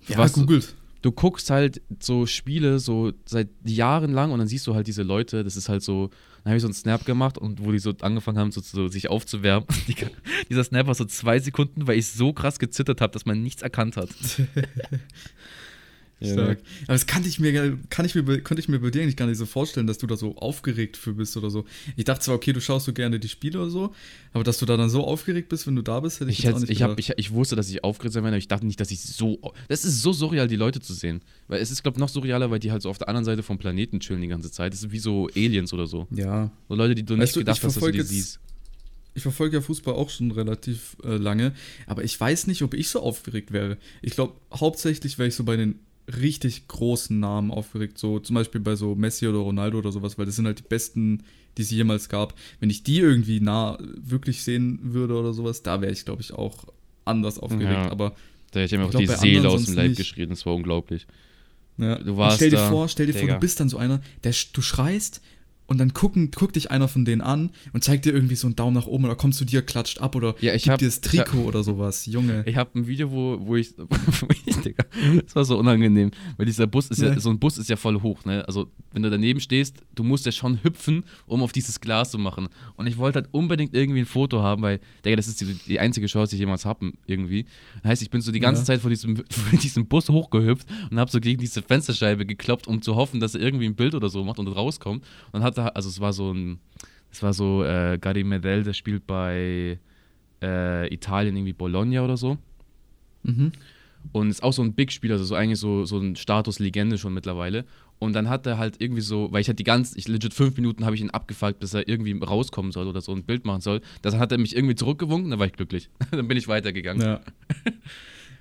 Ja, 0.08 0.18
was 0.18 0.32
du, 0.34 0.40
googelt. 0.40 0.74
du 1.02 1.12
guckst 1.12 1.50
halt 1.50 1.80
so 2.00 2.26
Spiele 2.26 2.78
so 2.78 3.12
seit 3.24 3.48
Jahren 3.64 4.12
lang 4.12 4.30
und 4.32 4.38
dann 4.38 4.48
siehst 4.48 4.66
du 4.66 4.74
halt 4.74 4.86
diese 4.86 5.02
Leute, 5.02 5.42
das 5.44 5.56
ist 5.56 5.68
halt 5.68 5.82
so, 5.82 6.10
dann 6.44 6.50
habe 6.50 6.56
ich 6.56 6.62
so 6.62 6.68
einen 6.68 6.74
Snap 6.74 7.04
gemacht 7.04 7.38
und 7.38 7.64
wo 7.64 7.72
die 7.72 7.78
so 7.78 7.92
angefangen 8.02 8.38
haben, 8.38 8.52
so, 8.52 8.60
so 8.60 8.88
sich 8.88 9.08
aufzuwärmen. 9.10 9.66
Die, 9.88 9.96
dieser 10.48 10.62
Snap 10.64 10.86
war 10.86 10.94
so 10.94 11.04
zwei 11.04 11.38
Sekunden, 11.40 11.86
weil 11.86 11.98
ich 11.98 12.06
so 12.06 12.32
krass 12.32 12.58
gezittert 12.60 13.00
habe, 13.00 13.12
dass 13.12 13.26
man 13.26 13.42
nichts 13.42 13.62
erkannt 13.62 13.96
hat. 13.96 14.08
Stark. 16.22 16.60
Aber 16.84 16.94
das 16.94 17.06
kannte 17.06 17.28
ich 17.28 17.38
mir, 17.38 17.76
kann 17.90 18.06
ich 18.06 18.14
mir, 18.14 18.24
konnte 18.40 18.60
ich 18.60 18.68
mir 18.70 18.78
bei 18.80 18.90
dir 18.90 19.02
eigentlich 19.02 19.16
gar 19.16 19.26
nicht 19.26 19.36
so 19.36 19.44
vorstellen, 19.44 19.86
dass 19.86 19.98
du 19.98 20.06
da 20.06 20.16
so 20.16 20.34
aufgeregt 20.36 20.96
für 20.96 21.12
bist 21.12 21.36
oder 21.36 21.50
so. 21.50 21.66
Ich 21.94 22.04
dachte 22.04 22.24
zwar, 22.24 22.36
okay, 22.36 22.54
du 22.54 22.60
schaust 22.62 22.86
so 22.86 22.94
gerne 22.94 23.20
die 23.20 23.28
Spiele 23.28 23.60
oder 23.60 23.68
so, 23.70 23.94
aber 24.32 24.42
dass 24.42 24.56
du 24.58 24.64
da 24.64 24.78
dann 24.78 24.88
so 24.88 25.04
aufgeregt 25.04 25.50
bist, 25.50 25.66
wenn 25.66 25.76
du 25.76 25.82
da 25.82 26.00
bist, 26.00 26.20
hätte 26.20 26.30
ich, 26.30 26.38
Ich, 26.38 26.46
hätte- 26.46 26.60
nicht 26.60 26.70
ich, 26.70 26.82
hab, 26.82 26.96
gedacht. 26.96 27.16
ich, 27.18 27.26
ich 27.26 27.32
wusste, 27.32 27.54
dass 27.54 27.68
ich 27.68 27.84
aufgeregt 27.84 28.14
sein 28.14 28.22
werde, 28.24 28.34
aber 28.36 28.38
ich 28.38 28.48
dachte 28.48 28.64
nicht, 28.66 28.80
dass 28.80 28.90
ich 28.90 29.00
so. 29.02 29.38
Das 29.68 29.84
ist 29.84 30.00
so 30.00 30.12
surreal, 30.14 30.48
die 30.48 30.56
Leute 30.56 30.80
zu 30.80 30.94
sehen. 30.94 31.20
Weil 31.48 31.60
es 31.60 31.70
ist, 31.70 31.82
glaube 31.82 31.96
ich, 31.96 32.00
noch 32.00 32.08
surrealer, 32.08 32.50
weil 32.50 32.60
die 32.60 32.72
halt 32.72 32.80
so 32.80 32.88
auf 32.88 32.96
der 32.98 33.08
anderen 33.08 33.26
Seite 33.26 33.42
vom 33.42 33.58
Planeten 33.58 34.00
chillen 34.00 34.22
die 34.22 34.28
ganze 34.28 34.50
Zeit. 34.50 34.72
Das 34.72 34.82
ist 34.82 34.90
wie 34.92 34.98
so 34.98 35.28
Aliens 35.36 35.72
oder 35.74 35.86
so. 35.86 36.06
Ja, 36.10 36.50
So 36.68 36.74
Leute, 36.76 36.94
die 36.94 37.02
du 37.04 37.12
Weißt 37.12 37.20
nicht 37.20 37.36
du, 37.36 37.40
gedacht 37.40 37.62
hast, 37.62 37.76
dass 37.76 37.82
du 37.84 37.90
die 37.92 38.00
siehst. 38.00 38.40
ich 39.14 39.22
verfolge 39.22 39.56
ja 39.58 39.60
Fußball 39.62 39.92
auch 39.94 40.08
schon 40.08 40.30
relativ 40.30 40.96
äh, 41.04 41.16
lange, 41.16 41.52
aber 41.86 42.04
ich 42.04 42.18
weiß 42.18 42.46
nicht, 42.46 42.62
ob 42.62 42.72
ich 42.72 42.88
so 42.88 43.00
aufgeregt 43.00 43.52
wäre. 43.52 43.76
Ich 44.02 44.12
glaube, 44.12 44.34
hauptsächlich 44.52 45.18
wäre 45.18 45.28
ich 45.28 45.34
so 45.34 45.44
bei 45.44 45.56
den 45.56 45.78
richtig 46.08 46.68
großen 46.68 47.18
Namen 47.18 47.50
aufgeregt, 47.50 47.98
so 47.98 48.18
zum 48.20 48.34
Beispiel 48.34 48.60
bei 48.60 48.76
so 48.76 48.94
Messi 48.94 49.26
oder 49.26 49.38
Ronaldo 49.38 49.78
oder 49.78 49.92
sowas, 49.92 50.18
weil 50.18 50.26
das 50.26 50.36
sind 50.36 50.46
halt 50.46 50.60
die 50.60 50.68
besten, 50.68 51.22
die 51.56 51.62
es 51.62 51.70
jemals 51.70 52.08
gab. 52.08 52.34
Wenn 52.60 52.70
ich 52.70 52.82
die 52.82 52.98
irgendwie 52.98 53.40
nah 53.40 53.78
wirklich 53.80 54.42
sehen 54.42 54.78
würde 54.82 55.14
oder 55.14 55.32
sowas, 55.32 55.62
da 55.62 55.80
wäre 55.80 55.92
ich, 55.92 56.04
glaube 56.04 56.22
ich, 56.22 56.32
auch 56.32 56.64
anders 57.04 57.38
aufgeregt. 57.38 57.70
Ja. 57.72 57.90
Aber 57.90 58.14
Da 58.52 58.60
hätte 58.60 58.76
ich 58.76 58.80
mir 58.80 58.88
glaub, 58.88 59.00
die 59.00 59.06
Seele 59.08 59.48
aus 59.48 59.64
dem 59.64 59.74
Leib 59.74 59.88
nicht. 59.90 59.98
geschrien, 59.98 60.28
das 60.30 60.46
war 60.46 60.54
unglaublich. 60.54 61.06
Ja. 61.78 61.96
Du 61.98 62.12
Und 62.12 62.16
warst 62.16 62.36
stell 62.36 62.50
dir 62.50 62.56
da, 62.56 62.68
vor, 62.70 62.88
stell 62.88 63.06
dir 63.06 63.12
vor, 63.12 63.22
Digga. 63.22 63.34
du 63.34 63.40
bist 63.40 63.60
dann 63.60 63.68
so 63.68 63.76
einer, 63.78 64.00
der 64.24 64.34
du 64.52 64.62
schreist 64.62 65.20
und 65.66 65.78
dann 65.78 65.92
gucken, 65.94 66.30
guckt 66.30 66.56
dich 66.56 66.70
einer 66.70 66.88
von 66.88 67.04
denen 67.04 67.20
an 67.22 67.50
und 67.72 67.82
zeigt 67.84 68.04
dir 68.04 68.12
irgendwie 68.14 68.36
so 68.36 68.46
einen 68.46 68.56
Daumen 68.56 68.74
nach 68.74 68.86
oben 68.86 69.04
oder 69.04 69.16
kommt 69.16 69.34
zu 69.34 69.44
dir, 69.44 69.62
klatscht 69.62 70.00
ab 70.00 70.14
oder 70.14 70.34
Ja, 70.40 70.54
ich 70.54 70.62
gibt 70.64 70.72
hab- 70.74 70.78
dir 70.78 70.86
das 70.86 71.00
ich 71.12 71.18
hab- 71.18 71.26
Trikot 71.26 71.44
oder 71.48 71.62
sowas. 71.64 72.06
Junge. 72.06 72.44
Ich 72.46 72.56
habe 72.56 72.78
ein 72.78 72.86
Video, 72.86 73.10
wo, 73.10 73.38
wo 73.40 73.56
ich, 73.56 73.74
wo 73.78 74.28
ich, 74.46 74.56
Digga, 74.60 74.84
das 75.24 75.34
war 75.34 75.44
so 75.44 75.58
unangenehm, 75.58 76.10
weil 76.36 76.46
dieser 76.46 76.66
Bus 76.66 76.88
ist 76.88 77.00
ja, 77.02 77.10
Nee. 77.14 77.20
so 77.20 77.30
ein 77.30 77.38
Bus 77.38 77.58
ist 77.58 77.68
ja 77.68 77.76
voll 77.76 78.00
hoch, 78.02 78.24
ne? 78.24 78.44
Also, 78.46 78.70
wenn 78.92 79.02
du 79.02 79.10
daneben 79.10 79.40
stehst, 79.40 79.76
du 79.94 80.04
musst 80.04 80.24
ja 80.26 80.32
schon 80.32 80.62
hüpfen, 80.62 81.04
um 81.26 81.42
auf 81.42 81.52
dieses 81.52 81.80
Glas 81.80 82.10
zu 82.10 82.18
machen. 82.18 82.48
Und 82.76 82.86
ich 82.86 82.96
wollte 82.96 83.20
halt 83.20 83.28
unbedingt 83.32 83.74
irgendwie 83.74 84.00
ein 84.00 84.06
Foto 84.06 84.42
haben, 84.42 84.62
weil, 84.62 84.80
Digga, 85.04 85.16
das 85.16 85.28
ist 85.28 85.40
die, 85.40 85.52
die 85.66 85.80
einzige 85.80 86.06
Chance, 86.06 86.30
die 86.30 86.36
ich 86.36 86.40
jemals 86.40 86.64
habe, 86.64 86.92
irgendwie. 87.06 87.44
Das 87.82 87.90
heißt, 87.92 88.02
ich 88.02 88.10
bin 88.10 88.20
so 88.20 88.30
die 88.32 88.40
ganze 88.40 88.62
Ja. 88.62 88.66
Zeit 88.66 88.80
vor 88.80 88.90
diesem, 88.90 89.16
vor 89.30 89.58
diesem 89.58 89.86
Bus 89.86 90.08
hochgehüpft 90.08 90.66
und 90.90 90.98
habe 90.98 91.10
so 91.10 91.20
gegen 91.20 91.40
diese 91.40 91.60
Fensterscheibe 91.62 92.24
geklopft, 92.24 92.66
um 92.68 92.80
zu 92.82 92.94
hoffen, 92.96 93.20
dass 93.20 93.34
er 93.34 93.40
irgendwie 93.42 93.66
ein 93.66 93.74
Bild 93.74 93.94
oder 93.94 94.08
so 94.08 94.22
macht 94.24 94.38
und 94.38 94.46
rauskommt. 94.48 95.02
Und 95.26 95.32
dann 95.32 95.42
hat 95.42 95.55
er, 95.58 95.76
also 95.76 95.88
es 95.88 96.00
war 96.00 96.12
so 96.12 96.32
ein, 96.32 96.58
es 97.10 97.22
war 97.22 97.32
so, 97.32 97.64
äh, 97.64 97.98
Gary 98.00 98.24
Medel, 98.24 98.62
der 98.62 98.72
spielt 98.72 99.06
bei 99.06 99.78
äh, 100.42 100.94
Italien 100.94 101.36
irgendwie 101.36 101.52
Bologna 101.52 102.02
oder 102.02 102.16
so. 102.16 102.38
Mhm. 103.22 103.52
Und 104.12 104.30
ist 104.30 104.42
auch 104.42 104.52
so 104.52 104.62
ein 104.62 104.74
Big-Spieler, 104.74 105.14
also 105.14 105.24
so 105.24 105.34
eigentlich 105.34 105.58
so, 105.58 105.84
so 105.84 105.98
ein 105.98 106.14
Status-Legende 106.14 106.96
schon 106.96 107.12
mittlerweile. 107.12 107.64
Und 107.98 108.12
dann 108.12 108.28
hat 108.28 108.46
er 108.46 108.58
halt 108.58 108.80
irgendwie 108.80 109.00
so, 109.00 109.32
weil 109.32 109.40
ich 109.40 109.48
halt 109.48 109.58
die 109.58 109.64
ganze, 109.64 109.98
ich 109.98 110.06
legit 110.06 110.34
fünf 110.34 110.56
Minuten 110.56 110.84
habe 110.84 110.94
ich 110.94 111.00
ihn 111.00 111.10
abgefuckt, 111.10 111.58
bis 111.58 111.74
er 111.74 111.88
irgendwie 111.88 112.16
rauskommen 112.22 112.70
soll 112.70 112.86
oder 112.86 113.00
so 113.00 113.12
ein 113.12 113.24
Bild 113.24 113.44
machen 113.46 113.62
soll. 113.62 113.80
Dann 114.02 114.18
hat 114.18 114.32
er 114.32 114.38
mich 114.38 114.54
irgendwie 114.54 114.74
zurückgewunken, 114.74 115.30
dann 115.30 115.38
war 115.38 115.46
ich 115.46 115.54
glücklich. 115.54 115.88
dann 116.10 116.28
bin 116.28 116.36
ich 116.36 116.46
weitergegangen. 116.46 117.02
Ja. 117.02 117.20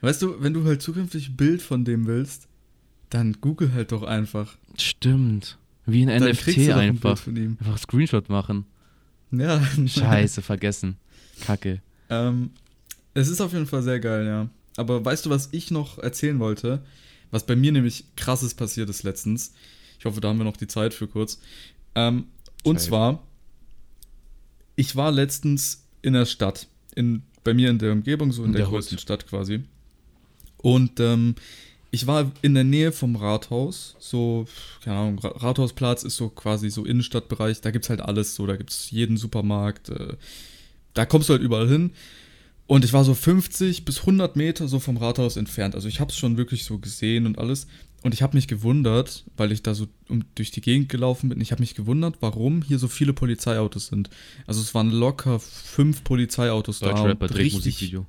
Weißt 0.02 0.22
du, 0.22 0.42
wenn 0.42 0.54
du 0.54 0.66
halt 0.66 0.82
zukünftig 0.82 1.30
ein 1.30 1.36
Bild 1.38 1.62
von 1.62 1.86
dem 1.86 2.06
willst, 2.06 2.48
dann 3.10 3.38
google 3.40 3.74
halt 3.74 3.92
doch 3.92 4.04
einfach. 4.04 4.58
Stimmt. 4.78 5.58
Wie 5.86 6.04
ein 6.04 6.08
Dann 6.08 6.30
NFT 6.30 6.58
ein 6.70 6.72
einfach. 6.72 7.28
Ihm. 7.28 7.58
Einfach 7.60 7.78
Screenshot 7.78 8.30
machen. 8.30 8.66
Ja. 9.32 9.62
Scheiße, 9.86 10.42
vergessen. 10.42 10.98
Kacke. 11.42 11.82
Ähm, 12.10 12.52
es 13.14 13.28
ist 13.28 13.42
auf 13.42 13.54
jeden 13.54 13.68
Fall 13.68 13.84
sehr 13.84 14.00
geil, 14.00 14.26
ja. 14.26 14.50
Aber 14.78 15.04
weißt 15.04 15.26
du, 15.26 15.30
was 15.30 15.50
ich 15.52 15.72
noch 15.72 16.00
erzählen 16.00 16.40
wollte? 16.40 16.84
Was 17.32 17.46
bei 17.46 17.56
mir 17.56 17.72
nämlich 17.72 18.06
krasses 18.16 18.54
passiert 18.54 18.90
ist 18.90 19.04
letztens. 19.04 19.54
Ich 20.00 20.06
hoffe, 20.06 20.22
da 20.22 20.30
haben 20.30 20.38
wir 20.38 20.44
noch 20.44 20.58
die 20.58 20.68
Zeit 20.68 20.94
für 20.94 21.08
kurz. 21.08 21.40
Ähm, 21.96 22.26
und 22.64 22.80
zwar, 22.80 23.24
ich 24.76 24.96
war 24.96 25.12
letztens 25.12 25.86
in 26.02 26.14
der 26.14 26.26
Stadt. 26.26 26.68
In, 26.96 27.24
bei 27.44 27.54
mir 27.54 27.70
in 27.70 27.80
der 27.80 27.92
Umgebung, 27.92 28.32
so 28.32 28.44
in, 28.44 28.48
In 28.48 28.54
der, 28.54 28.62
der 28.64 28.70
größten 28.70 28.98
Stadt 28.98 29.28
quasi. 29.28 29.64
Und 30.58 31.00
ähm, 31.00 31.36
ich 31.96 32.08
war 32.08 32.32
in 32.42 32.54
der 32.54 32.64
Nähe 32.64 32.92
vom 32.92 33.16
Rathaus, 33.16 33.96
so, 34.00 34.46
keine 34.84 34.98
Ahnung, 34.98 35.20
Ra- 35.20 35.30
Rathausplatz 35.38 36.04
ist 36.04 36.18
so 36.18 36.30
quasi 36.30 36.70
so 36.70 36.86
Innenstadtbereich, 36.86 37.62
da 37.62 37.72
gibt's 37.72 37.90
halt 37.90 38.02
alles 38.02 38.36
so, 38.36 38.46
da 38.46 38.56
gibt's 38.56 38.92
jeden 38.92 39.18
Supermarkt, 39.18 39.90
äh, 39.90 40.14
da 40.94 41.06
kommst 41.06 41.30
du 41.30 41.34
halt 41.34 41.42
überall 41.42 41.68
hin. 41.68 41.92
Und 42.68 42.84
ich 42.84 42.94
war 42.94 43.04
so 43.06 43.14
50 43.14 43.86
bis 43.86 44.00
100 44.00 44.36
Meter 44.36 44.68
so 44.68 44.80
vom 44.80 44.98
Rathaus 44.98 45.38
entfernt. 45.38 45.76
Also 45.76 45.88
ich 45.88 46.00
habe 46.00 46.10
es 46.12 46.18
schon 46.18 46.36
wirklich 46.38 46.64
so 46.66 46.80
gesehen 46.80 47.28
und 47.28 47.38
alles. 47.38 47.68
Und 48.02 48.14
ich 48.16 48.24
habe 48.24 48.36
mich 48.36 48.48
gewundert, 48.48 49.24
weil 49.38 49.52
ich 49.52 49.62
da 49.62 49.76
so 49.76 49.86
um, 50.10 50.24
durch 50.34 50.50
die 50.50 50.62
Gegend 50.62 50.90
gelaufen 50.90 51.30
bin, 51.30 51.40
ich 51.42 51.52
habe 51.52 51.62
mich 51.62 51.76
gewundert, 51.76 52.18
warum 52.22 52.64
hier 52.64 52.80
so 52.80 52.88
viele 52.88 53.14
Polizeiautos 53.14 53.88
sind. 53.88 54.10
Also 54.48 54.62
es 54.62 54.74
waren 54.74 54.90
locker 54.90 55.40
fünf 55.40 56.04
Polizeiautos 56.04 56.80
da. 56.80 56.88
Deutsche 56.90 57.04
und 57.04 57.10
Rapper 57.10 57.28
dreht 57.28 57.38
richtig- 57.46 57.54
Musikvideo. 57.60 58.06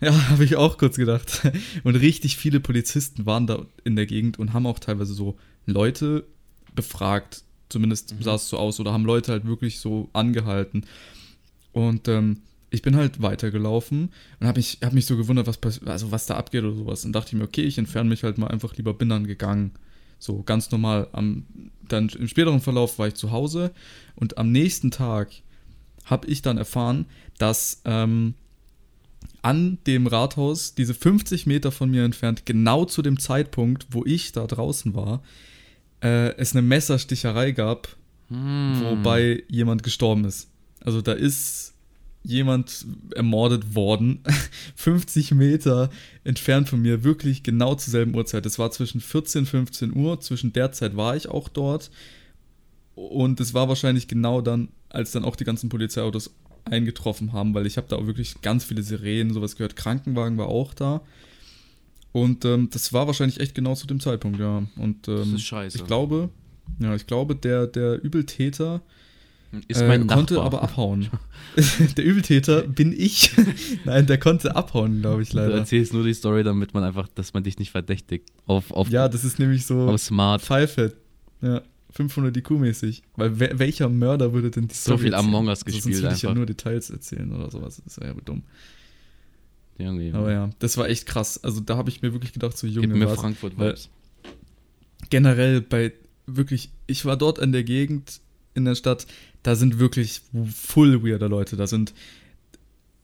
Ja, 0.00 0.12
habe 0.30 0.44
ich 0.44 0.56
auch 0.56 0.78
kurz 0.78 0.96
gedacht. 0.96 1.42
Und 1.82 1.96
richtig 1.96 2.36
viele 2.36 2.60
Polizisten 2.60 3.26
waren 3.26 3.46
da 3.46 3.66
in 3.84 3.96
der 3.96 4.06
Gegend 4.06 4.38
und 4.38 4.52
haben 4.52 4.66
auch 4.66 4.78
teilweise 4.78 5.14
so 5.14 5.36
Leute 5.66 6.26
befragt. 6.74 7.42
Zumindest 7.68 8.14
sah 8.20 8.34
es 8.34 8.48
so 8.48 8.58
aus. 8.58 8.80
Oder 8.80 8.92
haben 8.92 9.04
Leute 9.04 9.32
halt 9.32 9.46
wirklich 9.46 9.80
so 9.80 10.08
angehalten. 10.12 10.84
Und 11.72 12.08
ähm, 12.08 12.42
ich 12.70 12.82
bin 12.82 12.96
halt 12.96 13.22
weitergelaufen 13.22 14.10
und 14.40 14.46
habe 14.46 14.58
mich, 14.58 14.78
hab 14.82 14.92
mich 14.92 15.06
so 15.06 15.16
gewundert, 15.16 15.46
was, 15.46 15.82
also 15.86 16.10
was 16.10 16.26
da 16.26 16.36
abgeht 16.36 16.64
oder 16.64 16.74
sowas. 16.74 17.04
Und 17.04 17.12
dachte 17.12 17.28
ich 17.28 17.34
mir, 17.34 17.44
okay, 17.44 17.62
ich 17.62 17.78
entferne 17.78 18.08
mich 18.08 18.24
halt 18.24 18.38
mal 18.38 18.48
einfach 18.48 18.76
lieber, 18.76 18.94
bin 18.94 19.08
dann 19.08 19.26
gegangen. 19.26 19.72
So 20.18 20.42
ganz 20.42 20.70
normal. 20.70 21.08
Am, 21.12 21.44
dann 21.86 22.08
im 22.08 22.28
späteren 22.28 22.60
Verlauf 22.60 22.98
war 22.98 23.08
ich 23.08 23.14
zu 23.14 23.30
Hause 23.30 23.72
und 24.16 24.38
am 24.38 24.50
nächsten 24.50 24.90
Tag 24.90 25.30
habe 26.04 26.26
ich 26.28 26.42
dann 26.42 26.58
erfahren, 26.58 27.06
dass 27.38 27.80
ähm, 27.84 28.34
an 29.44 29.78
dem 29.86 30.06
Rathaus, 30.06 30.74
diese 30.74 30.94
50 30.94 31.46
Meter 31.46 31.70
von 31.70 31.90
mir 31.90 32.04
entfernt, 32.04 32.46
genau 32.46 32.84
zu 32.86 33.02
dem 33.02 33.18
Zeitpunkt, 33.18 33.86
wo 33.90 34.04
ich 34.04 34.32
da 34.32 34.46
draußen 34.46 34.94
war, 34.94 35.22
äh, 36.02 36.34
es 36.36 36.52
eine 36.52 36.62
Messersticherei 36.62 37.52
gab, 37.52 37.96
Hm. 38.28 38.80
wobei 38.82 39.42
jemand 39.48 39.82
gestorben 39.82 40.24
ist. 40.24 40.48
Also 40.80 41.02
da 41.02 41.12
ist 41.12 41.74
jemand 42.22 42.86
ermordet 43.14 43.74
worden, 43.74 44.20
50 44.76 45.32
Meter 45.32 45.90
entfernt 46.24 46.70
von 46.70 46.80
mir, 46.80 47.04
wirklich 47.04 47.42
genau 47.42 47.74
zur 47.74 47.90
selben 47.90 48.14
Uhrzeit. 48.14 48.46
Es 48.46 48.58
war 48.58 48.70
zwischen 48.70 49.02
14 49.02 49.40
und 49.40 49.46
15 49.46 49.94
Uhr, 49.94 50.20
zwischen 50.20 50.54
der 50.54 50.72
Zeit 50.72 50.96
war 50.96 51.16
ich 51.16 51.28
auch 51.28 51.50
dort 51.50 51.90
und 52.94 53.40
es 53.40 53.52
war 53.52 53.68
wahrscheinlich 53.68 54.08
genau 54.08 54.40
dann, 54.40 54.68
als 54.88 55.12
dann 55.12 55.24
auch 55.24 55.36
die 55.36 55.44
ganzen 55.44 55.68
Polizeiautos 55.68 56.30
eingetroffen 56.64 57.32
haben, 57.32 57.54
weil 57.54 57.66
ich 57.66 57.76
habe 57.76 57.86
da 57.88 57.96
auch 57.96 58.06
wirklich 58.06 58.40
ganz 58.42 58.64
viele 58.64 58.82
Sirenen, 58.82 59.32
sowas 59.34 59.56
gehört. 59.56 59.76
Krankenwagen 59.76 60.38
war 60.38 60.48
auch 60.48 60.74
da. 60.74 61.02
Und 62.12 62.44
ähm, 62.44 62.68
das 62.72 62.92
war 62.92 63.06
wahrscheinlich 63.06 63.40
echt 63.40 63.54
genau 63.54 63.74
zu 63.74 63.86
dem 63.86 64.00
Zeitpunkt, 64.00 64.38
ja. 64.38 64.62
Und 64.76 65.06
Das 65.08 65.26
ähm, 65.26 65.34
ist 65.34 65.42
scheiße. 65.42 65.78
ich 65.78 65.84
glaube, 65.86 66.30
ja, 66.78 66.94
ich 66.94 67.06
glaube, 67.06 67.34
der, 67.36 67.66
der 67.66 68.02
Übeltäter 68.02 68.80
ist 69.68 69.80
äh, 69.82 69.88
mein 69.88 70.06
konnte 70.06 70.34
Nachbar. 70.34 70.46
aber 70.46 70.62
abhauen. 70.62 71.08
der 71.96 72.04
Übeltäter 72.04 72.62
bin 72.62 72.92
ich. 72.92 73.32
Nein, 73.84 74.06
der 74.06 74.18
konnte 74.18 74.54
abhauen, 74.56 75.00
glaube 75.00 75.22
ich 75.22 75.30
Du 75.30 75.36
leider. 75.38 75.54
erzählst 75.56 75.92
nur 75.92 76.04
die 76.04 76.14
Story, 76.14 76.44
damit 76.44 76.72
man 76.72 76.82
einfach, 76.84 77.08
dass 77.14 77.34
man 77.34 77.42
dich 77.42 77.58
nicht 77.58 77.70
verdächtigt. 77.72 78.28
Auf, 78.46 78.70
auf, 78.70 78.88
Ja, 78.90 79.08
das 79.08 79.24
ist 79.24 79.38
nämlich 79.38 79.66
so 79.66 79.88
auf 79.88 80.00
smart. 80.00 80.40
Pfeife. 80.42 80.94
Ja, 81.42 81.62
500 81.94 82.36
IQ-mäßig. 82.36 83.02
Weil 83.16 83.38
wer, 83.38 83.58
welcher 83.58 83.88
Mörder 83.88 84.32
würde 84.32 84.50
denn 84.50 84.66
die 84.68 84.74
So 84.74 84.98
viel 84.98 85.12
erzählen? 85.12 85.28
Among 85.28 85.46
Us 85.46 85.60
Also 85.60 85.64
gespielt 85.66 85.82
sonst 85.82 86.02
würde 86.02 86.14
ich 86.16 86.22
ja 86.22 86.34
nur 86.34 86.46
Details 86.46 86.90
erzählen 86.90 87.32
oder 87.32 87.50
sowas. 87.50 87.80
Das 87.84 88.00
wäre 88.00 88.14
ja 88.14 88.20
dumm. 88.24 88.42
Junge. 89.78 90.14
Aber 90.14 90.32
ja, 90.32 90.50
das 90.58 90.76
war 90.76 90.88
echt 90.88 91.06
krass. 91.06 91.42
Also 91.42 91.60
da 91.60 91.76
habe 91.76 91.88
ich 91.90 92.02
mir 92.02 92.12
wirklich 92.12 92.32
gedacht, 92.32 92.56
so 92.56 92.66
Gib 92.66 92.76
Junge, 92.76 92.94
mir 92.94 93.06
was. 93.06 93.18
Frankfurt-Vibes. 93.18 93.90
generell 95.10 95.60
bei 95.60 95.92
wirklich, 96.26 96.70
ich 96.86 97.04
war 97.04 97.16
dort 97.16 97.38
in 97.38 97.52
der 97.52 97.64
Gegend, 97.64 98.20
in 98.54 98.64
der 98.64 98.74
Stadt, 98.74 99.06
da 99.42 99.54
sind 99.56 99.78
wirklich 99.78 100.22
full 100.52 101.04
weirder 101.04 101.28
Leute. 101.28 101.56
Da 101.56 101.66
sind 101.66 101.92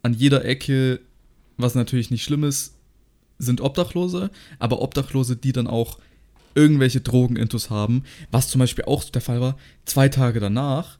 an 0.03 0.15
jeder 0.15 0.45
Ecke, 0.45 1.01
was 1.57 1.75
natürlich 1.75 2.11
nicht 2.11 2.25
schlimm 2.25 2.45
ist, 2.45 2.75
sind 3.39 3.61
Obdachlose, 3.61 4.31
aber 4.59 4.81
Obdachlose, 4.81 5.37
die 5.37 5.53
dann 5.53 5.67
auch 5.67 5.99
irgendwelche 6.55 7.01
Drogenintus 7.01 7.71
haben, 7.71 8.05
was 8.31 8.49
zum 8.49 8.59
Beispiel 8.59 8.85
auch 8.85 9.05
der 9.05 9.23
Fall 9.23 9.41
war, 9.41 9.57
zwei 9.85 10.09
Tage 10.09 10.41
danach, 10.41 10.99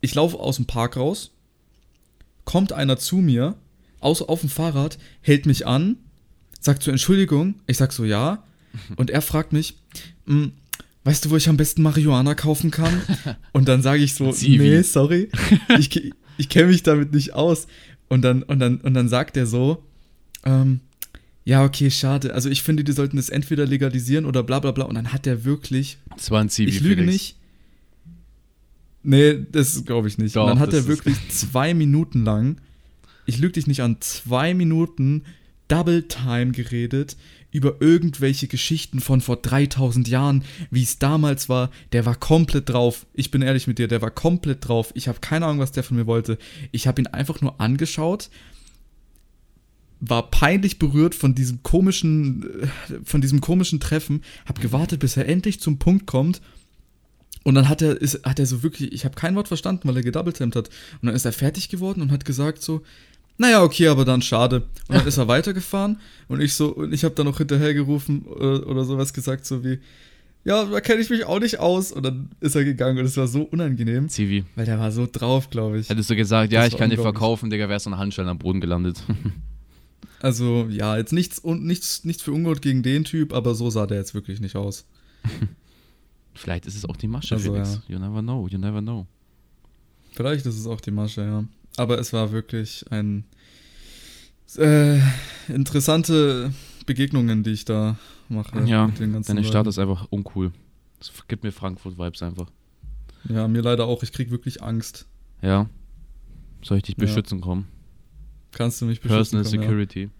ich 0.00 0.14
laufe 0.14 0.38
aus 0.38 0.56
dem 0.56 0.66
Park 0.66 0.96
raus, 0.96 1.30
kommt 2.44 2.72
einer 2.72 2.96
zu 2.96 3.16
mir, 3.16 3.56
aus, 4.00 4.20
auf 4.22 4.40
dem 4.40 4.48
Fahrrad, 4.48 4.98
hält 5.20 5.46
mich 5.46 5.66
an, 5.66 5.96
sagt 6.60 6.82
so, 6.82 6.90
Entschuldigung, 6.90 7.54
ich 7.66 7.76
sag 7.76 7.92
so, 7.92 8.04
ja, 8.04 8.42
und 8.96 9.10
er 9.10 9.22
fragt 9.22 9.52
mich, 9.52 9.76
"Mm, 10.26 10.46
weißt 11.04 11.24
du, 11.24 11.30
wo 11.30 11.36
ich 11.36 11.48
am 11.48 11.56
besten 11.56 11.82
Marihuana 11.82 12.34
kaufen 12.34 12.70
kann? 12.70 13.02
Und 13.52 13.68
dann 13.68 13.82
sage 13.82 14.02
ich 14.02 14.14
so, 14.14 14.32
nee, 14.58 14.82
sorry, 14.82 15.28
ich, 15.78 16.12
ich 16.38 16.48
kenne 16.48 16.68
mich 16.68 16.82
damit 16.82 17.12
nicht 17.12 17.34
aus. 17.34 17.66
Und 18.08 18.22
dann, 18.22 18.42
und 18.42 18.60
dann, 18.60 18.78
und 18.80 18.94
dann 18.94 19.08
sagt 19.08 19.36
er 19.36 19.46
so, 19.46 19.82
ähm, 20.44 20.80
ja, 21.44 21.64
okay, 21.64 21.90
schade. 21.90 22.34
Also 22.34 22.48
ich 22.48 22.62
finde, 22.62 22.84
die 22.84 22.92
sollten 22.92 23.16
das 23.16 23.28
entweder 23.28 23.66
legalisieren 23.66 24.26
oder 24.26 24.42
bla 24.42 24.60
bla 24.60 24.70
bla. 24.70 24.84
Und 24.84 24.94
dann 24.94 25.12
hat 25.12 25.26
er 25.26 25.44
wirklich, 25.44 25.98
20 26.16 26.68
ich 26.68 26.80
lüge 26.80 27.02
nicht. 27.02 27.36
Nee, 29.02 29.44
das 29.50 29.84
glaube 29.84 30.08
ich 30.08 30.18
nicht. 30.18 30.36
Doch, 30.36 30.42
und 30.42 30.50
dann 30.50 30.58
hat 30.60 30.72
das 30.72 30.84
er 30.84 30.86
wirklich 30.86 31.16
zwei 31.30 31.74
Minuten 31.74 32.24
lang, 32.24 32.60
ich 33.26 33.38
lüge 33.38 33.54
dich 33.54 33.66
nicht 33.66 33.82
an, 33.82 33.96
zwei 34.00 34.54
Minuten 34.54 35.24
Double 35.68 36.06
Time 36.06 36.52
geredet 36.52 37.16
über 37.50 37.76
irgendwelche 37.80 38.46
Geschichten 38.46 39.00
von 39.00 39.20
vor 39.20 39.36
3000 39.36 40.08
Jahren, 40.08 40.44
wie 40.70 40.82
es 40.82 40.98
damals 40.98 41.48
war. 41.48 41.70
Der 41.92 42.06
war 42.06 42.14
komplett 42.14 42.68
drauf. 42.70 43.06
Ich 43.14 43.30
bin 43.30 43.42
ehrlich 43.42 43.66
mit 43.66 43.78
dir, 43.78 43.88
der 43.88 44.02
war 44.02 44.10
komplett 44.10 44.66
drauf. 44.68 44.90
Ich 44.94 45.08
habe 45.08 45.20
keine 45.20 45.46
Ahnung, 45.46 45.60
was 45.60 45.72
der 45.72 45.82
von 45.82 45.96
mir 45.96 46.06
wollte. 46.06 46.38
Ich 46.72 46.86
habe 46.86 47.00
ihn 47.00 47.06
einfach 47.06 47.40
nur 47.40 47.60
angeschaut, 47.60 48.30
war 50.04 50.30
peinlich 50.30 50.78
berührt 50.80 51.14
von 51.14 51.34
diesem 51.34 51.62
komischen, 51.62 52.44
äh, 52.62 52.66
von 53.04 53.20
diesem 53.20 53.40
komischen 53.40 53.78
Treffen, 53.80 54.22
habe 54.46 54.60
gewartet, 54.60 55.00
bis 55.00 55.16
er 55.16 55.28
endlich 55.28 55.60
zum 55.60 55.78
Punkt 55.78 56.06
kommt. 56.06 56.42
Und 57.44 57.54
dann 57.54 57.68
hat 57.68 57.82
er, 57.82 58.00
ist, 58.00 58.24
hat 58.24 58.38
er 58.38 58.46
so 58.46 58.62
wirklich, 58.62 58.92
ich 58.92 59.04
habe 59.04 59.14
kein 59.14 59.34
Wort 59.36 59.48
verstanden, 59.48 59.88
weil 59.88 59.96
er 59.96 60.02
gedoubletamed 60.02 60.56
hat. 60.56 60.68
Und 61.00 61.06
dann 61.06 61.14
ist 61.14 61.24
er 61.24 61.32
fertig 61.32 61.68
geworden 61.68 62.02
und 62.02 62.10
hat 62.10 62.24
gesagt 62.24 62.62
so, 62.62 62.82
naja, 63.38 63.62
okay, 63.62 63.88
aber 63.88 64.04
dann 64.04 64.22
schade. 64.22 64.62
Und 64.88 64.96
dann 64.96 65.06
ist 65.06 65.18
er 65.18 65.28
weitergefahren 65.28 66.00
und 66.28 66.40
ich 66.40 66.54
so, 66.54 66.68
und 66.74 66.92
ich 66.92 67.04
habe 67.04 67.14
dann 67.14 67.26
noch 67.26 67.38
hinterhergerufen 67.38 68.22
oder, 68.22 68.66
oder 68.66 68.84
sowas 68.84 69.12
gesagt, 69.12 69.46
so 69.46 69.64
wie, 69.64 69.78
ja, 70.44 70.64
da 70.64 70.80
kenne 70.80 71.00
ich 71.00 71.10
mich 71.10 71.24
auch 71.24 71.38
nicht 71.38 71.60
aus. 71.60 71.92
Und 71.92 72.02
dann 72.04 72.30
ist 72.40 72.56
er 72.56 72.64
gegangen 72.64 72.98
und 72.98 73.04
es 73.04 73.16
war 73.16 73.28
so 73.28 73.42
unangenehm, 73.42 74.08
Zivi. 74.08 74.44
weil 74.56 74.66
der 74.66 74.80
war 74.80 74.90
so 74.90 75.08
drauf, 75.10 75.48
glaube 75.48 75.78
ich. 75.78 75.88
Hättest 75.88 76.10
du 76.10 76.16
gesagt, 76.16 76.52
ja, 76.52 76.64
Das 76.64 76.72
ich 76.72 76.78
kann 76.78 76.90
dir 76.90 76.98
verkaufen, 76.98 77.50
Digga, 77.50 77.68
wärst 77.68 77.86
du 77.86 77.90
an 77.90 77.98
Handschellen 77.98 78.28
am 78.28 78.38
Boden 78.38 78.60
gelandet. 78.60 79.00
Also, 80.22 80.66
ja, 80.70 80.96
jetzt 80.96 81.12
nichts 81.12 81.38
und 81.40 81.64
nichts, 81.64 82.04
nichts 82.04 82.22
für 82.22 82.32
Ungut 82.32 82.62
gegen 82.62 82.82
den 82.82 83.02
Typ, 83.04 83.32
aber 83.32 83.54
so 83.56 83.70
sah 83.70 83.86
der 83.86 83.98
jetzt 83.98 84.14
wirklich 84.14 84.40
nicht 84.40 84.54
aus. 84.56 84.86
Vielleicht 86.34 86.64
ist 86.66 86.76
es 86.76 86.84
auch 86.84 86.96
die 86.96 87.08
Masche, 87.08 87.34
Also, 87.34 87.52
Felix. 87.52 87.80
ja. 87.88 87.94
You 87.94 87.98
never 87.98 88.20
know, 88.22 88.46
you 88.48 88.58
never 88.58 88.80
know. 88.80 89.06
Vielleicht 90.12 90.46
ist 90.46 90.56
es 90.58 90.66
auch 90.66 90.80
die 90.80 90.90
Masche, 90.92 91.22
ja. 91.22 91.44
Aber 91.76 91.98
es 91.98 92.12
war 92.12 92.32
wirklich 92.32 92.84
ein 92.90 93.24
äh, 94.56 94.98
interessante 95.48 96.52
Begegnungen, 96.86 97.42
die 97.42 97.50
ich 97.50 97.64
da 97.64 97.96
mache. 98.28 98.60
Ja, 98.64 98.86
mit 98.86 99.00
den 99.00 99.12
ganzen 99.12 99.34
Deine 99.34 99.46
Stadt 99.46 99.66
ist 99.66 99.78
einfach 99.78 100.06
uncool. 100.10 100.52
Das 100.98 101.10
gibt 101.28 101.42
mir 101.44 101.52
Frankfurt-Vibes 101.52 102.22
einfach. 102.22 102.50
Ja, 103.28 103.48
mir 103.48 103.62
leider 103.62 103.86
auch. 103.86 104.02
Ich 104.02 104.12
krieg 104.12 104.30
wirklich 104.30 104.62
Angst. 104.62 105.06
Ja. 105.40 105.68
Soll 106.62 106.76
ich 106.78 106.82
dich 106.84 106.96
Ja. 106.96 107.04
beschützen 107.06 107.40
kommen? 107.40 107.66
Kannst 108.52 108.80
du 108.80 108.86
mich 108.86 109.00
beschützen? 109.00 109.38
Personal 109.40 109.44
ja. 109.44 109.50
Security. 109.68 110.10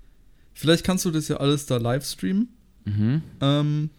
Vielleicht 0.55 0.85
kannst 0.85 1.05
du 1.05 1.11
das 1.11 1.29
ja 1.29 1.37
alles 1.39 1.67
da 1.67 1.77
live 1.79 2.05
streamen. 2.05 2.49
Mhm. 2.85 3.23
Ähm, 3.41 3.91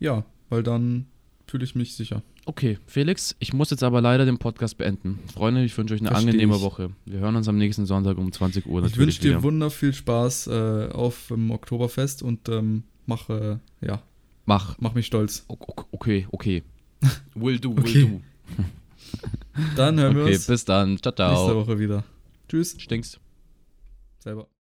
ja, 0.00 0.24
weil 0.48 0.62
dann 0.62 1.06
fühle 1.46 1.64
ich 1.64 1.74
mich 1.74 1.94
sicher. 1.94 2.22
Okay, 2.46 2.78
Felix, 2.86 3.34
ich 3.38 3.52
muss 3.54 3.70
jetzt 3.70 3.82
aber 3.82 4.00
leider 4.00 4.26
den 4.26 4.38
Podcast 4.38 4.76
beenden. 4.76 5.18
Freunde, 5.32 5.64
ich 5.64 5.76
wünsche 5.78 5.94
euch 5.94 6.00
eine 6.00 6.10
Versteh 6.10 6.28
angenehme 6.28 6.56
ich. 6.56 6.62
Woche. 6.62 6.90
Wir 7.06 7.20
hören 7.20 7.36
uns 7.36 7.48
am 7.48 7.56
nächsten 7.56 7.86
Sonntag 7.86 8.18
um 8.18 8.30
20 8.32 8.66
Uhr 8.66 8.80
ich 8.80 8.90
natürlich 8.90 9.22
wünsche 9.22 9.36
dir 9.36 9.42
wunder 9.42 9.70
viel 9.70 9.94
Spaß 9.94 10.48
äh, 10.48 10.88
auf 10.92 11.28
dem 11.28 11.50
Oktoberfest 11.50 12.22
und 12.22 12.48
ähm, 12.50 12.82
mach, 13.06 13.30
äh, 13.30 13.58
ja, 13.80 14.02
Mach. 14.46 14.76
mach 14.78 14.94
mich 14.94 15.06
stolz. 15.06 15.44
Okay, 15.48 16.26
okay. 16.32 16.62
Will 17.34 17.58
do, 17.58 17.74
will 17.76 17.82
Okay. 17.82 18.02
do. 18.02 18.20
Dann 19.76 19.98
hören 20.00 20.16
wir 20.16 20.22
Okay, 20.24 20.34
uns 20.34 20.46
bis 20.46 20.64
dann. 20.64 20.98
Ciao, 20.98 21.12
nächste 21.12 21.46
ciao. 21.46 21.56
Woche 21.56 21.78
wieder. 21.78 22.04
Tschüss. 22.48 22.80
Stinkst. 22.80 23.20
Selber. 24.18 24.48